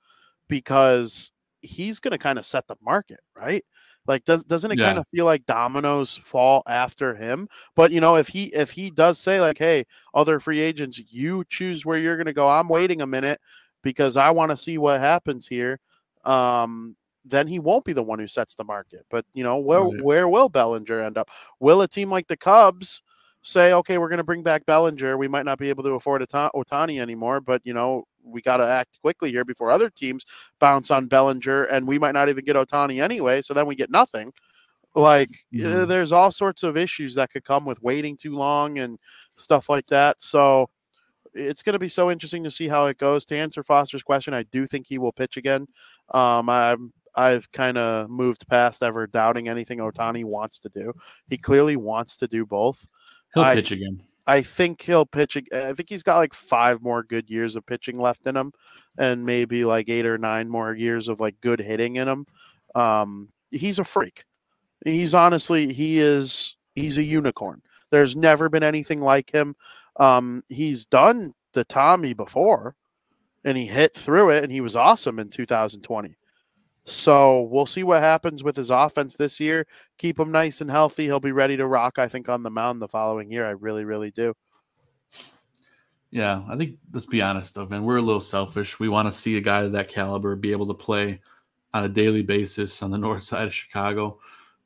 because 0.49 1.31
he's 1.61 2.01
going 2.01 2.13
to 2.13 2.19
kind 2.19 2.39
of 2.39 2.47
set 2.47 2.67
the 2.67 2.77
market, 2.83 3.21
right? 3.37 3.65
Like, 4.09 4.25
does 4.25 4.45
doesn't 4.45 4.73
it 4.73 4.79
Yeah. 4.79 4.83
kind 4.83 4.99
of 4.99 5.07
feel 5.15 5.27
like 5.27 5.47
dominoes 5.47 6.19
fall 6.25 6.65
after 6.69 7.15
him? 7.15 7.49
But 7.77 7.93
you 7.93 8.01
know, 8.01 8.17
if 8.17 8.29
he 8.29 8.47
if 8.55 8.73
he 8.73 8.91
does 8.91 9.19
say 9.21 9.41
like, 9.41 9.59
"Hey, 9.59 9.85
other 10.15 10.41
free 10.41 10.61
agents, 10.61 10.99
you 11.13 11.45
choose 11.49 11.87
where 11.87 11.99
you're 11.99 12.17
going 12.17 12.27
to 12.27 12.33
go," 12.35 12.49
I'm 12.49 12.69
waiting 12.69 13.03
a 13.03 13.07
minute 13.07 13.41
because 13.83 14.17
I 14.17 14.31
want 14.31 14.51
to 14.53 14.57
see 14.57 14.79
what 14.79 15.01
happens 15.01 15.47
here. 15.49 15.81
Um, 16.25 16.97
then 17.25 17.47
he 17.49 17.59
won't 17.59 17.85
be 17.85 17.93
the 17.93 18.03
one 18.03 18.19
who 18.19 18.27
sets 18.27 18.55
the 18.57 18.65
market. 18.65 19.07
But 19.11 19.27
you 19.35 19.45
know, 19.45 19.57
where 19.59 19.85
Right. 19.85 20.03
where 20.03 20.29
will 20.29 20.49
Bellinger 20.49 21.01
end 21.01 21.19
up? 21.19 21.31
Will 21.61 21.83
a 21.83 21.89
team 21.89 22.11
like 22.11 22.27
the 22.29 22.37
Cubs 22.37 23.03
say, 23.43 23.73
okay, 23.73 23.99
we're 23.99 24.09
going 24.09 24.19
to 24.19 24.25
bring 24.25 24.43
back 24.43 24.67
Bellinger. 24.67 25.17
We 25.17 25.29
might 25.29 25.45
not 25.45 25.59
be 25.59 25.69
able 25.69 25.85
to 25.85 25.93
afford 25.93 26.23
Ohtani 26.23 27.01
anymore, 27.01 27.41
but 27.41 27.63
you 27.65 27.73
know, 27.75 28.05
we 28.25 28.43
got 28.43 28.59
to 28.59 28.67
act 28.67 29.01
quickly 29.01 29.31
here 29.31 29.45
before 29.45 29.71
other 29.71 29.91
teams 29.91 30.25
bounce 30.61 30.91
on 30.91 31.07
Bellinger, 31.07 31.65
and 31.65 31.87
we 31.87 31.99
might 31.99 32.15
not 32.15 32.29
even 32.29 32.45
get 32.45 32.57
Ohtani 32.57 33.03
anyway. 33.03 33.43
So 33.43 33.55
then 33.55 33.67
we 33.67 33.75
get 33.75 33.91
nothing. 33.91 34.33
Like, 34.95 35.31
uh, 35.65 35.85
Mhm. 35.85 35.89
there's 35.89 36.13
all 36.13 36.31
sorts 36.33 36.63
of 36.63 36.77
issues 36.77 37.15
that 37.15 37.31
could 37.31 37.45
come 37.45 37.65
with 37.65 37.83
waiting 37.83 38.17
too 38.17 38.35
long 38.37 38.79
and 38.79 38.99
stuff 39.37 39.69
like 39.69 39.87
that. 39.89 40.23
So 40.23 40.71
it's 41.35 41.63
going 41.63 41.75
to 41.75 41.79
be 41.79 41.89
so 41.89 42.11
interesting 42.11 42.45
to 42.45 42.51
see 42.51 42.69
how 42.69 42.87
it 42.87 42.99
goes. 42.99 43.25
To 43.27 43.37
answer 43.37 43.63
Foster's 43.63 44.03
question, 44.03 44.35
I 44.35 44.45
do 44.45 44.67
think 44.67 44.87
he 44.87 44.99
will 44.99 45.13
pitch 45.13 45.37
again. 45.37 45.67
Um, 46.15 46.49
I'm 46.49 46.93
I've 47.15 47.51
kind 47.53 47.79
of 47.79 48.09
moved 48.11 48.47
past 48.49 48.83
ever 48.83 49.07
doubting 49.07 49.49
anything 49.49 49.79
Ohtani 49.81 50.25
wants 50.25 50.61
to 50.61 50.69
do. 50.69 50.93
He 51.29 51.37
clearly 51.39 51.77
wants 51.77 52.17
to 52.19 52.29
do 52.29 52.47
both. 52.47 52.87
He'll 53.35 53.45
I- 53.45 53.55
pitch 53.55 53.73
again. 53.73 54.03
I 54.27 54.43
think 54.43 54.83
he'll 54.83 55.07
pitch. 55.07 55.39
I 55.55 55.73
think 55.73 55.89
he's 55.89 56.03
got 56.03 56.19
like 56.19 56.35
five 56.35 56.83
more 56.83 57.03
good 57.03 57.31
years 57.31 57.57
of 57.57 57.65
pitching 57.65 57.99
left 57.99 58.27
in 58.27 58.37
him, 58.37 58.53
and 58.99 59.25
maybe 59.25 59.65
like 59.65 59.89
eight 59.89 60.05
or 60.05 60.19
nine 60.19 60.51
more 60.51 60.75
years 60.75 61.09
of 61.09 61.19
like 61.19 61.41
good 61.41 61.61
hitting 61.61 61.97
in 61.97 62.07
him. 62.07 62.27
Um, 62.75 63.31
he's 63.51 63.79
a 63.79 63.85
freak. 63.85 64.25
He's 64.85 65.15
honestly 65.15 65.73
he 65.73 65.99
is 65.99 66.59
he's 66.75 66.99
a 66.99 67.03
unicorn. 67.03 67.63
There's 67.91 68.15
never 68.17 68.51
been 68.51 68.63
anything 68.63 69.01
like 69.01 69.33
him. 69.33 69.57
Um, 69.97 70.45
he's 70.51 70.85
done 70.85 71.33
the 71.55 71.65
Tommy 71.65 72.13
before, 72.13 72.77
and 73.45 73.57
he 73.57 73.65
hit 73.65 73.95
through 73.95 74.31
it, 74.31 74.45
and 74.45 74.53
he 74.53 74.61
was 74.61 74.77
awesome 74.77 75.19
in 75.19 75.31
2020. 75.31 76.17
So 76.89 77.43
we'll 77.43 77.67
see 77.67 77.83
what 77.83 78.01
happens 78.01 78.43
with 78.43 78.57
his 78.57 78.71
offense 78.71 79.17
this 79.17 79.39
year. 79.39 79.67
Keep 79.99 80.19
him 80.19 80.33
nice 80.33 80.61
and 80.61 80.71
healthy. 80.71 81.05
He'll 81.05 81.21
be 81.21 81.33
ready 81.33 81.57
to 81.57 81.67
rock, 81.67 81.99
I 81.99 82.09
think, 82.09 82.29
on 82.29 82.43
the 82.43 82.51
mound 82.51 82.81
the 82.81 82.89
following 82.89 83.31
year. 83.31 83.47
I 83.47 83.51
really, 83.51 83.85
really 83.85 84.11
do. 84.11 84.35
Yeah, 86.11 86.43
I 86.49 86.57
think 86.57 86.79
let's 86.93 87.05
be 87.05 87.21
honest 87.21 87.55
though, 87.55 87.67
man. 87.67 87.85
We're 87.85 87.99
a 87.99 88.03
little 88.03 88.23
selfish. 88.23 88.81
We 88.81 88.89
want 88.89 89.07
to 89.07 89.19
see 89.19 89.37
a 89.37 89.43
guy 89.43 89.63
of 89.63 89.73
that 89.73 89.89
caliber 89.89 90.35
be 90.35 90.53
able 90.53 90.67
to 90.69 90.75
play 90.75 91.21
on 91.75 91.85
a 91.85 91.89
daily 91.89 92.23
basis 92.23 92.83
on 92.83 92.91
the 92.91 92.99
north 93.07 93.23
side 93.23 93.47
of 93.47 93.55
Chicago. 93.55 94.19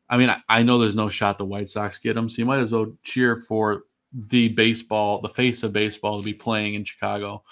I 0.09 0.17
mean, 0.17 0.31
I, 0.31 0.39
I 0.49 0.63
know 0.63 0.79
there's 0.79 0.95
no 0.95 1.09
shot 1.09 1.39
the 1.39 1.45
White 1.45 1.69
Sox 1.69 1.99
get 1.99 2.17
him, 2.17 2.29
so 2.29 2.37
you 2.39 2.47
might 2.47 2.61
as 2.61 2.71
well 2.71 2.93
cheer 3.03 3.37
for 3.49 3.85
the 4.13 4.49
baseball, 4.49 5.21
the 5.21 5.29
face 5.29 5.63
of 5.63 5.73
baseball 5.73 6.19
to 6.19 6.25
be 6.25 6.35
playing 6.35 6.75
in 6.75 6.85
Chicago. 6.85 7.43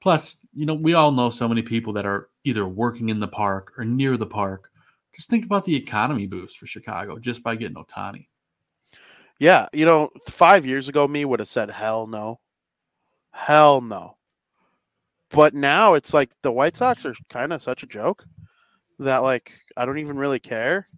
Plus, 0.00 0.36
you 0.54 0.66
know, 0.66 0.74
we 0.74 0.94
all 0.94 1.12
know 1.12 1.30
so 1.30 1.48
many 1.48 1.62
people 1.62 1.92
that 1.94 2.06
are 2.06 2.28
either 2.44 2.66
working 2.66 3.08
in 3.08 3.20
the 3.20 3.28
park 3.28 3.72
or 3.78 3.84
near 3.84 4.16
the 4.16 4.26
park. 4.26 4.70
Just 5.14 5.28
think 5.28 5.44
about 5.44 5.64
the 5.64 5.74
economy 5.76 6.26
boost 6.26 6.58
for 6.58 6.66
Chicago 6.66 7.18
just 7.18 7.42
by 7.42 7.54
getting 7.54 7.76
Ohtani. 7.76 8.26
Yeah, 9.38 9.68
you 9.72 9.84
know, 9.86 10.10
five 10.28 10.66
years 10.66 10.88
ago, 10.88 11.08
me 11.08 11.24
would 11.24 11.40
have 11.40 11.48
said 11.48 11.70
hell 11.70 12.06
no, 12.06 12.40
hell 13.32 13.80
no. 13.80 14.16
But 15.30 15.54
now 15.54 15.94
it's 15.94 16.12
like 16.12 16.30
the 16.42 16.52
White 16.52 16.76
Sox 16.76 17.04
are 17.06 17.14
kind 17.28 17.52
of 17.52 17.62
such 17.62 17.82
a 17.82 17.86
joke 17.86 18.24
that 18.98 19.18
like 19.18 19.52
I 19.76 19.86
don't 19.86 19.98
even 19.98 20.18
really 20.18 20.40
care. 20.40 20.88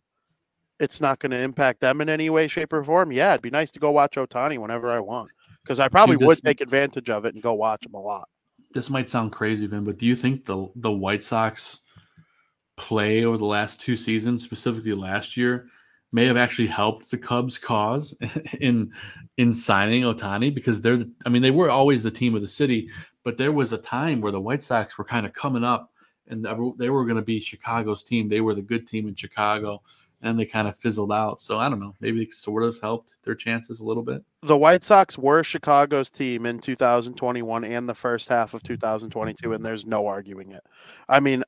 It's 0.81 1.01
not 1.01 1.21
going 1.21 1.31
to 1.31 1.39
impact 1.39 1.81
them 1.81 2.01
in 2.01 2.09
any 2.09 2.29
way, 2.31 2.49
shape, 2.49 2.73
or 2.73 2.83
form. 2.83 3.13
Yeah, 3.13 3.31
it'd 3.33 3.43
be 3.43 3.51
nice 3.51 3.71
to 3.73 3.79
go 3.79 3.93
watch 3.93 4.17
Ohtani 4.17 4.59
whenever 4.59 4.91
I 4.91 4.99
want 4.99 5.31
because 5.63 5.79
I 5.79 5.89
probably 5.89 6.17
this- 6.17 6.27
would 6.27 6.43
take 6.43 6.61
advantage 6.61 7.11
of 7.11 7.25
it 7.25 7.35
and 7.35 7.43
go 7.43 7.53
watch 7.55 7.87
him 7.87 7.95
a 7.95 8.01
lot. 8.01 8.29
This 8.73 8.91
might 8.91 9.09
sound 9.09 9.33
crazy, 9.33 9.67
Vin, 9.67 9.85
but 9.85 9.99
do 9.99 10.07
you 10.07 10.17
think 10.17 10.45
the 10.45 10.69
the 10.77 10.93
White 10.93 11.23
Sox 11.23 11.81
play 12.77 13.25
over 13.25 13.37
the 13.37 13.45
last 13.45 13.81
two 13.81 13.97
seasons, 13.97 14.43
specifically 14.43 14.95
last 14.95 15.37
year, 15.37 15.69
may 16.13 16.27
have 16.27 16.37
actually 16.37 16.69
helped 16.69 17.11
the 17.11 17.19
Cubs' 17.19 17.59
cause 17.59 18.15
in 18.61 18.93
in 19.37 19.53
signing 19.53 20.03
Ohtani? 20.03 20.55
Because 20.55 20.81
they're, 20.81 20.97
the, 20.97 21.11
I 21.27 21.29
mean, 21.29 21.43
they 21.43 21.51
were 21.51 21.71
always 21.71 22.03
the 22.03 22.11
team 22.11 22.35
of 22.35 22.43
the 22.43 22.49
city, 22.49 22.91
but 23.25 23.39
there 23.39 23.53
was 23.53 23.73
a 23.73 23.79
time 23.79 24.21
where 24.21 24.33
the 24.33 24.41
White 24.41 24.63
Sox 24.63 24.97
were 24.99 25.05
kind 25.05 25.27
of 25.27 25.33
coming 25.33 25.65
up, 25.65 25.93
and 26.29 26.45
they 26.45 26.55
they 26.79 26.91
were 26.91 27.05
going 27.05 27.17
to 27.17 27.23
be 27.23 27.41
Chicago's 27.41 28.03
team. 28.03 28.29
They 28.29 28.41
were 28.41 28.55
the 28.55 28.63
good 28.63 28.87
team 28.87 29.09
in 29.09 29.15
Chicago, 29.15 29.83
and 30.23 30.39
they 30.39 30.47
kind 30.47 30.69
of 30.69 30.77
fizzled 30.77 31.13
out. 31.13 31.41
So 31.41 31.59
I 31.59 31.69
don't 31.69 31.81
know, 31.81 31.95
maybe 32.01 32.23
it 32.23 32.33
sort 32.33 32.63
of 32.63 32.79
helped 32.81 33.23
their 33.25 33.35
chances 33.35 33.81
a 33.81 33.85
little 33.85 34.03
bit. 34.03 34.23
the 34.43 34.57
White 34.57 34.85
Sox 34.85 35.19
were 35.19 35.43
Chicago's 35.43 36.11
team 36.11 36.47
in 36.47 36.59
2021 36.59 37.65
and 37.65 37.89
the 37.89 37.95
first 37.95 38.29
half 38.29 38.55
of 38.55 38.63
2022, 38.63 39.53
and 39.53 39.65
there's 39.65 39.85
no 39.85 40.07
arguing 40.07 40.53
it. 40.53 40.65
I 41.09 41.21
mean, 41.21 41.45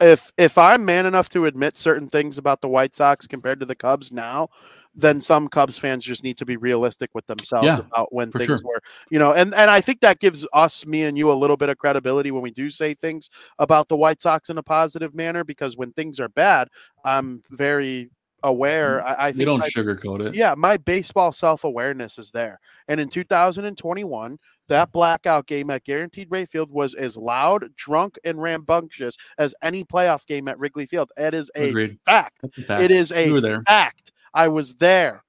if 0.00 0.32
if 0.38 0.56
I'm 0.56 0.84
man 0.84 1.06
enough 1.06 1.28
to 1.30 1.46
admit 1.46 1.76
certain 1.76 2.08
things 2.08 2.38
about 2.38 2.62
the 2.62 2.68
White 2.68 2.94
Sox 2.94 3.26
compared 3.26 3.60
to 3.60 3.66
the 3.66 3.74
Cubs 3.74 4.10
now, 4.10 4.48
then 4.94 5.20
some 5.20 5.48
Cubs 5.48 5.78
fans 5.78 6.04
just 6.04 6.24
need 6.24 6.36
to 6.38 6.44
be 6.46 6.56
realistic 6.56 7.10
with 7.14 7.26
themselves 7.26 7.64
Yeah, 7.66 7.78
about 7.78 8.12
when 8.12 8.30
things 8.32 8.46
sure. 8.46 8.58
were, 8.64 8.80
you 9.10 9.18
know, 9.18 9.32
and 9.32 9.54
and 9.54 9.70
I 9.70 9.80
think 9.80 10.00
that 10.00 10.18
gives 10.18 10.46
us, 10.52 10.84
me 10.86 11.04
and 11.04 11.16
you, 11.16 11.30
a 11.30 11.34
little 11.34 11.56
bit 11.56 11.68
of 11.68 11.78
credibility 11.78 12.30
when 12.30 12.42
we 12.42 12.50
do 12.50 12.70
say 12.70 12.94
things 12.94 13.30
about 13.58 13.88
the 13.88 13.96
White 13.96 14.20
Sox 14.20 14.50
in 14.50 14.58
a 14.58 14.62
positive 14.62 15.14
manner 15.14 15.44
because 15.44 15.76
when 15.76 15.92
things 15.92 16.18
are 16.18 16.28
bad, 16.28 16.68
I'm 17.04 17.42
very 17.50 18.10
aware. 18.42 18.98
Mm-hmm. 19.00 19.06
I, 19.20 19.24
I 19.26 19.30
They 19.32 19.36
think 19.38 19.46
don't 19.46 19.58
my- 19.60 19.68
sugarcoat 19.68 20.26
it. 20.28 20.34
yeah, 20.34 20.54
my 20.56 20.76
baseball 20.78 21.30
self 21.30 21.62
awareness 21.64 22.18
is 22.18 22.30
there. 22.30 22.58
And 22.88 22.98
in 22.98 23.08
2021, 23.08 24.38
that 24.68 24.92
blackout 24.92 25.46
game 25.46 25.70
at 25.70 25.84
Guaranteed 25.84 26.28
Rate 26.30 26.48
Field 26.48 26.70
was 26.70 26.94
as 26.94 27.16
loud, 27.16 27.66
drunk, 27.76 28.18
and 28.24 28.40
rambunctious 28.40 29.16
as 29.38 29.54
any 29.62 29.84
playoff 29.84 30.26
game 30.26 30.48
at 30.48 30.58
Wrigley 30.58 30.86
Field. 30.86 31.10
It 31.16 31.34
is 31.34 31.50
a 31.56 31.68
Agreed. 31.68 31.98
fact. 32.04 32.40
A 32.58 32.62
fact. 32.62 32.82
It 32.82 32.90
is 32.90 33.12
a 33.12 33.60
fact. 33.66 34.09
I 34.34 34.48
was 34.48 34.74
there. 34.74 35.24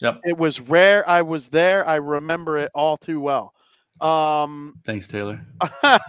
Yep. 0.00 0.20
It 0.24 0.38
was 0.38 0.60
rare. 0.60 1.08
I 1.08 1.22
was 1.22 1.48
there. 1.48 1.86
I 1.86 1.96
remember 1.96 2.56
it 2.56 2.70
all 2.74 2.96
too 2.96 3.20
well. 3.20 3.52
Um, 4.00 4.74
Thanks, 4.84 5.08
Taylor. 5.08 5.44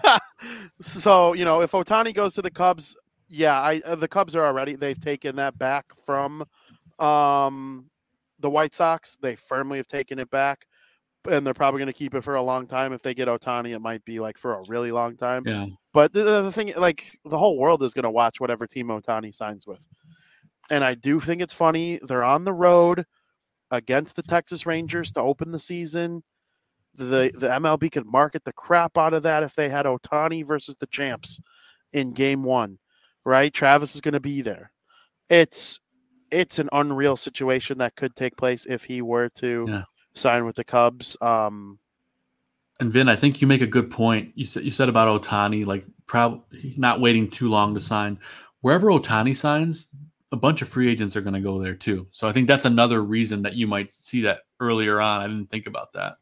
so 0.82 1.34
you 1.34 1.44
know, 1.44 1.62
if 1.62 1.72
Ohtani 1.72 2.14
goes 2.14 2.34
to 2.36 2.42
the 2.42 2.52
Cubs, 2.52 2.96
yeah, 3.28 3.60
I 3.60 3.82
uh, 3.86 3.96
the 3.96 4.08
Cubs 4.08 4.36
are 4.36 4.46
already 4.46 4.76
they've 4.76 5.00
taken 5.00 5.36
that 5.36 5.58
back 5.58 5.86
from 6.06 6.46
um 7.00 7.90
the 8.42 8.50
White 8.50 8.74
Sox. 8.74 9.18
They 9.22 9.36
firmly 9.36 9.78
have 9.78 9.88
taken 9.88 10.20
it 10.20 10.30
back. 10.30 10.66
And 11.30 11.46
they're 11.46 11.54
probably 11.54 11.78
going 11.78 11.86
to 11.86 11.94
keep 11.94 12.16
it 12.16 12.24
for 12.24 12.34
a 12.34 12.42
long 12.42 12.66
time. 12.66 12.94
If 12.94 13.04
they 13.04 13.14
get 13.14 13.28
Ohtani, 13.28 13.76
it 13.76 13.80
might 13.80 14.04
be 14.06 14.20
like 14.20 14.40
for 14.40 14.56
a 14.56 14.64
really 14.68 14.92
long 14.92 15.16
time. 15.18 15.44
Yeah. 15.46 15.68
But 15.94 16.14
the, 16.14 16.24
the 16.24 16.52
thing, 16.52 16.74
like 16.76 17.20
the 17.26 17.38
whole 17.38 17.60
world 17.60 17.84
is 17.84 17.94
going 17.94 18.06
to 18.06 18.10
watch 18.10 18.40
whatever 18.40 18.66
team 18.66 18.88
Ohtani 18.88 19.34
signs 19.34 19.68
with. 19.68 19.88
And 20.72 20.86
I 20.86 20.96
do 20.96 21.20
think 21.20 21.42
it's 21.42 21.54
funny. 21.54 22.00
They're 22.02 22.24
on 22.24 22.46
the 22.46 22.54
road 22.54 23.06
against 23.72 24.16
the 24.16 24.24
Texas 24.24 24.66
Rangers 24.66 25.12
to 25.12 25.20
open 25.20 25.52
the 25.52 25.60
season. 25.60 26.24
The 26.96 27.32
the 27.34 27.48
MLB 27.50 27.92
could 27.92 28.06
market 28.06 28.46
the 28.46 28.54
crap 28.54 28.98
out 28.98 29.14
of 29.14 29.24
that 29.24 29.44
if 29.44 29.54
they 29.54 29.68
had 29.68 29.86
Ohtani 29.86 30.48
versus 30.48 30.78
the 30.78 30.88
champs 30.88 31.42
in 31.92 32.14
game 32.14 32.44
one, 32.44 32.80
right? 33.26 33.54
Travis 33.54 33.96
is 33.96 34.02
going 34.02 34.14
to 34.14 34.22
be 34.22 34.42
there. 34.42 34.72
It's 35.30 35.80
it's 36.32 36.58
an 36.58 36.70
unreal 36.72 37.18
situation 37.18 37.78
that 37.80 37.98
could 37.98 38.16
take 38.16 38.38
place 38.38 38.66
if 38.66 38.86
he 38.86 39.02
were 39.02 39.28
to 39.36 39.66
Yeah. 39.68 39.84
sign 40.14 40.46
with 40.46 40.56
the 40.56 40.64
Cubs. 40.64 41.18
Um, 41.22 41.80
And 42.80 42.94
Vin, 42.94 43.10
I 43.10 43.18
think 43.18 43.42
you 43.42 43.48
make 43.48 43.62
a 43.62 43.68
good 43.68 43.92
point. 43.92 44.32
You 44.36 44.46
said 44.46 44.64
you 44.64 44.72
said 44.72 44.88
about 44.88 45.22
Ohtani, 45.22 45.66
like 45.66 45.86
probably 46.08 46.74
not 46.78 47.02
waiting 47.02 47.30
too 47.30 47.50
long 47.50 47.74
to 47.76 47.82
sign. 47.82 48.20
Wherever 48.62 48.88
Ohtani 48.88 49.36
signs, 49.36 49.88
a 50.32 50.38
bunch 50.38 50.62
of 50.62 50.70
free 50.70 50.90
agents 50.90 51.16
are 51.16 51.22
going 51.22 51.34
to 51.34 51.42
go 51.42 51.62
there 51.62 51.76
too. 51.76 52.08
So 52.12 52.28
I 52.28 52.32
think 52.32 52.48
that's 52.48 52.66
another 52.66 53.04
reason 53.04 53.42
that 53.44 53.56
you 53.56 53.68
might 53.68 53.92
see 53.92 54.22
that 54.22 54.40
earlier 54.60 55.02
on. 55.02 55.22
I 55.22 55.28
didn't 55.28 55.50
think 55.50 55.68
about 55.68 55.94
that. 55.94 56.16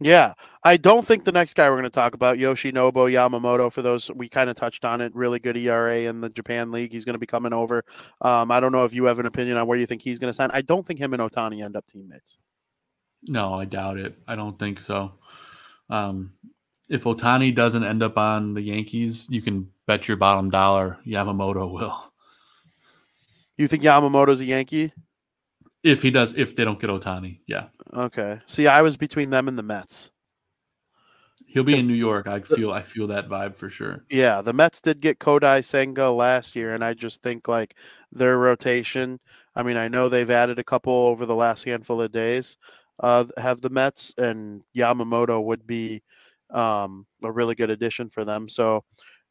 Yeah, 0.00 0.34
I 0.64 0.78
don't 0.78 1.06
think 1.06 1.24
the 1.24 1.32
next 1.32 1.54
guy 1.54 1.68
we're 1.68 1.76
going 1.76 1.84
to 1.84 1.90
talk 1.90 2.14
about, 2.14 2.36
Yoshinobu 2.36 2.92
Yamamoto, 2.92 3.72
for 3.72 3.82
those 3.82 4.10
we 4.10 4.28
kind 4.28 4.50
of 4.50 4.56
touched 4.56 4.84
on 4.84 5.00
it, 5.00 5.14
really 5.14 5.38
good 5.38 5.56
ERA 5.56 5.98
in 5.98 6.20
the 6.20 6.28
Japan 6.28 6.72
League. 6.72 6.92
He's 6.92 7.04
going 7.04 7.14
to 7.14 7.20
be 7.20 7.26
coming 7.26 7.52
over. 7.52 7.84
Um, 8.20 8.50
I 8.50 8.58
don't 8.58 8.72
know 8.72 8.84
if 8.84 8.92
you 8.92 9.04
have 9.04 9.20
an 9.20 9.26
opinion 9.26 9.58
on 9.58 9.66
where 9.68 9.78
you 9.78 9.86
think 9.86 10.02
he's 10.02 10.18
going 10.18 10.30
to 10.30 10.34
sign. 10.34 10.50
I 10.52 10.62
don't 10.62 10.84
think 10.84 10.98
him 10.98 11.12
and 11.12 11.22
Ohtani 11.22 11.64
end 11.64 11.76
up 11.76 11.86
teammates. 11.86 12.38
No, 13.28 13.54
I 13.54 13.64
doubt 13.64 13.98
it. 13.98 14.18
I 14.26 14.34
don't 14.34 14.58
think 14.58 14.80
so. 14.80 15.12
Um, 15.88 16.32
if 16.88 17.04
Ohtani 17.04 17.54
doesn't 17.54 17.84
end 17.84 18.02
up 18.02 18.18
on 18.18 18.54
the 18.54 18.62
Yankees, 18.62 19.28
you 19.30 19.40
can 19.40 19.70
bet 19.86 20.08
your 20.08 20.16
bottom 20.16 20.50
dollar 20.50 20.98
Yamamoto 21.06 21.70
will. 21.70 22.11
You 23.62 23.68
think 23.68 23.84
Yamamoto's 23.84 24.40
a 24.40 24.44
Yankee? 24.44 24.92
If 25.84 26.02
he 26.02 26.10
does, 26.10 26.36
if 26.36 26.56
they 26.56 26.64
don't 26.64 26.80
get 26.80 26.90
Ohtani, 26.90 27.38
yeah, 27.46 27.66
Okay. 27.94 28.40
See, 28.46 28.66
I 28.66 28.82
was 28.82 28.96
between 28.96 29.30
them 29.30 29.46
and 29.46 29.56
the 29.56 29.62
Mets. 29.62 30.10
he'll 31.46 31.62
be 31.62 31.78
in 31.78 31.86
New 31.86 31.94
York. 31.94 32.26
I 32.26 32.40
feel, 32.40 32.72
I 32.72 32.82
feel 32.82 33.06
that 33.06 33.28
vibe 33.28 33.54
for 33.54 33.70
sure. 33.70 34.04
Yeah, 34.10 34.42
the 34.42 34.52
Mets 34.52 34.80
did 34.80 35.00
get 35.00 35.20
Kodai 35.20 35.64
Senga 35.64 36.10
last 36.10 36.56
year, 36.56 36.74
and 36.74 36.84
I 36.84 36.94
just 36.94 37.22
think 37.22 37.46
like 37.46 37.76
their 38.10 38.36
rotation. 38.36 39.20
I 39.54 39.62
mean, 39.62 39.76
I 39.76 39.86
know 39.86 40.08
they've 40.08 40.28
added 40.28 40.58
a 40.58 40.64
couple 40.64 40.92
over 40.92 41.24
the 41.24 41.36
last 41.36 41.62
handful 41.62 42.02
of 42.02 42.10
days. 42.10 42.56
Uh, 42.98 43.26
have 43.36 43.60
the 43.60 43.70
Mets 43.70 44.12
and 44.18 44.62
Yamamoto 44.76 45.40
would 45.44 45.68
be 45.68 46.02
um, 46.50 47.06
a 47.22 47.30
really 47.30 47.54
good 47.54 47.70
addition 47.70 48.10
for 48.10 48.24
them. 48.24 48.48
So 48.48 48.82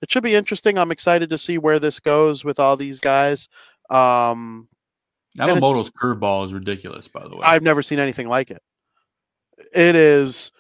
it 0.02 0.12
should 0.12 0.24
be 0.24 0.36
interesting. 0.36 0.78
I'm 0.78 0.92
excited 0.92 1.30
to 1.30 1.38
see 1.38 1.58
where 1.58 1.80
this 1.80 2.00
goes 2.00 2.44
with 2.44 2.60
all 2.60 2.76
these 2.76 3.00
guys. 3.00 3.48
Um, 3.92 4.68
Yamamoto's 5.38 5.92
curveball 5.92 6.46
is 6.46 6.54
ridiculous, 6.54 7.08
by 7.08 7.28
the 7.28 7.36
way. 7.36 7.42
I've 7.44 7.64
never 7.64 7.82
seen 7.82 8.00
anything 8.00 8.28
like 8.28 8.52
it. 8.52 8.62
It 9.74 9.96
is, 9.96 10.52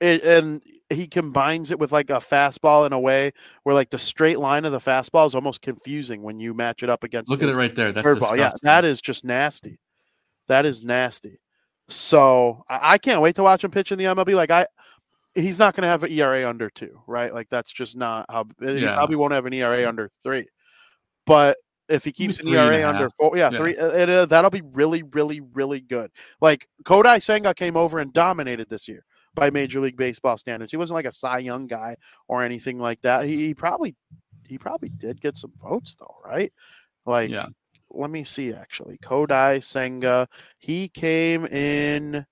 it, 0.00 0.22
and 0.22 0.62
he 0.90 1.06
combines 1.06 1.70
it 1.70 1.78
with 1.78 1.92
like 1.92 2.10
a 2.10 2.14
fastball 2.14 2.86
in 2.86 2.92
a 2.92 3.00
way 3.00 3.32
where 3.64 3.74
like 3.74 3.90
the 3.90 3.98
straight 3.98 4.38
line 4.38 4.64
of 4.64 4.72
the 4.72 4.78
fastball 4.78 5.26
is 5.26 5.34
almost 5.34 5.60
confusing 5.62 6.22
when 6.22 6.40
you 6.40 6.54
match 6.54 6.82
it 6.82 6.88
up 6.90 7.04
against. 7.04 7.30
Look 7.30 7.42
at 7.42 7.48
it 7.48 7.54
right 7.56 7.74
there. 7.74 7.92
That's 7.92 8.06
curveball. 8.06 8.38
Yeah, 8.38 8.52
that 8.62 8.84
is 8.84 9.00
just 9.00 9.24
nasty. 9.24 9.78
That 10.48 10.66
is 10.66 10.82
nasty. 10.82 11.40
So 11.88 12.64
I, 12.68 12.92
I 12.94 12.98
can't 12.98 13.20
wait 13.20 13.34
to 13.36 13.42
watch 13.42 13.64
him 13.64 13.70
pitch 13.70 13.92
in 13.92 13.98
the 13.98 14.04
MLB. 14.04 14.34
Like 14.34 14.50
I, 14.50 14.66
he's 15.34 15.58
not 15.58 15.74
going 15.74 15.82
to 15.82 15.88
have 15.88 16.02
an 16.04 16.12
ERA 16.12 16.48
under 16.48 16.70
two, 16.70 17.00
right? 17.06 17.32
Like 17.34 17.48
that's 17.50 17.72
just 17.72 17.96
not 17.96 18.26
how. 18.30 18.44
He 18.60 18.82
Yeah. 18.82 18.94
probably 18.94 19.16
won't 19.16 19.32
have 19.32 19.46
an 19.46 19.52
ERA 19.52 19.86
under 19.88 20.10
three, 20.22 20.46
but 21.26 21.56
if 21.88 22.04
he 22.04 22.12
keeps 22.12 22.40
an 22.40 22.48
ERA 22.48 22.88
under 22.88 23.10
four, 23.10 23.36
yeah, 23.36 23.50
Yeah. 23.50 23.58
three, 23.58 23.76
uh, 23.76 23.88
it, 23.88 24.08
uh, 24.10 24.26
that'll 24.26 24.50
be 24.50 24.62
really, 24.72 25.02
really, 25.02 25.40
really 25.52 25.80
good. 25.80 26.10
Like 26.40 26.66
Kodai 26.84 27.20
Senga 27.20 27.54
came 27.54 27.76
over 27.76 27.98
and 27.98 28.12
dominated 28.12 28.68
this 28.70 28.88
year 28.88 29.04
by 29.34 29.50
Major 29.50 29.80
League 29.80 29.96
Baseball 29.96 30.36
standards. 30.36 30.70
He 30.72 30.76
wasn't 30.76 30.94
like 30.94 31.06
a 31.06 31.12
Cy 31.12 31.38
Young 31.38 31.66
guy 31.66 31.96
or 32.28 32.42
anything 32.42 32.78
like 32.78 33.00
that. 33.02 33.24
He, 33.24 33.46
he 33.48 33.54
probably, 33.54 33.94
he 34.48 34.58
probably 34.58 34.88
did 34.90 35.20
get 35.20 35.36
some 35.36 35.52
votes 35.60 35.94
though, 35.98 36.16
right? 36.24 36.52
Like, 37.04 37.30
Yeah. 37.30 37.46
let 37.90 38.10
me 38.10 38.24
see 38.24 38.52
actually. 38.54 38.98
Kodai 38.98 39.62
Senga, 39.62 40.28
he 40.58 40.88
came 40.88 41.44
in. 41.46 42.24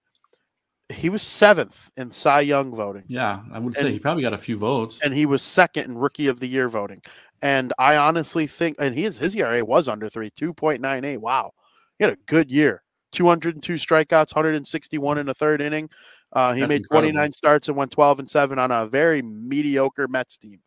He 0.88 1.08
was 1.08 1.22
seventh 1.22 1.90
in 1.96 2.10
Cy 2.10 2.40
Young 2.42 2.74
voting 2.74 3.04
Yeah, 3.08 3.40
I 3.50 3.58
would 3.58 3.74
And- 3.76 3.86
say 3.86 3.92
he 3.92 3.98
probably 3.98 4.22
got 4.22 4.34
a 4.34 4.38
few 4.38 4.58
votes. 4.58 4.98
and 5.02 5.14
he 5.14 5.24
was 5.26 5.42
second 5.42 5.84
in 5.84 5.96
rookie 5.96 6.26
of 6.28 6.38
the 6.38 6.46
year 6.46 6.68
voting. 6.68 7.00
And 7.42 7.72
I 7.78 7.96
honestly 7.96 8.46
think, 8.46 8.76
and 8.78 8.94
his 8.94 9.18
his 9.18 9.34
ERA 9.34 9.64
was 9.64 9.88
under 9.88 10.08
three, 10.08 10.30
two 10.30 10.54
point 10.54 10.80
nine 10.80 11.04
eight. 11.04 11.18
Wow, 11.18 11.52
he 11.98 12.04
had 12.04 12.14
a 12.14 12.18
good 12.26 12.50
year. 12.50 12.82
Two 13.10 13.26
hundred 13.26 13.56
and 13.56 13.62
two 13.62 13.74
strikeouts, 13.74 14.32
hundred 14.32 14.54
and 14.54 14.66
sixty 14.66 14.96
one 14.96 15.18
in 15.18 15.26
the 15.26 15.34
third 15.34 15.60
inning. 15.60 15.90
Uh, 16.32 16.54
he 16.54 16.60
That's 16.60 16.68
made 16.68 16.84
twenty 16.90 17.12
nine 17.12 17.32
starts 17.32 17.68
and 17.68 17.76
went 17.76 17.90
twelve 17.90 18.20
and 18.20 18.30
seven 18.30 18.58
on 18.58 18.70
a 18.70 18.86
very 18.86 19.20
mediocre 19.22 20.08
Mets 20.08 20.38
team. 20.38 20.60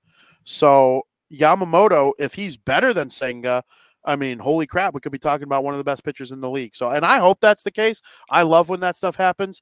So 0.43 1.03
Yamamoto, 1.33 2.11
if 2.19 2.33
he's 2.33 2.57
better 2.57 2.93
than 2.93 3.09
Senga, 3.09 3.63
I 4.03 4.15
mean, 4.15 4.37
holy 4.37 4.67
crap, 4.67 4.93
we 4.93 4.99
could 4.99 5.11
be 5.11 5.17
talking 5.17 5.45
about 5.45 5.63
one 5.63 5.73
of 5.73 5.77
the 5.77 5.83
best 5.83 6.03
pitchers 6.03 6.31
in 6.31 6.41
the 6.41 6.49
league. 6.49 6.75
So, 6.75 6.89
and 6.89 7.05
I 7.05 7.19
hope 7.19 7.39
that's 7.41 7.63
the 7.63 7.71
case. 7.71 8.01
I 8.29 8.43
love 8.43 8.69
when 8.69 8.81
that 8.81 8.97
stuff 8.97 9.15
happens. 9.15 9.61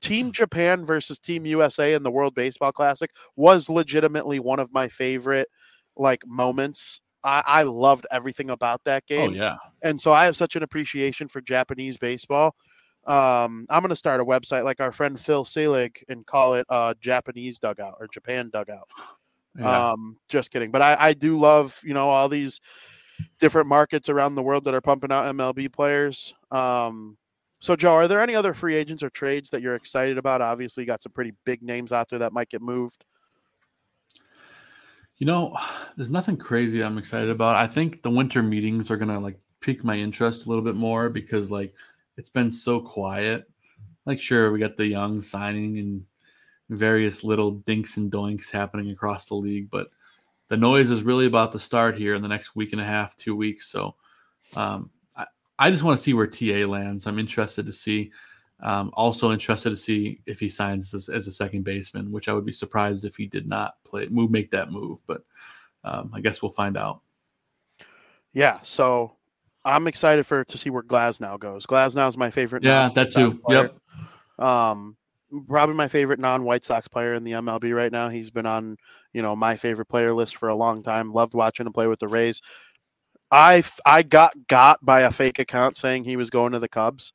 Team 0.00 0.30
Japan 0.30 0.84
versus 0.84 1.18
Team 1.18 1.44
USA 1.46 1.94
in 1.94 2.04
the 2.04 2.10
World 2.10 2.34
Baseball 2.34 2.70
Classic 2.70 3.10
was 3.34 3.68
legitimately 3.68 4.38
one 4.38 4.60
of 4.60 4.72
my 4.72 4.86
favorite 4.86 5.48
like 5.98 6.26
moments. 6.26 7.00
I, 7.24 7.42
I 7.44 7.62
loved 7.64 8.06
everything 8.12 8.50
about 8.50 8.82
that 8.84 9.06
game. 9.06 9.32
Oh 9.32 9.34
yeah, 9.34 9.56
and 9.82 10.00
so 10.00 10.12
I 10.12 10.24
have 10.24 10.36
such 10.36 10.56
an 10.56 10.62
appreciation 10.62 11.28
for 11.28 11.40
Japanese 11.40 11.96
baseball. 11.96 12.54
Um, 13.06 13.66
I'm 13.70 13.80
going 13.80 13.88
to 13.88 13.96
start 13.96 14.20
a 14.20 14.24
website 14.24 14.64
like 14.64 14.80
our 14.80 14.92
friend 14.92 15.18
Phil 15.18 15.42
Selig 15.42 16.04
and 16.08 16.26
call 16.26 16.54
it 16.54 16.66
uh, 16.68 16.92
Japanese 17.00 17.58
dugout 17.58 17.94
or 17.98 18.06
Japan 18.06 18.50
dugout. 18.52 18.86
yeah. 19.58 19.90
Um, 19.90 20.18
just 20.28 20.50
kidding. 20.50 20.70
But 20.70 20.82
I, 20.82 20.96
I 20.98 21.12
do 21.14 21.38
love, 21.38 21.80
you 21.84 21.94
know, 21.94 22.10
all 22.10 22.28
these 22.28 22.60
different 23.38 23.66
markets 23.66 24.10
around 24.10 24.34
the 24.34 24.42
world 24.42 24.64
that 24.64 24.74
are 24.74 24.82
pumping 24.82 25.10
out 25.10 25.34
MLB 25.34 25.72
players. 25.72 26.34
Um, 26.50 27.16
so 27.60 27.74
Joe, 27.76 27.94
are 27.94 28.08
there 28.08 28.20
any 28.20 28.34
other 28.34 28.52
free 28.54 28.76
agents 28.76 29.02
or 29.02 29.10
trades 29.10 29.50
that 29.50 29.62
you're 29.62 29.74
excited 29.74 30.18
about? 30.18 30.42
Obviously, 30.42 30.82
you 30.82 30.86
got 30.86 31.02
some 31.02 31.12
pretty 31.12 31.32
big 31.44 31.62
names 31.62 31.92
out 31.92 32.08
there 32.10 32.18
that 32.20 32.32
might 32.32 32.50
get 32.50 32.62
moved. 32.62 33.04
You 35.18 35.26
know, 35.26 35.56
there's 35.96 36.10
nothing 36.10 36.36
crazy 36.36 36.82
I'm 36.82 36.98
excited 36.98 37.30
about. 37.30 37.56
I 37.56 37.66
think 37.66 38.02
the 38.02 38.10
winter 38.10 38.42
meetings 38.42 38.90
are 38.90 38.96
gonna 38.96 39.20
like 39.20 39.38
pique 39.60 39.84
my 39.84 39.96
interest 39.96 40.46
a 40.46 40.48
little 40.48 40.64
bit 40.64 40.76
more 40.76 41.08
because 41.08 41.50
like 41.50 41.74
it's 42.16 42.30
been 42.30 42.50
so 42.50 42.80
quiet. 42.80 43.48
Like, 44.06 44.18
sure, 44.18 44.50
we 44.50 44.58
got 44.58 44.76
the 44.76 44.86
young 44.86 45.20
signing 45.20 45.78
and 45.78 46.04
various 46.70 47.24
little 47.24 47.52
dinks 47.52 47.96
and 47.96 48.10
doinks 48.10 48.50
happening 48.50 48.90
across 48.90 49.26
the 49.26 49.34
league, 49.34 49.70
but 49.70 49.88
the 50.48 50.56
noise 50.56 50.90
is 50.90 51.02
really 51.02 51.26
about 51.26 51.52
to 51.52 51.58
start 51.58 51.96
here 51.96 52.14
in 52.14 52.22
the 52.22 52.28
next 52.28 52.56
week 52.56 52.72
and 52.72 52.80
a 52.80 52.84
half, 52.84 53.16
two 53.16 53.36
weeks. 53.36 53.70
So, 53.70 53.94
um, 54.56 54.90
I, 55.14 55.26
I 55.58 55.70
just 55.70 55.82
want 55.82 55.98
to 55.98 56.02
see 56.02 56.14
where 56.14 56.26
TA 56.26 56.66
lands. 56.66 57.06
I'm 57.06 57.18
interested 57.18 57.66
to 57.66 57.72
see. 57.72 58.10
Um, 58.60 58.90
also 58.94 59.32
interested 59.32 59.70
to 59.70 59.76
see 59.76 60.20
if 60.26 60.40
he 60.40 60.48
signs 60.48 60.92
as, 60.92 61.08
as 61.08 61.28
a 61.28 61.32
second 61.32 61.62
baseman, 61.62 62.10
which 62.10 62.28
I 62.28 62.32
would 62.32 62.44
be 62.44 62.52
surprised 62.52 63.04
if 63.04 63.16
he 63.16 63.26
did 63.26 63.46
not 63.46 63.74
play 63.84 64.08
move 64.08 64.30
make 64.30 64.50
that 64.50 64.72
move. 64.72 65.00
But 65.06 65.22
um, 65.84 66.10
I 66.12 66.20
guess 66.20 66.42
we'll 66.42 66.50
find 66.50 66.76
out. 66.76 67.00
Yeah, 68.32 68.58
so 68.62 69.16
I'm 69.64 69.86
excited 69.86 70.26
for 70.26 70.44
to 70.44 70.58
see 70.58 70.70
where 70.70 70.82
Glasnow 70.82 71.38
goes. 71.38 71.66
Glasnow 71.66 72.08
is 72.08 72.16
my 72.16 72.30
favorite. 72.30 72.64
Yeah, 72.64 72.88
that 72.94 73.10
too. 73.10 73.38
player. 73.38 73.70
Yep. 74.38 74.46
Um, 74.46 74.96
probably 75.46 75.74
my 75.74 75.88
favorite 75.88 76.18
non-White 76.18 76.64
Sox 76.64 76.88
player 76.88 77.14
in 77.14 77.24
the 77.24 77.32
MLB 77.32 77.74
right 77.74 77.92
now. 77.92 78.08
He's 78.08 78.30
been 78.30 78.46
on, 78.46 78.76
you 79.12 79.22
know, 79.22 79.36
my 79.36 79.56
favorite 79.56 79.88
player 79.88 80.14
list 80.14 80.36
for 80.36 80.48
a 80.48 80.54
long 80.54 80.82
time. 80.82 81.12
Loved 81.12 81.34
watching 81.34 81.66
him 81.66 81.72
play 81.72 81.86
with 81.86 82.00
the 82.00 82.08
Rays. 82.08 82.40
I 83.30 83.62
I 83.84 84.02
got 84.02 84.32
got 84.46 84.84
by 84.84 85.00
a 85.00 85.10
fake 85.10 85.38
account 85.38 85.76
saying 85.76 86.04
he 86.04 86.16
was 86.16 86.30
going 86.30 86.52
to 86.52 86.58
the 86.58 86.68
Cubs, 86.68 87.12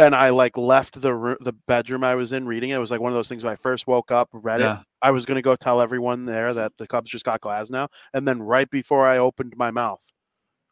and 0.00 0.14
I 0.14 0.30
like 0.30 0.56
left 0.56 1.00
the 1.00 1.14
ro- 1.14 1.36
the 1.40 1.52
bedroom 1.52 2.02
I 2.02 2.14
was 2.14 2.32
in 2.32 2.46
reading 2.46 2.70
it. 2.70 2.76
It 2.76 2.78
was 2.78 2.90
like 2.90 3.00
one 3.00 3.12
of 3.12 3.16
those 3.16 3.28
things 3.28 3.44
when 3.44 3.52
I 3.52 3.56
first 3.56 3.86
woke 3.86 4.10
up, 4.10 4.28
read 4.32 4.60
it. 4.60 4.78
I 5.02 5.10
was 5.10 5.26
going 5.26 5.36
to 5.36 5.42
go 5.42 5.56
tell 5.56 5.80
everyone 5.80 6.24
there 6.24 6.54
that 6.54 6.72
the 6.78 6.86
Cubs 6.86 7.10
just 7.10 7.24
got 7.24 7.40
Glasnow, 7.40 7.88
and 8.14 8.26
then 8.26 8.42
right 8.42 8.68
before 8.70 9.06
I 9.06 9.18
opened 9.18 9.54
my 9.56 9.70
mouth, 9.70 10.10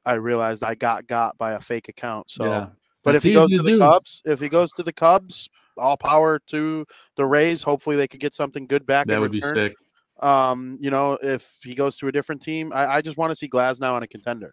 I 0.05 0.15
realized 0.15 0.65
I 0.65 0.75
got 0.75 1.07
got 1.07 1.37
by 1.39 1.53
a 1.53 1.61
fake 1.61 1.89
account. 1.89 2.31
So, 2.31 2.45
yeah. 2.45 2.67
but 3.05 3.15
if 3.15 3.23
he 3.23 3.33
goes 3.33 3.51
to 3.51 3.59
to 3.59 3.63
the. 3.63 3.79
Cubs, 3.79 4.23
if 4.25 4.41
he 4.41 4.49
goes 4.49 4.73
to 4.73 4.83
the 4.83 4.93
Cubs, 4.93 5.49
all 5.77 5.97
power 5.97 6.41
to 6.49 6.87
the 7.17 7.25
Rays. 7.25 7.63
Hopefully, 7.63 7.97
they 7.97 8.09
could 8.09 8.21
get 8.21 8.35
something 8.35 8.67
good 8.67 8.87
back. 8.87 9.07
That 9.07 9.21
would 9.21 9.33
be 9.33 9.41
sick. 9.41 9.75
Um, 10.21 10.79
you 10.81 10.91
know, 10.91 11.19
if 11.23 11.59
he 11.63 11.75
goes 11.75 11.97
to 11.99 12.09
a 12.09 12.13
different 12.13 12.43
team, 12.43 12.73
I, 12.73 12.87
I 12.87 13.03
just 13.03 13.17
want 13.17 13.31
to 13.31 13.37
see 13.37 13.49
Glasnow 13.49 13.93
on 13.93 14.03
a 14.03 14.09
contender. 14.09 14.53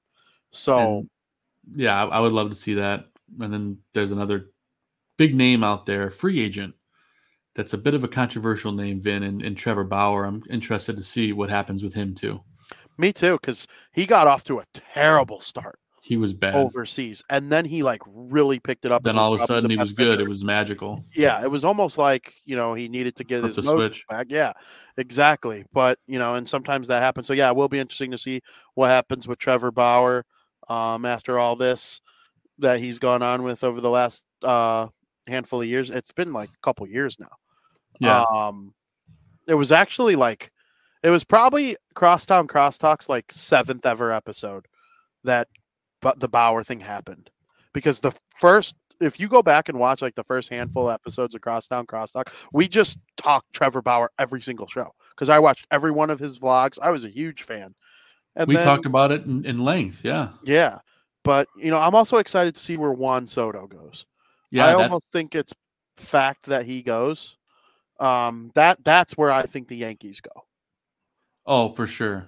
So 0.51 0.99
And, 0.99 1.09
yeah, 1.75 2.03
I, 2.03 2.17
I 2.17 2.19
would 2.19 2.33
love 2.33 2.49
to 2.49 2.55
see 2.55 2.75
that. 2.75 3.07
And 3.39 3.51
then 3.51 3.79
there's 3.93 4.11
another 4.11 4.51
big 5.17 5.35
name 5.35 5.63
out 5.63 5.85
there, 5.85 6.09
free 6.09 6.39
agent. 6.39 6.75
That's 7.55 7.73
a 7.73 7.77
bit 7.77 7.93
of 7.93 8.03
a 8.03 8.07
controversial 8.09 8.71
name, 8.73 9.01
Vin, 9.01 9.23
and, 9.23 9.41
and 9.41 9.55
Trevor 9.57 9.85
Bauer. 9.85 10.25
I'm 10.25 10.43
interested 10.49 10.97
to 10.97 11.03
see 11.03 11.31
what 11.31 11.49
happens 11.49 11.83
with 11.83 11.93
him 11.93 12.13
too. 12.13 12.41
me 12.97 13.13
too, 13.13 13.37
because 13.39 13.65
he 13.93 14.05
got 14.05 14.27
off 14.27 14.43
to 14.45 14.59
a 14.59 14.65
terrible 14.73 15.39
start 15.39 15.79
He 16.03 16.17
was 16.17 16.33
bad. 16.33 16.55
overseas, 16.55 17.23
and 17.29 17.49
then 17.49 17.63
he 17.63 17.81
like 17.81 18.01
really 18.05 18.59
picked 18.59 18.83
it 18.83 18.91
up. 18.91 19.03
then 19.03 19.17
all 19.17 19.33
of 19.33 19.39
a 19.41 19.45
sudden 19.45 19.69
he 19.69 19.77
was 19.77 19.93
good. 19.93 20.15
pitcher. 20.17 20.25
It 20.25 20.29
was 20.29 20.43
magical. 20.43 21.01
yeah, 21.15 21.41
it 21.41 21.49
was 21.49 21.63
almost 21.63 21.97
like 21.97 22.33
you 22.43 22.57
know 22.57 22.73
he 22.73 22.89
needed 22.89 23.15
to 23.17 23.23
get 23.23 23.39
Flip 23.39 23.55
his 23.55 23.65
mojo 23.65 23.75
switch. 23.75 24.05
back. 24.09 24.27
Yeah, 24.29 24.51
exactly. 24.97 25.63
But 25.71 25.97
you 26.07 26.19
know, 26.19 26.35
and 26.35 26.47
sometimes 26.49 26.89
that 26.89 27.01
happens. 27.01 27.25
So 27.27 27.31
yeah, 27.33 27.49
it 27.49 27.55
will 27.55 27.69
be 27.69 27.79
interesting 27.79 28.11
to 28.11 28.17
see 28.17 28.41
what 28.73 28.89
happens 28.89 29.29
with 29.29 29.39
Trevor 29.39 29.71
Bauer 29.71 30.25
um, 30.67 31.05
after 31.05 31.39
all 31.39 31.55
this 31.55 32.01
that 32.59 32.79
he's 32.79 32.99
gone 32.99 33.21
on 33.21 33.43
with 33.43 33.63
over 33.63 33.79
the 33.81 33.89
last 33.89 34.25
uh, 34.43 34.87
handful 35.27 35.61
of 35.61 35.67
years. 35.67 35.89
It's 35.89 36.11
been 36.11 36.33
like 36.33 36.49
a 36.49 36.61
couple 36.61 36.87
years 36.87 37.19
now. 37.19 37.31
Yeah. 37.99 38.23
Um, 38.23 38.73
it 39.47 39.53
was 39.55 39.71
actually 39.71 40.15
like 40.15 40.51
it 41.03 41.09
was 41.09 41.23
probably 41.23 41.77
Crosstown 41.93 42.47
Crosstalks 42.47 43.07
like 43.07 43.31
seventh 43.31 43.85
ever 43.85 44.11
episode 44.11 44.65
that 45.23 45.47
but 46.01 46.19
the 46.19 46.27
Bauer 46.27 46.63
thing 46.63 46.79
happened 46.79 47.29
because 47.73 47.99
the 47.99 48.11
first 48.39 48.75
if 49.01 49.19
you 49.19 49.27
go 49.27 49.43
back 49.43 49.69
and 49.69 49.79
watch 49.79 50.01
like 50.01 50.15
the 50.15 50.23
first 50.23 50.49
handful 50.49 50.89
of 50.89 50.93
episodes 50.93 51.35
of 51.35 51.41
Crosstown 51.41 51.85
Crosstalk, 51.85 52.31
we 52.53 52.67
just 52.67 52.97
talked 53.17 53.51
Trevor 53.53 53.81
Bauer 53.81 54.09
every 54.19 54.41
single 54.41 54.67
show 54.67 54.93
because 55.09 55.29
I 55.29 55.39
watched 55.39 55.67
every 55.71 55.91
one 55.91 56.09
of 56.09 56.19
his 56.19 56.39
vlogs. 56.39 56.79
I 56.81 56.91
was 56.91 57.05
a 57.05 57.09
huge 57.09 57.43
fan. 57.43 57.75
And 58.35 58.47
we 58.47 58.55
then- 58.55 58.65
talked 58.65 58.85
about 58.85 59.11
it 59.11 59.25
in, 59.25 59.45
in 59.45 59.59
length. 59.59 60.01
Yeah. 60.03 60.29
yeah, 60.43 60.79
but 61.23 61.47
you 61.57 61.71
know, 61.71 61.79
I'm 61.79 61.95
also 61.95 62.17
excited 62.17 62.55
to 62.55 62.61
see 62.61 62.77
where 62.77 62.91
Juan 62.91 63.25
Soto 63.25 63.67
goes. 63.67 64.05
Yeah. 64.51 64.65
I 64.65 64.71
that's, 64.71 64.83
almost 64.83 65.11
think 65.11 65.35
it's 65.35 65.53
fact 65.97 66.45
that 66.47 66.65
he 66.65 66.81
goes. 66.81 67.37
Um, 67.99 68.51
that 68.55 68.83
that's 68.83 69.13
where 69.13 69.31
I 69.31 69.43
think 69.43 69.67
the 69.67 69.77
Yankees 69.77 70.21
go. 70.21 70.43
oh, 71.45 71.69
for 71.73 71.87
sure. 71.87 72.27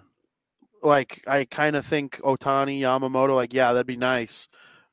Like 0.81 1.23
I 1.27 1.45
kind 1.45 1.75
of 1.75 1.85
think 1.85 2.19
Ohtani, 2.21 2.79
Yamamoto, 2.79 3.35
like 3.35 3.53
yeah, 3.53 3.73
that'd 3.73 3.87
be 3.87 3.97
nice. 3.97 4.47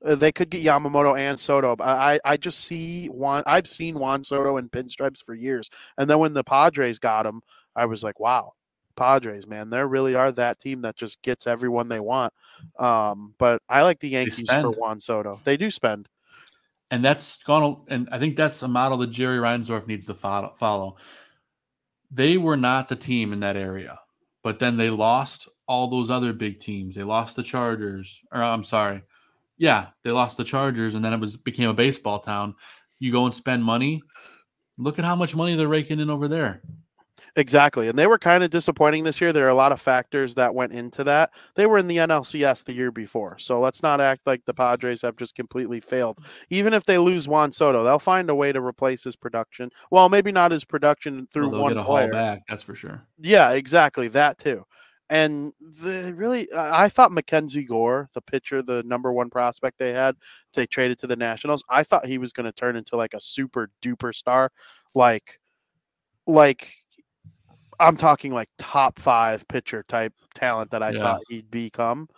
Uh, 0.05 0.15
they 0.15 0.33
could 0.33 0.51
get 0.51 0.65
Yamamoto 0.65 1.19
and 1.19 1.39
Soto. 1.39 1.77
But 1.77 1.87
I 1.87 2.19
I 2.25 2.37
just 2.37 2.61
see 2.61 3.07
Juan. 3.07 3.43
I've 3.47 3.69
seen 3.69 3.99
Juan 3.99 4.25
Soto 4.25 4.57
in 4.57 4.69
pinstripes 4.69 5.23
for 5.25 5.35
years, 5.35 5.71
and 5.99 6.09
then 6.09 6.19
when 6.19 6.35
the 6.35 6.45
Padres 6.45 6.99
got 6.99 7.27
him, 7.27 7.43
I 7.77 7.87
was 7.87 8.03
like, 8.03 8.19
wow, 8.19 8.53
Padres, 8.97 9.47
man, 9.47 9.71
they 9.71 9.85
really 9.85 10.15
are 10.15 10.33
that 10.33 10.59
team 10.59 10.83
that 10.83 10.97
just 10.97 11.21
gets 11.23 11.47
everyone 11.47 11.89
they 11.89 12.01
want. 12.01 12.33
Um, 12.79 13.35
but 13.39 13.63
I 13.69 13.83
like 13.83 14.01
the 14.01 14.09
Yankees 14.09 14.51
for. 14.51 14.71
Juan 14.71 15.01
Soto. 15.01 15.41
They 15.45 15.57
do 15.57 15.71
spend. 15.71 16.09
And 16.91 17.05
that's 17.05 17.43
gone 17.43 17.83
and 17.89 18.09
i 18.13 18.19
think 18.19 18.37
that's 18.37 18.63
a 18.63 18.69
model 18.69 18.99
that 18.99 19.11
jerry 19.11 19.39
reinsdorf 19.39 19.87
needs 19.87 20.07
to 20.07 20.15
follow, 20.15 20.97
they 22.11 22.37
were 22.37 22.57
not 22.57 22.89
the 22.89 22.97
team 22.97 23.33
in 23.33 23.41
that 23.41 23.57
area 23.57 23.99
but 24.45 24.59
then 24.59 24.77
they 24.77 24.91
lost 24.91 25.49
all 25.67 25.89
those 25.89 26.11
other 26.11 26.35
big 26.35 26.61
teams. 26.61 26.95
They 26.95 27.03
lost 27.03 27.35
the 27.35 27.43
chargers 27.43 28.23
or 28.31 28.43
i'm 28.43 28.63
sorry. 28.63 29.03
Yeah 29.57 29.89
they 30.03 30.11
lost 30.11 30.37
the 30.37 30.45
chargers 30.45 30.95
and 30.95 31.05
then 31.05 31.13
it 31.13 31.21
was 31.21 31.37
became 31.37 31.71
a 31.71 31.75
baseball 31.75 32.21
town. 32.21 32.55
You 33.01 33.11
go 33.11 33.25
and 33.25 33.35
spend 33.35 33.65
money. 33.65 34.03
Look 34.77 34.99
at 34.99 35.05
how 35.05 35.17
much 35.17 35.35
money 35.35 35.55
they're 35.55 35.69
raking 35.69 36.01
in 36.01 36.11
over 36.11 36.29
there 36.29 36.63
Exactly. 37.37 37.89
And 37.89 37.99
they 37.99 38.07
were 38.07 38.19
kind 38.19 38.45
of 38.45 38.51
disappointing 38.51 39.03
this 39.03 39.21
year. 39.21 39.33
There 39.33 39.45
are 39.45 39.49
a 39.49 39.55
lot 39.55 39.73
of 39.73 39.81
factors 39.81 40.35
that 40.37 40.55
went 40.55 40.73
into 40.73 41.03
that. 41.05 41.31
They 41.57 41.67
were 41.67 41.79
in 41.79 41.89
the 41.89 41.97
NLCS 41.99 42.63
the 42.63 42.73
year 42.73 42.93
before. 42.93 43.39
So 43.41 43.59
let's 43.59 43.83
not 43.83 44.01
act 44.01 44.25
like 44.27 44.45
the 44.45 44.55
Padres 44.55 45.03
have 45.03 45.17
just 45.17 45.35
completely 45.35 45.81
failed. 45.81 46.19
Even 46.49 46.73
if 46.73 46.85
they 46.85 46.97
lose 46.99 47.27
Juan 47.27 47.51
Soto, 47.51 47.83
they'll 47.83 47.99
find 47.99 48.31
a 48.31 48.35
way 48.37 48.53
to 48.53 48.61
replace 48.61 49.03
his 49.03 49.17
production. 49.17 49.71
Well, 49.91 50.09
maybe 50.09 50.31
not 50.31 50.53
his 50.53 50.65
production 50.65 51.27
through 51.33 51.49
Well, 51.51 51.63
one 51.63 51.75
get 51.75 51.85
player. 51.87 52.13
back 52.13 52.43
that's 52.49 52.63
for 52.63 52.75
sure 52.77 53.05
Yeah, 53.19 53.51
exactly. 53.51 54.09
That 54.09 54.39
too. 54.39 54.65
And 55.11 55.53
the 55.61 56.13
really, 56.17 56.51
I 56.53 56.85
I 56.85 56.89
thought 56.89 57.13
Mackenzie 57.13 57.65
Gore, 57.65 58.09
the 58.15 58.23
pitcher, 58.23 58.63
the 58.63 58.83
number 58.85 59.13
one 59.13 59.29
prospect 59.29 59.79
they 59.79 59.93
had, 59.93 60.17
they 60.55 60.67
traded 60.67 60.99
to 61.01 61.07
the 61.07 61.17
Nationals. 61.17 61.63
I 61.69 61.83
thought 61.83 62.07
he 62.07 62.19
was 62.19 62.33
going 62.33 62.47
to 62.47 62.53
turn 62.53 62.77
into 62.77 62.97
like 62.97 63.13
a 63.15 63.21
super 63.21 63.71
duper 63.83 64.15
star, 64.15 64.51
like, 64.95 65.41
like 66.27 66.73
I'm 67.81 67.97
talking 67.97 68.33
like 68.33 68.49
top 68.59 68.99
five 68.99 69.47
pitcher 69.49 69.85
type 69.89 70.13
talent 70.35 70.71
that 70.73 70.83
I 70.83 70.93
Yeah. 70.93 70.95
thought 70.95 71.23
he'd 71.29 71.51
become. 71.51 72.09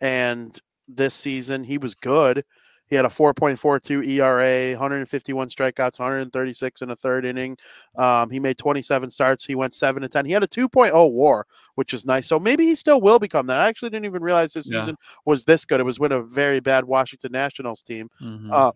And 0.00 0.58
this 0.88 1.14
season, 1.14 1.64
he 1.64 1.78
was 1.78 1.94
good. 1.94 2.44
He 2.88 2.96
had 2.96 3.04
a 3.04 3.08
4.42 3.10 4.02
ERA, 4.04 4.72
151 4.74 5.48
strikeouts, 5.48 5.98
136 6.00 6.82
in 6.82 6.90
a 6.90 6.96
third 6.96 7.24
inning. 7.24 7.56
Um, 7.96 8.30
he 8.30 8.40
made 8.40 8.58
27 8.58 9.10
starts. 9.10 9.44
He 9.46 9.54
went 9.56 9.74
7 9.74 10.02
to 10.02 10.08
10. 10.08 10.26
He 10.26 10.32
had 10.32 10.42
a 10.44 10.48
2.0 10.48 11.12
war, 11.12 11.46
which 11.76 11.94
is 11.94 12.06
nice. 12.06 12.28
So 12.28 12.38
maybe 12.38 12.64
he 12.66 12.74
still 12.76 13.00
will 13.00 13.18
become 13.18 13.46
that. 13.48 13.60
I 13.60 13.68
actually 13.68 13.90
didn't 13.90 14.06
even 14.06 14.22
realize 14.22 14.52
this 14.52 14.68
Yeah. 14.68 14.70
season 14.70 14.96
was 15.24 15.44
this 15.44 15.64
good. 15.64 15.80
It 15.80 15.84
was 15.84 16.00
with 16.00 16.12
a 16.12 16.22
very 16.22 16.60
bad 16.60 16.84
Washington 16.84 17.32
Nationals 17.32 17.82
team. 17.82 18.08
Mhm. 18.20 18.50
Uh, 18.52 18.72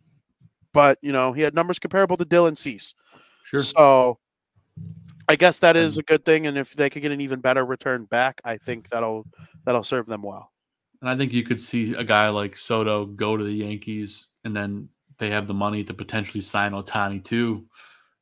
but, 0.72 0.98
you 1.02 1.12
know, 1.12 1.32
he 1.32 1.42
had 1.42 1.54
numbers 1.54 1.78
comparable 1.78 2.16
to 2.18 2.24
Dylan 2.26 2.58
Cease. 2.58 2.94
sure 3.42 3.70
So 3.76 4.18
I 5.30 5.36
guess 5.36 5.60
that 5.60 5.76
is 5.76 5.96
a 5.96 6.02
good 6.02 6.24
thing. 6.24 6.48
And 6.48 6.58
if 6.58 6.74
they 6.74 6.90
could 6.90 7.02
get 7.02 7.12
an 7.12 7.20
even 7.20 7.40
better 7.40 7.64
return 7.64 8.04
back, 8.04 8.40
I 8.44 8.56
think 8.56 8.88
that'll 8.88 9.24
that'll 9.64 9.84
serve 9.84 10.06
them 10.06 10.22
well. 10.22 10.50
And 11.00 11.08
I 11.08 11.16
think 11.16 11.32
you 11.32 11.44
could 11.44 11.60
see 11.60 11.94
a 11.94 12.02
guy 12.02 12.28
like 12.30 12.56
Soto 12.56 13.06
go 13.06 13.36
to 13.36 13.44
the 13.44 13.52
Yankees 13.52 14.26
and 14.44 14.56
then 14.56 14.88
they 15.18 15.30
have 15.30 15.46
the 15.46 15.54
money 15.54 15.84
to 15.84 15.94
potentially 15.94 16.40
sign 16.40 16.72
Ohtani 16.72 17.22
too. 17.22 17.64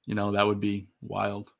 You 0.04 0.14
know, 0.14 0.32
that 0.32 0.46
would 0.46 0.60
be 0.60 0.88
wild. 1.00 1.50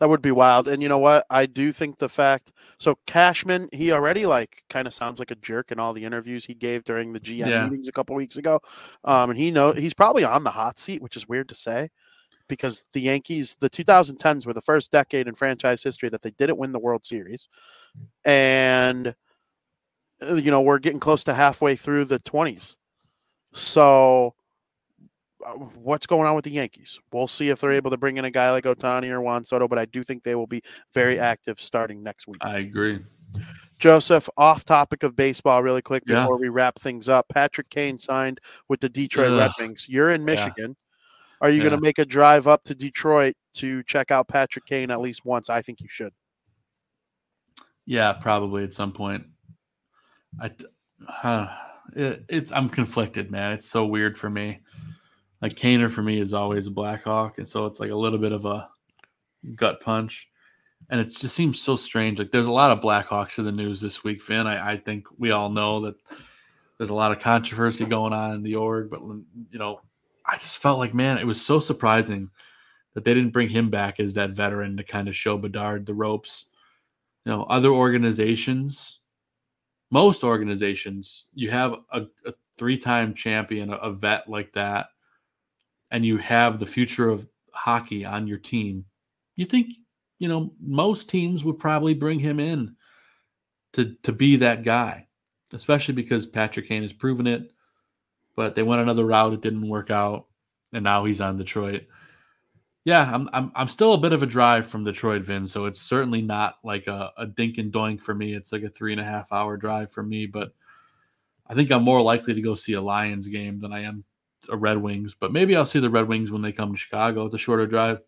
That 0.00 0.08
would 0.10 0.20
be 0.20 0.32
wild. 0.32 0.68
And 0.68 0.82
you 0.82 0.88
know 0.88 0.98
what? 0.98 1.24
I 1.30 1.46
do 1.46 1.72
think 1.72 1.98
the 1.98 2.08
fact 2.08 2.52
so 2.78 2.98
Cashman, 3.06 3.70
he 3.72 3.90
already 3.90 4.26
like 4.26 4.64
kind 4.68 4.86
of 4.86 4.92
sounds 4.92 5.18
like 5.18 5.30
a 5.30 5.36
jerk 5.36 5.72
in 5.72 5.78
all 5.78 5.94
the 5.94 6.04
interviews 6.04 6.44
he 6.44 6.54
gave 6.54 6.84
during 6.84 7.12
the 7.14 7.20
GM 7.20 7.48
Yeah. 7.48 7.64
meetings 7.64 7.88
a 7.88 7.92
couple 7.92 8.14
weeks 8.16 8.36
ago. 8.36 8.60
Um, 9.04 9.30
and 9.30 9.38
he 9.38 9.50
know 9.50 9.72
he's 9.72 9.94
probably 9.94 10.24
on 10.24 10.44
the 10.44 10.50
hot 10.50 10.78
seat, 10.78 11.00
which 11.00 11.16
is 11.16 11.26
weird 11.26 11.48
to 11.48 11.54
say 11.54 11.88
because 12.48 12.84
the 12.92 13.00
Yankees, 13.00 13.56
the 13.60 13.70
2010s 13.70 14.46
were 14.46 14.52
the 14.52 14.60
first 14.60 14.90
decade 14.92 15.28
in 15.28 15.34
franchise 15.34 15.82
history 15.82 16.08
that 16.10 16.22
they 16.22 16.30
didn't 16.32 16.58
win 16.58 16.72
the 16.72 16.78
World 16.78 17.06
Series. 17.06 17.48
And 18.24 19.14
uh, 20.22 20.34
you 20.34 20.50
know, 20.50 20.60
we're 20.60 20.78
getting 20.78 21.00
close 21.00 21.24
to 21.24 21.34
halfway 21.34 21.76
through 21.76 22.04
the 22.06 22.20
20s. 22.20 22.76
So 23.52 24.34
uh, 25.44 25.52
what's 25.52 26.06
going 26.06 26.26
on 26.26 26.34
with 26.34 26.44
the 26.44 26.50
Yankees? 26.50 27.00
We'll 27.12 27.26
see 27.26 27.50
if 27.50 27.60
they're 27.60 27.72
able 27.72 27.90
to 27.90 27.96
bring 27.96 28.16
in 28.16 28.24
a 28.24 28.30
guy 28.30 28.50
like 28.50 28.64
Ohtani 28.64 29.10
or 29.10 29.20
Juan 29.20 29.44
Soto, 29.44 29.68
but 29.68 29.78
I 29.78 29.84
do 29.86 30.04
think 30.04 30.22
they 30.22 30.34
will 30.34 30.46
be 30.46 30.62
very 30.92 31.18
active 31.18 31.60
starting 31.60 32.02
next 32.02 32.26
week. 32.26 32.38
I 32.40 32.58
agree. 32.58 33.00
Joseph, 33.78 34.28
off 34.36 34.64
topic 34.64 35.02
of 35.02 35.16
baseball, 35.16 35.62
really 35.62 35.82
quick 35.82 36.04
Yeah. 36.06 36.20
before 36.20 36.38
we 36.38 36.48
wrap 36.48 36.78
things 36.78 37.08
up. 37.08 37.26
Patrick 37.28 37.68
Kane 37.68 37.98
signed 37.98 38.40
with 38.68 38.80
the 38.80 38.88
Detroit 38.88 39.38
Red 39.38 39.50
Wings. 39.58 39.88
You're 39.88 40.10
in 40.12 40.20
Yeah. 40.22 40.26
Michigan. 40.34 40.76
Are 41.44 41.50
you 41.50 41.60
going 41.60 41.74
to 41.74 41.80
make 41.80 41.98
a 41.98 42.06
drive 42.06 42.48
up 42.48 42.64
to 42.64 42.74
Detroit 42.74 43.34
to 43.56 43.82
check 43.82 44.10
out 44.10 44.28
Patrick 44.28 44.64
Kane 44.64 44.90
at 44.90 45.02
least 45.02 45.26
once? 45.26 45.50
I 45.50 45.60
think 45.60 45.82
you 45.82 45.88
should. 45.90 46.14
Yeah, 47.84 48.14
probably 48.14 48.64
at 48.64 48.72
some 48.72 48.92
point. 48.92 49.26
I, 50.40 50.52
uh, 51.22 51.54
it, 51.94 52.24
it's 52.30 52.50
I'm 52.50 52.70
conflicted, 52.70 53.30
man. 53.30 53.52
It's 53.52 53.68
so 53.68 53.84
weird 53.84 54.16
for 54.16 54.30
me. 54.30 54.60
Like 55.42 55.52
Kaner 55.52 55.90
for 55.90 56.02
me 56.02 56.18
is 56.18 56.32
always 56.32 56.66
a 56.66 56.70
Blackhawk, 56.70 57.36
and 57.36 57.46
so 57.46 57.66
it's 57.66 57.78
like 57.78 57.90
a 57.90 57.94
little 57.94 58.18
bit 58.18 58.32
of 58.32 58.46
a 58.46 58.66
gut 59.54 59.82
punch, 59.82 60.30
and 60.88 60.98
it 60.98 61.14
just 61.14 61.36
seems 61.36 61.60
so 61.60 61.76
strange. 61.76 62.18
Like 62.18 62.30
there's 62.30 62.46
a 62.46 62.52
lot 62.52 62.70
of 62.70 62.80
Blackhawks 62.80 63.38
in 63.38 63.44
the 63.44 63.52
news 63.52 63.82
this 63.82 64.02
week, 64.02 64.24
Vin. 64.24 64.46
I, 64.46 64.72
I 64.72 64.76
think 64.78 65.08
we 65.18 65.30
all 65.30 65.50
know 65.50 65.82
that 65.82 65.96
there's 66.78 66.88
a 66.88 66.94
lot 66.94 67.12
of 67.12 67.18
controversy 67.18 67.84
going 67.84 68.14
on 68.14 68.32
in 68.32 68.42
the 68.42 68.54
org, 68.54 68.88
but 68.88 69.02
you 69.02 69.58
know, 69.58 69.80
I 70.26 70.38
just 70.38 70.58
felt 70.58 70.78
like, 70.78 70.94
man, 70.94 71.18
it 71.18 71.26
was 71.26 71.44
so 71.44 71.60
surprising 71.60 72.30
that 72.94 73.04
they 73.04 73.12
didn't 73.12 73.32
bring 73.32 73.48
him 73.48 73.70
back 73.70 74.00
as 74.00 74.14
that 74.14 74.30
veteran 74.30 74.76
to 74.76 74.84
kind 74.84 75.08
of 75.08 75.16
show 75.16 75.36
Bedard 75.36 75.84
the 75.84 75.94
ropes. 75.94 76.46
You 77.24 77.32
know 77.32 77.44
other 77.44 77.70
organizations 77.70 79.00
most 79.90 80.24
organizations 80.24 81.26
you 81.34 81.50
have 81.50 81.76
a, 81.92 82.02
a 82.26 82.32
three-time 82.58 83.14
champion 83.14 83.72
a, 83.72 83.76
a 83.76 83.92
vet 83.92 84.28
like 84.28 84.52
that 84.52 84.88
and 85.90 86.04
you 86.04 86.18
have 86.18 86.58
the 86.58 86.66
future 86.66 87.08
of 87.08 87.28
hockey 87.52 88.04
on 88.04 88.26
your 88.26 88.38
team. 88.38 88.84
You 89.36 89.46
think 89.46 89.72
you 90.18 90.28
know 90.28 90.52
most 90.60 91.08
teams 91.08 91.44
would 91.44 91.58
probably 91.58 91.94
bring 91.94 92.18
him 92.18 92.40
in 92.40 92.76
to 93.72 93.94
to 94.02 94.12
be 94.12 94.36
that 94.36 94.64
guy 94.64 95.06
especially 95.52 95.94
because 95.94 96.26
patrick 96.26 96.68
kane 96.68 96.82
has 96.82 96.92
proven 96.92 97.26
it 97.26 97.52
but 98.36 98.54
they 98.54 98.62
went 98.62 98.82
another 98.82 99.04
route 99.06 99.32
it 99.32 99.42
didn't 99.42 99.68
work 99.68 99.90
out 99.90 100.26
and 100.72 100.84
now 100.84 101.04
he's 101.04 101.20
on 101.20 101.36
detroit 101.36 101.86
Yeah, 102.84 103.10
I'm 103.14 103.28
I'm 103.32 103.52
I'm 103.54 103.68
still 103.68 103.94
a 103.94 103.98
bit 103.98 104.12
of 104.12 104.22
a 104.22 104.26
drive 104.26 104.66
from 104.66 104.84
Detroit, 104.84 105.22
Vin. 105.22 105.46
So 105.46 105.64
it's 105.64 105.80
certainly 105.80 106.20
not 106.20 106.56
like 106.62 106.86
a, 106.86 107.12
a 107.16 107.26
dink 107.26 107.56
and 107.58 107.72
doink 107.72 108.00
for 108.02 108.14
me. 108.14 108.34
It's 108.34 108.52
like 108.52 108.62
a 108.62 108.68
three 108.68 108.92
and 108.92 109.00
a 109.00 109.04
half 109.04 109.32
hour 109.32 109.56
drive 109.56 109.90
for 109.90 110.02
me. 110.02 110.26
But 110.26 110.52
I 111.46 111.54
think 111.54 111.70
I'm 111.72 111.82
more 111.82 112.02
likely 112.02 112.34
to 112.34 112.42
go 112.42 112.54
see 112.54 112.74
a 112.74 112.82
Lions 112.82 113.28
game 113.28 113.60
than 113.60 113.72
I 113.72 113.80
am 113.84 114.04
a 114.50 114.56
Red 114.56 114.78
Wings. 114.78 115.14
But 115.14 115.32
maybe 115.32 115.56
I'll 115.56 115.66
see 115.66 115.80
the 115.80 115.90
Red 115.90 116.08
Wings 116.08 116.30
when 116.32 116.42
they 116.42 116.52
come 116.52 116.72
to 116.72 116.78
Chicago. 116.78 117.26
It's 117.26 117.34
a 117.34 117.38
shorter 117.38 117.66
drive. 117.66 118.00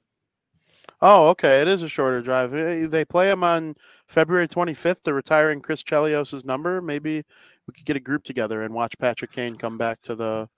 Oh, 1.00 1.28
okay. 1.28 1.60
It 1.60 1.68
is 1.68 1.82
a 1.82 1.88
shorter 1.88 2.22
drive. 2.22 2.50
They 2.52 3.04
play 3.04 3.30
him 3.30 3.44
on 3.44 3.76
February 4.06 4.48
25th. 4.48 5.02
They're 5.04 5.14
retiring 5.14 5.60
Chris 5.60 5.82
Chelios' 5.82 6.44
number. 6.44 6.80
Maybe 6.80 7.24
we 7.66 7.72
could 7.74 7.84
get 7.84 7.96
a 7.96 8.00
group 8.00 8.22
together 8.24 8.62
and 8.62 8.72
watch 8.74 8.94
Patrick 8.98 9.32
Kane 9.32 9.56
come 9.56 9.76
back 9.78 10.00
to 10.02 10.14
the 10.14 10.48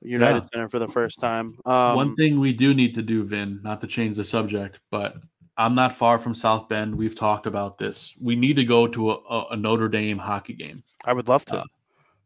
United 0.00 0.42
Yeah. 0.44 0.48
Center 0.52 0.68
for 0.68 0.78
the 0.78 0.88
first 0.88 1.18
time. 1.20 1.56
Um, 1.64 1.96
One 1.96 2.16
thing 2.16 2.40
we 2.40 2.52
do 2.52 2.74
need 2.74 2.94
to 2.96 3.02
do, 3.02 3.24
Vin, 3.24 3.60
not 3.62 3.80
to 3.82 3.86
change 3.86 4.16
the 4.16 4.24
subject, 4.24 4.80
but 4.90 5.16
I'm 5.56 5.74
not 5.74 5.96
far 5.96 6.18
from 6.18 6.34
South 6.34 6.68
Bend. 6.68 6.94
We've 6.94 7.14
talked 7.14 7.46
about 7.46 7.78
this. 7.78 8.16
We 8.20 8.36
need 8.36 8.56
to 8.56 8.64
go 8.64 8.86
to 8.88 9.10
a, 9.12 9.46
a- 9.50 9.56
Notre 9.56 9.88
Dame 9.88 10.18
hockey 10.18 10.54
game. 10.54 10.82
I 11.04 11.12
would 11.12 11.28
love 11.28 11.44
to. 11.46 11.58
Uh, 11.60 11.64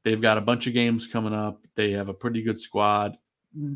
They've 0.05 0.21
got 0.21 0.39
a 0.39 0.41
bunch 0.41 0.67
of 0.69 0.73
games 0.73 1.07
coming 1.09 1.35
up. 1.35 1.61
They 1.75 1.91
have 1.93 2.09
a 2.09 2.15
pretty 2.15 2.41
good 2.43 2.59
squad. 2.59 3.17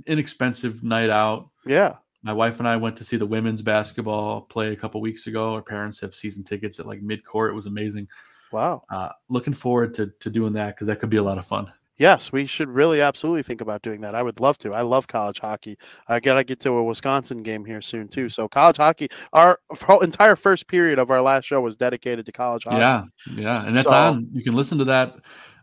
Inexpensive 0.06 0.82
night 0.82 1.10
out. 1.10 1.50
yeah. 1.66 1.96
My 2.22 2.34
wife 2.34 2.58
and 2.58 2.68
I 2.68 2.76
went 2.76 2.98
to 2.98 3.04
see 3.04 3.16
the 3.16 3.24
women's 3.24 3.62
basketball 3.62 4.42
play 4.42 4.72
a 4.74 4.76
couple 4.76 5.00
weeks 5.00 5.26
ago. 5.26 5.54
Our 5.54 5.62
parents 5.62 5.98
have 6.00 6.14
season 6.14 6.44
tickets 6.44 6.78
at 6.78 6.84
like 6.86 7.00
mid 7.00 7.24
court. 7.24 7.50
It 7.50 7.54
was 7.54 7.64
amazing. 7.66 8.08
Wow. 8.52 8.82
Uh, 8.90 9.10
looking 9.28 9.54
forward 9.54 9.94
to 9.94 10.12
to 10.20 10.30
doing 10.30 10.52
that 10.54 10.74
because 10.76 10.86
that 10.88 10.98
could 11.00 11.10
be 11.10 11.16
a 11.18 11.22
lot 11.22 11.38
of 11.38 11.46
fun. 11.46 11.72
Yes, 11.98 12.32
we 12.32 12.46
should 12.46 12.70
really 12.70 13.02
absolutely 13.02 13.42
think 13.42 13.60
about 13.60 13.82
doing 13.82 14.00
that. 14.00 14.14
I 14.14 14.22
would 14.22 14.40
love 14.40 14.56
to. 14.58 14.72
I 14.72 14.80
love 14.80 15.06
college 15.06 15.38
hockey. 15.38 15.76
I 16.08 16.18
gotta 16.18 16.44
get 16.44 16.58
to 16.60 16.72
a 16.72 16.82
Wisconsin 16.82 17.42
game 17.42 17.62
here 17.64 17.82
soon 17.82 18.08
too. 18.08 18.30
So 18.30 18.48
college 18.48 18.78
hockey, 18.78 19.08
our 19.34 19.58
entire 20.00 20.34
first 20.34 20.66
period 20.66 20.98
of 20.98 21.10
our 21.10 21.20
last 21.20 21.44
show 21.44 21.60
was 21.60 21.76
dedicated 21.76 22.24
to 22.26 22.32
college 22.32 22.64
hockey. 22.64 22.78
Yeah, 22.78 23.04
yeah, 23.34 23.66
and 23.66 23.76
that's 23.76 23.86
So- 23.86 23.94
on. 23.94 24.28
You 24.32 24.42
can 24.42 24.54
listen 24.54 24.78
to 24.78 24.84
that 24.86 25.16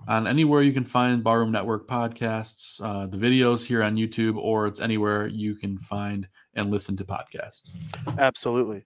on 0.07 0.27
anywhere 0.27 0.61
you 0.61 0.71
can 0.73 0.85
find 0.85 1.23
Barroom 1.23 1.51
Network 1.51 1.87
podcasts, 1.87 2.79
uh, 2.81 3.07
the 3.07 3.17
videos 3.17 3.65
here 3.65 3.81
on 3.81 3.95
YouTube, 3.95 4.37
or 4.37 4.67
it's 4.67 4.79
anywhere 4.79 5.27
you 5.27 5.55
can 5.55 5.77
find 5.79 6.27
and 6.53 6.69
listen 6.69 6.95
to 6.97 7.03
podcasts. 7.03 7.63
Absolutely. 8.19 8.85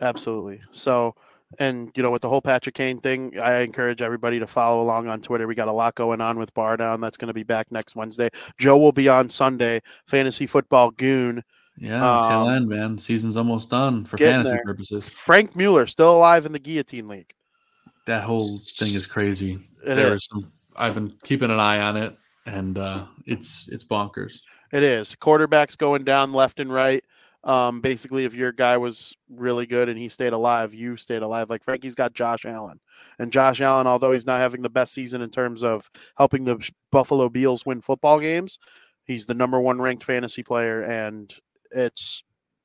Absolutely. 0.00 0.60
So, 0.72 1.14
and 1.58 1.90
you 1.96 2.02
know, 2.02 2.10
with 2.10 2.22
the 2.22 2.28
whole 2.28 2.40
Patrick 2.40 2.74
Kane 2.74 3.00
thing, 3.00 3.38
I 3.38 3.58
encourage 3.60 4.02
everybody 4.02 4.38
to 4.38 4.46
follow 4.46 4.82
along 4.82 5.08
on 5.08 5.20
Twitter. 5.20 5.46
We 5.46 5.54
got 5.54 5.68
a 5.68 5.72
lot 5.72 5.94
going 5.94 6.20
on 6.20 6.38
with 6.38 6.52
Bar 6.54 6.76
Down. 6.76 7.00
That's 7.00 7.16
going 7.16 7.28
to 7.28 7.34
be 7.34 7.42
back 7.42 7.70
next 7.70 7.96
Wednesday. 7.96 8.28
Joe 8.58 8.78
will 8.78 8.92
be 8.92 9.08
on 9.08 9.28
Sunday. 9.28 9.80
Fantasy 10.06 10.46
Football 10.46 10.90
Goon. 10.92 11.42
Yeah, 11.76 11.98
tail 12.00 12.46
Um, 12.48 12.54
end, 12.54 12.68
man. 12.68 12.98
Season's 12.98 13.36
almost 13.36 13.70
done 13.70 14.04
for 14.04 14.16
fantasy 14.16 14.50
there. 14.52 14.62
purposes. 14.64 15.08
Frank 15.08 15.56
Mueller 15.56 15.86
still 15.86 16.14
alive 16.16 16.46
in 16.46 16.52
the 16.52 16.58
Guillotine 16.60 17.08
League. 17.08 17.34
That 18.06 18.22
whole 18.22 18.58
thing 18.58 18.94
is 18.94 19.06
crazy. 19.06 19.58
It 19.84 19.98
is 19.98 20.26
some. 20.30 20.52
I've 20.76 20.94
been 20.94 21.12
keeping 21.24 21.50
an 21.50 21.58
eye 21.58 21.80
on 21.80 21.96
it, 21.96 22.16
and 22.46 22.78
uh, 22.78 23.06
it's 23.26 23.68
it's 23.72 23.82
bonkers. 23.84 24.40
It 24.72 24.82
is. 24.82 25.14
Quarterbacks 25.14 25.76
going 25.78 26.04
down 26.04 26.32
left 26.32 26.60
and 26.60 26.72
right. 26.72 27.02
Um, 27.44 27.82
basically, 27.82 28.24
if 28.24 28.34
your 28.34 28.52
guy 28.52 28.78
was 28.78 29.14
really 29.28 29.66
good 29.66 29.90
and 29.90 29.98
he 29.98 30.08
stayed 30.08 30.32
alive, 30.32 30.72
you 30.72 30.96
stayed 30.96 31.22
alive. 31.22 31.50
Like 31.50 31.62
Frankie's 31.62 31.94
got 31.94 32.14
Josh 32.14 32.46
Allen, 32.46 32.80
and 33.18 33.30
Josh 33.30 33.60
Allen, 33.60 33.86
although 33.86 34.12
he's 34.12 34.26
not 34.26 34.40
having 34.40 34.62
the 34.62 34.70
best 34.70 34.94
season 34.94 35.20
in 35.20 35.30
terms 35.30 35.62
of 35.62 35.90
helping 36.16 36.44
the 36.44 36.70
Buffalo 36.90 37.28
Bills 37.28 37.66
win 37.66 37.82
football 37.82 38.18
games, 38.18 38.58
he's 39.04 39.26
the 39.26 39.34
number 39.34 39.60
one 39.60 39.80
ranked 39.80 40.04
fantasy 40.04 40.42
player, 40.42 40.82
and 40.82 41.34
it's 41.70 42.24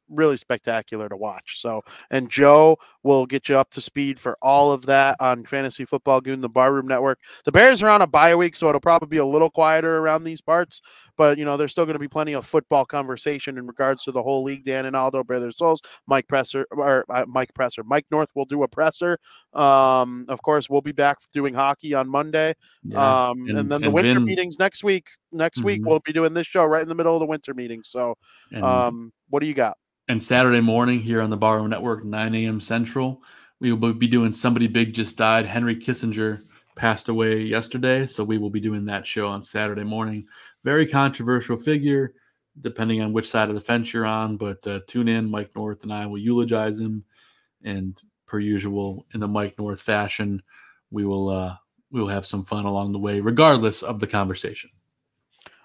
really 0.10 0.38
spectacular 0.38 1.07
to 1.10 1.16
watch. 1.16 1.62
So, 1.62 1.82
and 2.12 2.30
Joe 2.30 2.78
will 3.03 3.26
get 3.26 3.47
you 3.47 3.57
up 3.57 3.70
to 3.72 3.82
speed 3.82 4.20
for 4.20 4.38
all 4.41 4.72
of 4.72 4.86
that 4.88 5.16
on 5.20 5.45
Fantasy 5.45 5.86
Football 5.86 6.22
Goon, 6.22 6.41
the 6.41 6.49
Barroom 6.49 6.88
Network. 6.88 7.20
The 7.45 7.51
Bears 7.51 7.82
are 7.84 7.89
on 7.89 8.01
a 8.01 8.07
bye 8.07 8.36
week, 8.36 8.55
so 8.55 8.70
it'll 8.70 8.82
probably 8.82 9.07
be 9.07 9.18
a 9.18 9.26
little 9.26 9.49
quieter 9.49 9.97
around 9.97 10.24
these 10.24 10.41
parts 10.41 10.82
but 11.20 11.38
you 11.38 11.43
know 11.43 11.57
there's 11.57 11.72
still 11.72 11.86
going 11.86 11.95
to 11.95 11.99
be 11.99 12.07
plenty 12.07 12.32
of 12.32 12.45
football 12.45 12.86
conversation 12.86 13.57
in 13.57 13.68
regards 13.68 14.03
to 14.05 14.12
the 14.12 14.24
whole 14.24 14.41
league. 14.41 14.64
Dan 14.64 14.86
and 14.86 14.95
Aldo, 14.95 15.26
Brother 15.26 15.51
Souls, 15.51 15.82
Mike 16.07 16.26
Presser 16.30 16.66
or 16.72 17.05
uh, 17.10 17.26
Mike 17.28 17.53
Presser, 17.53 17.84
Mike 17.84 18.05
North 18.10 18.30
will 18.36 18.45
do 18.45 18.64
a 18.64 18.68
presser. 18.70 19.20
Um, 19.53 20.26
of 20.30 20.41
course, 20.41 20.70
we'll 20.70 20.82
be 20.82 20.93
back 20.93 21.18
doing 21.34 21.53
hockey 21.53 21.93
on 21.93 22.07
Monday. 22.07 22.55
Yeah. 22.84 23.28
um, 23.30 23.41
and, 23.49 23.60
and- 23.60 23.72
then 23.72 23.82
the 23.82 23.88
and 23.88 23.93
winter 23.93 24.14
Vin- 24.14 24.24
meetings 24.24 24.57
next 24.60 24.82
week. 24.84 25.10
Next 25.32 25.63
week 25.63 25.82
Mhm. 25.82 25.88
we'll 25.88 25.99
be 26.05 26.13
doing 26.13 26.34
this 26.34 26.47
show 26.47 26.65
right 26.65 26.82
in 26.82 26.89
the 26.89 26.95
middle 26.95 27.15
of 27.15 27.19
the 27.19 27.25
winter 27.25 27.53
meeting. 27.53 27.82
So, 27.84 28.15
and, 28.51 28.63
um, 28.63 29.13
what 29.30 29.41
do 29.41 29.47
you 29.47 29.53
got? 29.53 29.77
and 30.07 30.21
Saturday 30.21 30.59
morning 30.59 30.99
here 30.99 31.21
on 31.21 31.30
the 31.30 31.38
Barroom 31.38 31.69
Network, 31.69 32.03
9 32.03 32.34
a.m. 32.34 32.59
Central, 32.59 33.21
we 33.59 33.71
will 33.71 33.93
be 33.93 34.07
doing 34.07 34.34
Somebody 34.34 34.65
Big 34.65 34.91
Just 34.93 35.17
Died. 35.17 35.45
Henry 35.45 35.75
Kissinger 35.75 36.41
passed 36.75 37.09
away 37.09 37.41
yesterday, 37.41 38.07
so 38.07 38.23
we 38.23 38.39
will 38.39 38.49
be 38.49 38.59
doing 38.59 38.86
that 38.86 39.05
show 39.05 39.27
on 39.27 39.43
Saturday 39.43 39.84
morning. 39.84 40.25
Very 40.63 40.88
controversial 40.88 41.57
figure, 41.57 42.15
depending 42.61 43.01
on 43.01 43.13
which 43.13 43.30
side 43.30 43.49
of 43.49 43.55
the 43.55 43.61
fence 43.61 43.93
you're 43.93 44.05
on, 44.07 44.36
but 44.36 44.65
uh, 44.65 44.80
tune 44.88 45.07
in. 45.07 45.30
Mike 45.30 45.51
North 45.55 45.84
and 45.84 45.93
I 45.93 46.07
will 46.07 46.17
eulogize 46.17 46.80
him, 46.80 47.03
and 47.63 48.01
per 48.25 48.39
usual, 48.39 49.05
in 49.13 49.19
the 49.19 49.27
Mike 49.27 49.59
North 49.59 49.82
fashion, 49.82 50.41
we 50.89 51.05
will 51.05 51.30
uh, 51.30 51.55
we 51.91 52.01
will 52.01 52.07
have 52.09 52.25
some 52.25 52.43
fun 52.43 52.65
along 52.65 52.93
the 52.93 52.99
way, 52.99 53.19
regardless 53.19 53.84
of 53.84 53.99
the 53.99 54.07
conversation. 54.07 54.71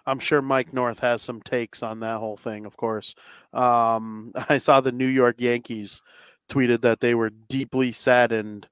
I'm 0.06 0.18
sure 0.18 0.42
Mike 0.42 0.72
North 0.72 1.00
has 1.00 1.22
some 1.22 1.40
takes 1.42 1.82
on 1.82 2.00
that 2.00 2.18
whole 2.18 2.36
thing, 2.36 2.66
of 2.66 2.76
course. 2.76 3.14
Um, 3.52 4.32
I 4.48 4.58
saw 4.58 4.80
the 4.80 4.92
New 4.92 5.06
York 5.06 5.36
Yankees 5.40 6.02
tweeted 6.48 6.82
that 6.82 7.00
they 7.00 7.14
were 7.14 7.30
deeply 7.30 7.92
saddened 7.92 8.68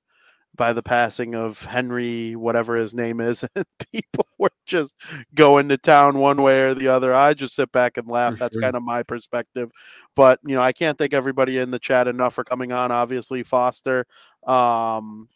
by 0.54 0.72
the 0.72 0.82
passing 0.82 1.34
of 1.34 1.64
Henry, 1.64 2.36
whatever 2.36 2.76
his 2.76 2.94
name 2.94 3.20
is. 3.20 3.44
And 3.56 3.64
people 3.92 4.26
were 4.38 4.50
just 4.66 4.94
going 5.34 5.68
to 5.70 5.78
town 5.78 6.18
one 6.18 6.42
way 6.42 6.60
or 6.60 6.74
the 6.74 6.88
other. 6.88 7.14
I 7.14 7.34
just 7.34 7.54
sit 7.54 7.72
back 7.72 7.96
and 7.96 8.08
laugh. 8.08 8.34
For 8.34 8.38
That's 8.40 8.56
sure. 8.56 8.62
kind 8.62 8.76
of 8.76 8.82
my 8.82 9.02
perspective. 9.02 9.70
But, 10.14 10.40
you 10.44 10.54
know, 10.54 10.62
I 10.62 10.72
can't 10.72 10.98
thank 10.98 11.14
everybody 11.14 11.58
in 11.58 11.70
the 11.70 11.78
chat 11.78 12.08
enough 12.08 12.34
for 12.34 12.44
coming 12.44 12.72
on. 12.72 12.92
Obviously, 12.92 13.42
Foster. 13.42 14.06
Um, 14.46 15.28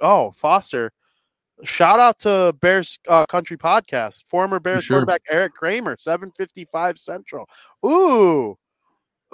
oh, 0.00 0.32
Foster. 0.36 0.92
Shout 1.64 2.00
out 2.00 2.18
to 2.20 2.54
Bears 2.60 2.98
uh, 3.08 3.26
Country 3.26 3.56
Podcast, 3.56 4.24
former 4.28 4.58
Bears 4.58 4.84
sure. 4.84 4.96
quarterback 4.96 5.22
Erik 5.30 5.54
Kramer, 5.54 5.96
755 5.98 6.98
Central. 6.98 7.48
Ooh, 7.86 8.58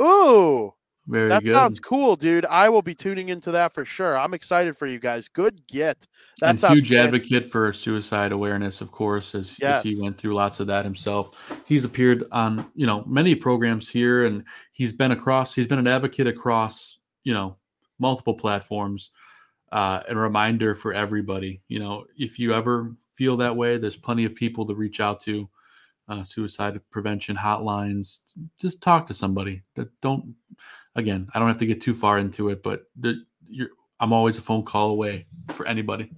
ooh, 0.00 0.74
Very 1.06 1.30
that 1.30 1.44
good. 1.44 1.54
sounds 1.54 1.80
cool, 1.80 2.16
dude. 2.16 2.44
I 2.46 2.68
will 2.68 2.82
be 2.82 2.94
tuning 2.94 3.30
into 3.30 3.50
that 3.52 3.72
for 3.72 3.84
sure. 3.86 4.18
I'm 4.18 4.34
excited 4.34 4.76
for 4.76 4.86
you 4.86 4.98
guys. 4.98 5.28
Good 5.28 5.66
get. 5.68 6.06
That's 6.38 6.60
sounds 6.60 6.84
huge 6.84 6.92
advocate 6.92 7.50
for 7.50 7.72
suicide 7.72 8.32
awareness, 8.32 8.82
of 8.82 8.90
course, 8.90 9.34
as, 9.34 9.58
as 9.62 9.82
he 9.82 9.96
went 10.02 10.18
through 10.18 10.34
lots 10.34 10.60
of 10.60 10.66
that 10.66 10.84
himself. 10.84 11.30
He's 11.64 11.84
appeared 11.84 12.24
on 12.30 12.66
you 12.74 12.86
know 12.86 13.04
many 13.06 13.34
programs 13.34 13.88
here, 13.88 14.26
and 14.26 14.44
he's 14.72 14.92
been 14.92 15.12
across. 15.12 15.54
He's 15.54 15.66
been 15.66 15.78
an 15.78 15.86
advocate 15.86 16.26
across 16.26 16.98
you 17.24 17.32
know 17.32 17.56
multiple 17.98 18.34
platforms. 18.34 19.12
Uh, 19.70 20.02
a 20.08 20.16
reminder 20.16 20.74
for 20.74 20.94
everybody, 20.94 21.60
you 21.68 21.78
know, 21.78 22.04
if 22.16 22.38
you 22.38 22.54
ever 22.54 22.94
feel 23.14 23.36
that 23.36 23.54
way, 23.54 23.76
there's 23.76 23.96
plenty 23.96 24.24
of 24.24 24.34
people 24.34 24.66
to 24.66 24.74
reach 24.74 25.00
out 25.00 25.20
to. 25.20 25.48
Uh, 26.08 26.24
suicide 26.24 26.80
prevention 26.90 27.36
hotlines. 27.36 28.22
Just 28.58 28.80
talk 28.80 29.06
to 29.06 29.12
somebody. 29.12 29.62
That 29.74 29.88
don't. 30.00 30.34
Again, 30.94 31.28
I 31.34 31.38
don't 31.38 31.48
have 31.48 31.58
to 31.58 31.66
get 31.66 31.82
too 31.82 31.94
far 31.94 32.18
into 32.18 32.48
it, 32.48 32.62
but 32.62 32.84
the, 32.98 33.22
I'm 34.00 34.14
always 34.14 34.38
a 34.38 34.40
phone 34.40 34.62
call 34.62 34.90
away 34.90 35.26
for 35.48 35.66
anybody. 35.66 36.10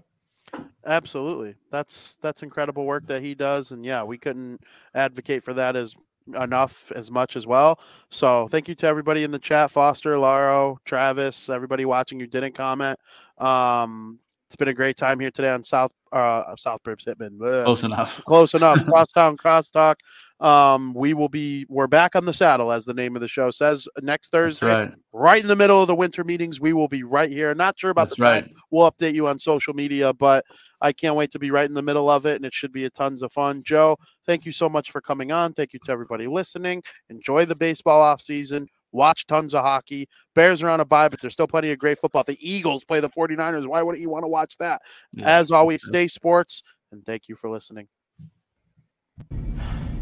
Absolutely. 0.86 1.56
That's 1.70 2.16
that's 2.22 2.42
incredible 2.42 2.84
work 2.84 3.06
that 3.06 3.22
he 3.22 3.34
does. 3.34 3.72
And 3.72 3.84
yeah, 3.84 4.02
we 4.02 4.16
couldn't 4.16 4.60
advocate 4.94 5.42
for 5.42 5.54
that 5.54 5.76
as 5.76 5.96
enough 6.40 6.92
as 6.92 7.10
much 7.10 7.36
as 7.36 7.46
well. 7.46 7.80
So 8.10 8.48
thank 8.48 8.68
you 8.68 8.74
to 8.76 8.86
everybody 8.86 9.24
in 9.24 9.30
the 9.30 9.38
chat, 9.38 9.70
Foster, 9.70 10.16
Laro, 10.18 10.78
Travis, 10.84 11.48
everybody 11.48 11.84
watching 11.84 12.20
who 12.20 12.26
didn't 12.26 12.54
comment. 12.54 12.98
Um 13.40 14.18
it's 14.48 14.56
been 14.56 14.68
a 14.68 14.74
great 14.74 14.96
time 14.96 15.20
here 15.20 15.30
today 15.30 15.50
on 15.50 15.62
South 15.62 15.92
uh 16.12 16.56
South 16.56 16.82
Brips 16.82 17.04
Hitman. 17.04 17.38
Close 17.64 17.84
enough. 17.84 18.22
Close 18.26 18.54
enough. 18.54 18.84
Crosstown 18.84 19.36
Crosstalk. 19.36 19.94
Um, 20.40 20.94
we 20.94 21.12
will 21.12 21.28
be 21.28 21.66
we're 21.68 21.86
back 21.86 22.16
on 22.16 22.24
the 22.24 22.32
saddle, 22.32 22.72
as 22.72 22.86
the 22.86 22.94
name 22.94 23.14
of 23.14 23.20
the 23.20 23.28
show 23.28 23.50
says. 23.50 23.86
Next 24.00 24.32
Thursday, 24.32 24.66
right. 24.66 24.92
right 25.12 25.42
in 25.42 25.48
the 25.48 25.56
middle 25.56 25.82
of 25.82 25.86
the 25.86 25.94
winter 25.94 26.24
meetings, 26.24 26.60
we 26.60 26.72
will 26.72 26.88
be 26.88 27.02
right 27.02 27.30
here. 27.30 27.54
Not 27.54 27.78
sure 27.78 27.90
about 27.90 28.08
That's 28.08 28.16
the 28.16 28.24
time 28.24 28.42
right. 28.44 28.54
we'll 28.70 28.90
update 28.90 29.12
you 29.12 29.28
on 29.28 29.38
social 29.38 29.74
media, 29.74 30.14
but 30.14 30.44
I 30.80 30.92
can't 30.92 31.14
wait 31.14 31.30
to 31.32 31.38
be 31.38 31.50
right 31.50 31.68
in 31.68 31.74
the 31.74 31.82
middle 31.82 32.08
of 32.08 32.24
it, 32.24 32.36
and 32.36 32.44
it 32.46 32.54
should 32.54 32.72
be 32.72 32.86
a 32.86 32.90
tons 32.90 33.22
of 33.22 33.32
fun. 33.32 33.62
Joe, 33.62 33.98
thank 34.26 34.46
you 34.46 34.52
so 34.52 34.68
much 34.68 34.90
for 34.90 35.02
coming 35.02 35.30
on. 35.30 35.52
Thank 35.52 35.74
you 35.74 35.80
to 35.84 35.92
everybody 35.92 36.26
listening. 36.26 36.82
Enjoy 37.10 37.44
the 37.44 37.56
baseball 37.56 38.00
off 38.00 38.22
season 38.22 38.66
watch 38.92 39.26
tons 39.26 39.54
of 39.54 39.64
hockey. 39.64 40.08
Bears 40.34 40.62
are 40.62 40.70
on 40.70 40.80
a 40.80 40.84
bye, 40.84 41.08
but 41.08 41.20
there's 41.20 41.32
still 41.32 41.46
plenty 41.46 41.70
of 41.70 41.78
great 41.78 41.98
football. 41.98 42.24
The 42.24 42.38
Eagles 42.40 42.84
play 42.84 43.00
the 43.00 43.10
49ers. 43.10 43.66
Why 43.66 43.82
wouldn't 43.82 44.02
you 44.02 44.10
want 44.10 44.24
to 44.24 44.28
watch 44.28 44.56
that? 44.58 44.82
Yeah. 45.12 45.28
As 45.28 45.50
always, 45.50 45.84
stay 45.84 46.08
sports 46.08 46.62
and 46.92 47.04
thank 47.04 47.28
you 47.28 47.36
for 47.36 47.50
listening. 47.50 47.88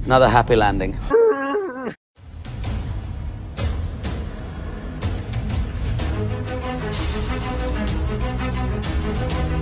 Another 0.05 0.28
happy 0.28 0.57
landing. 0.57 0.97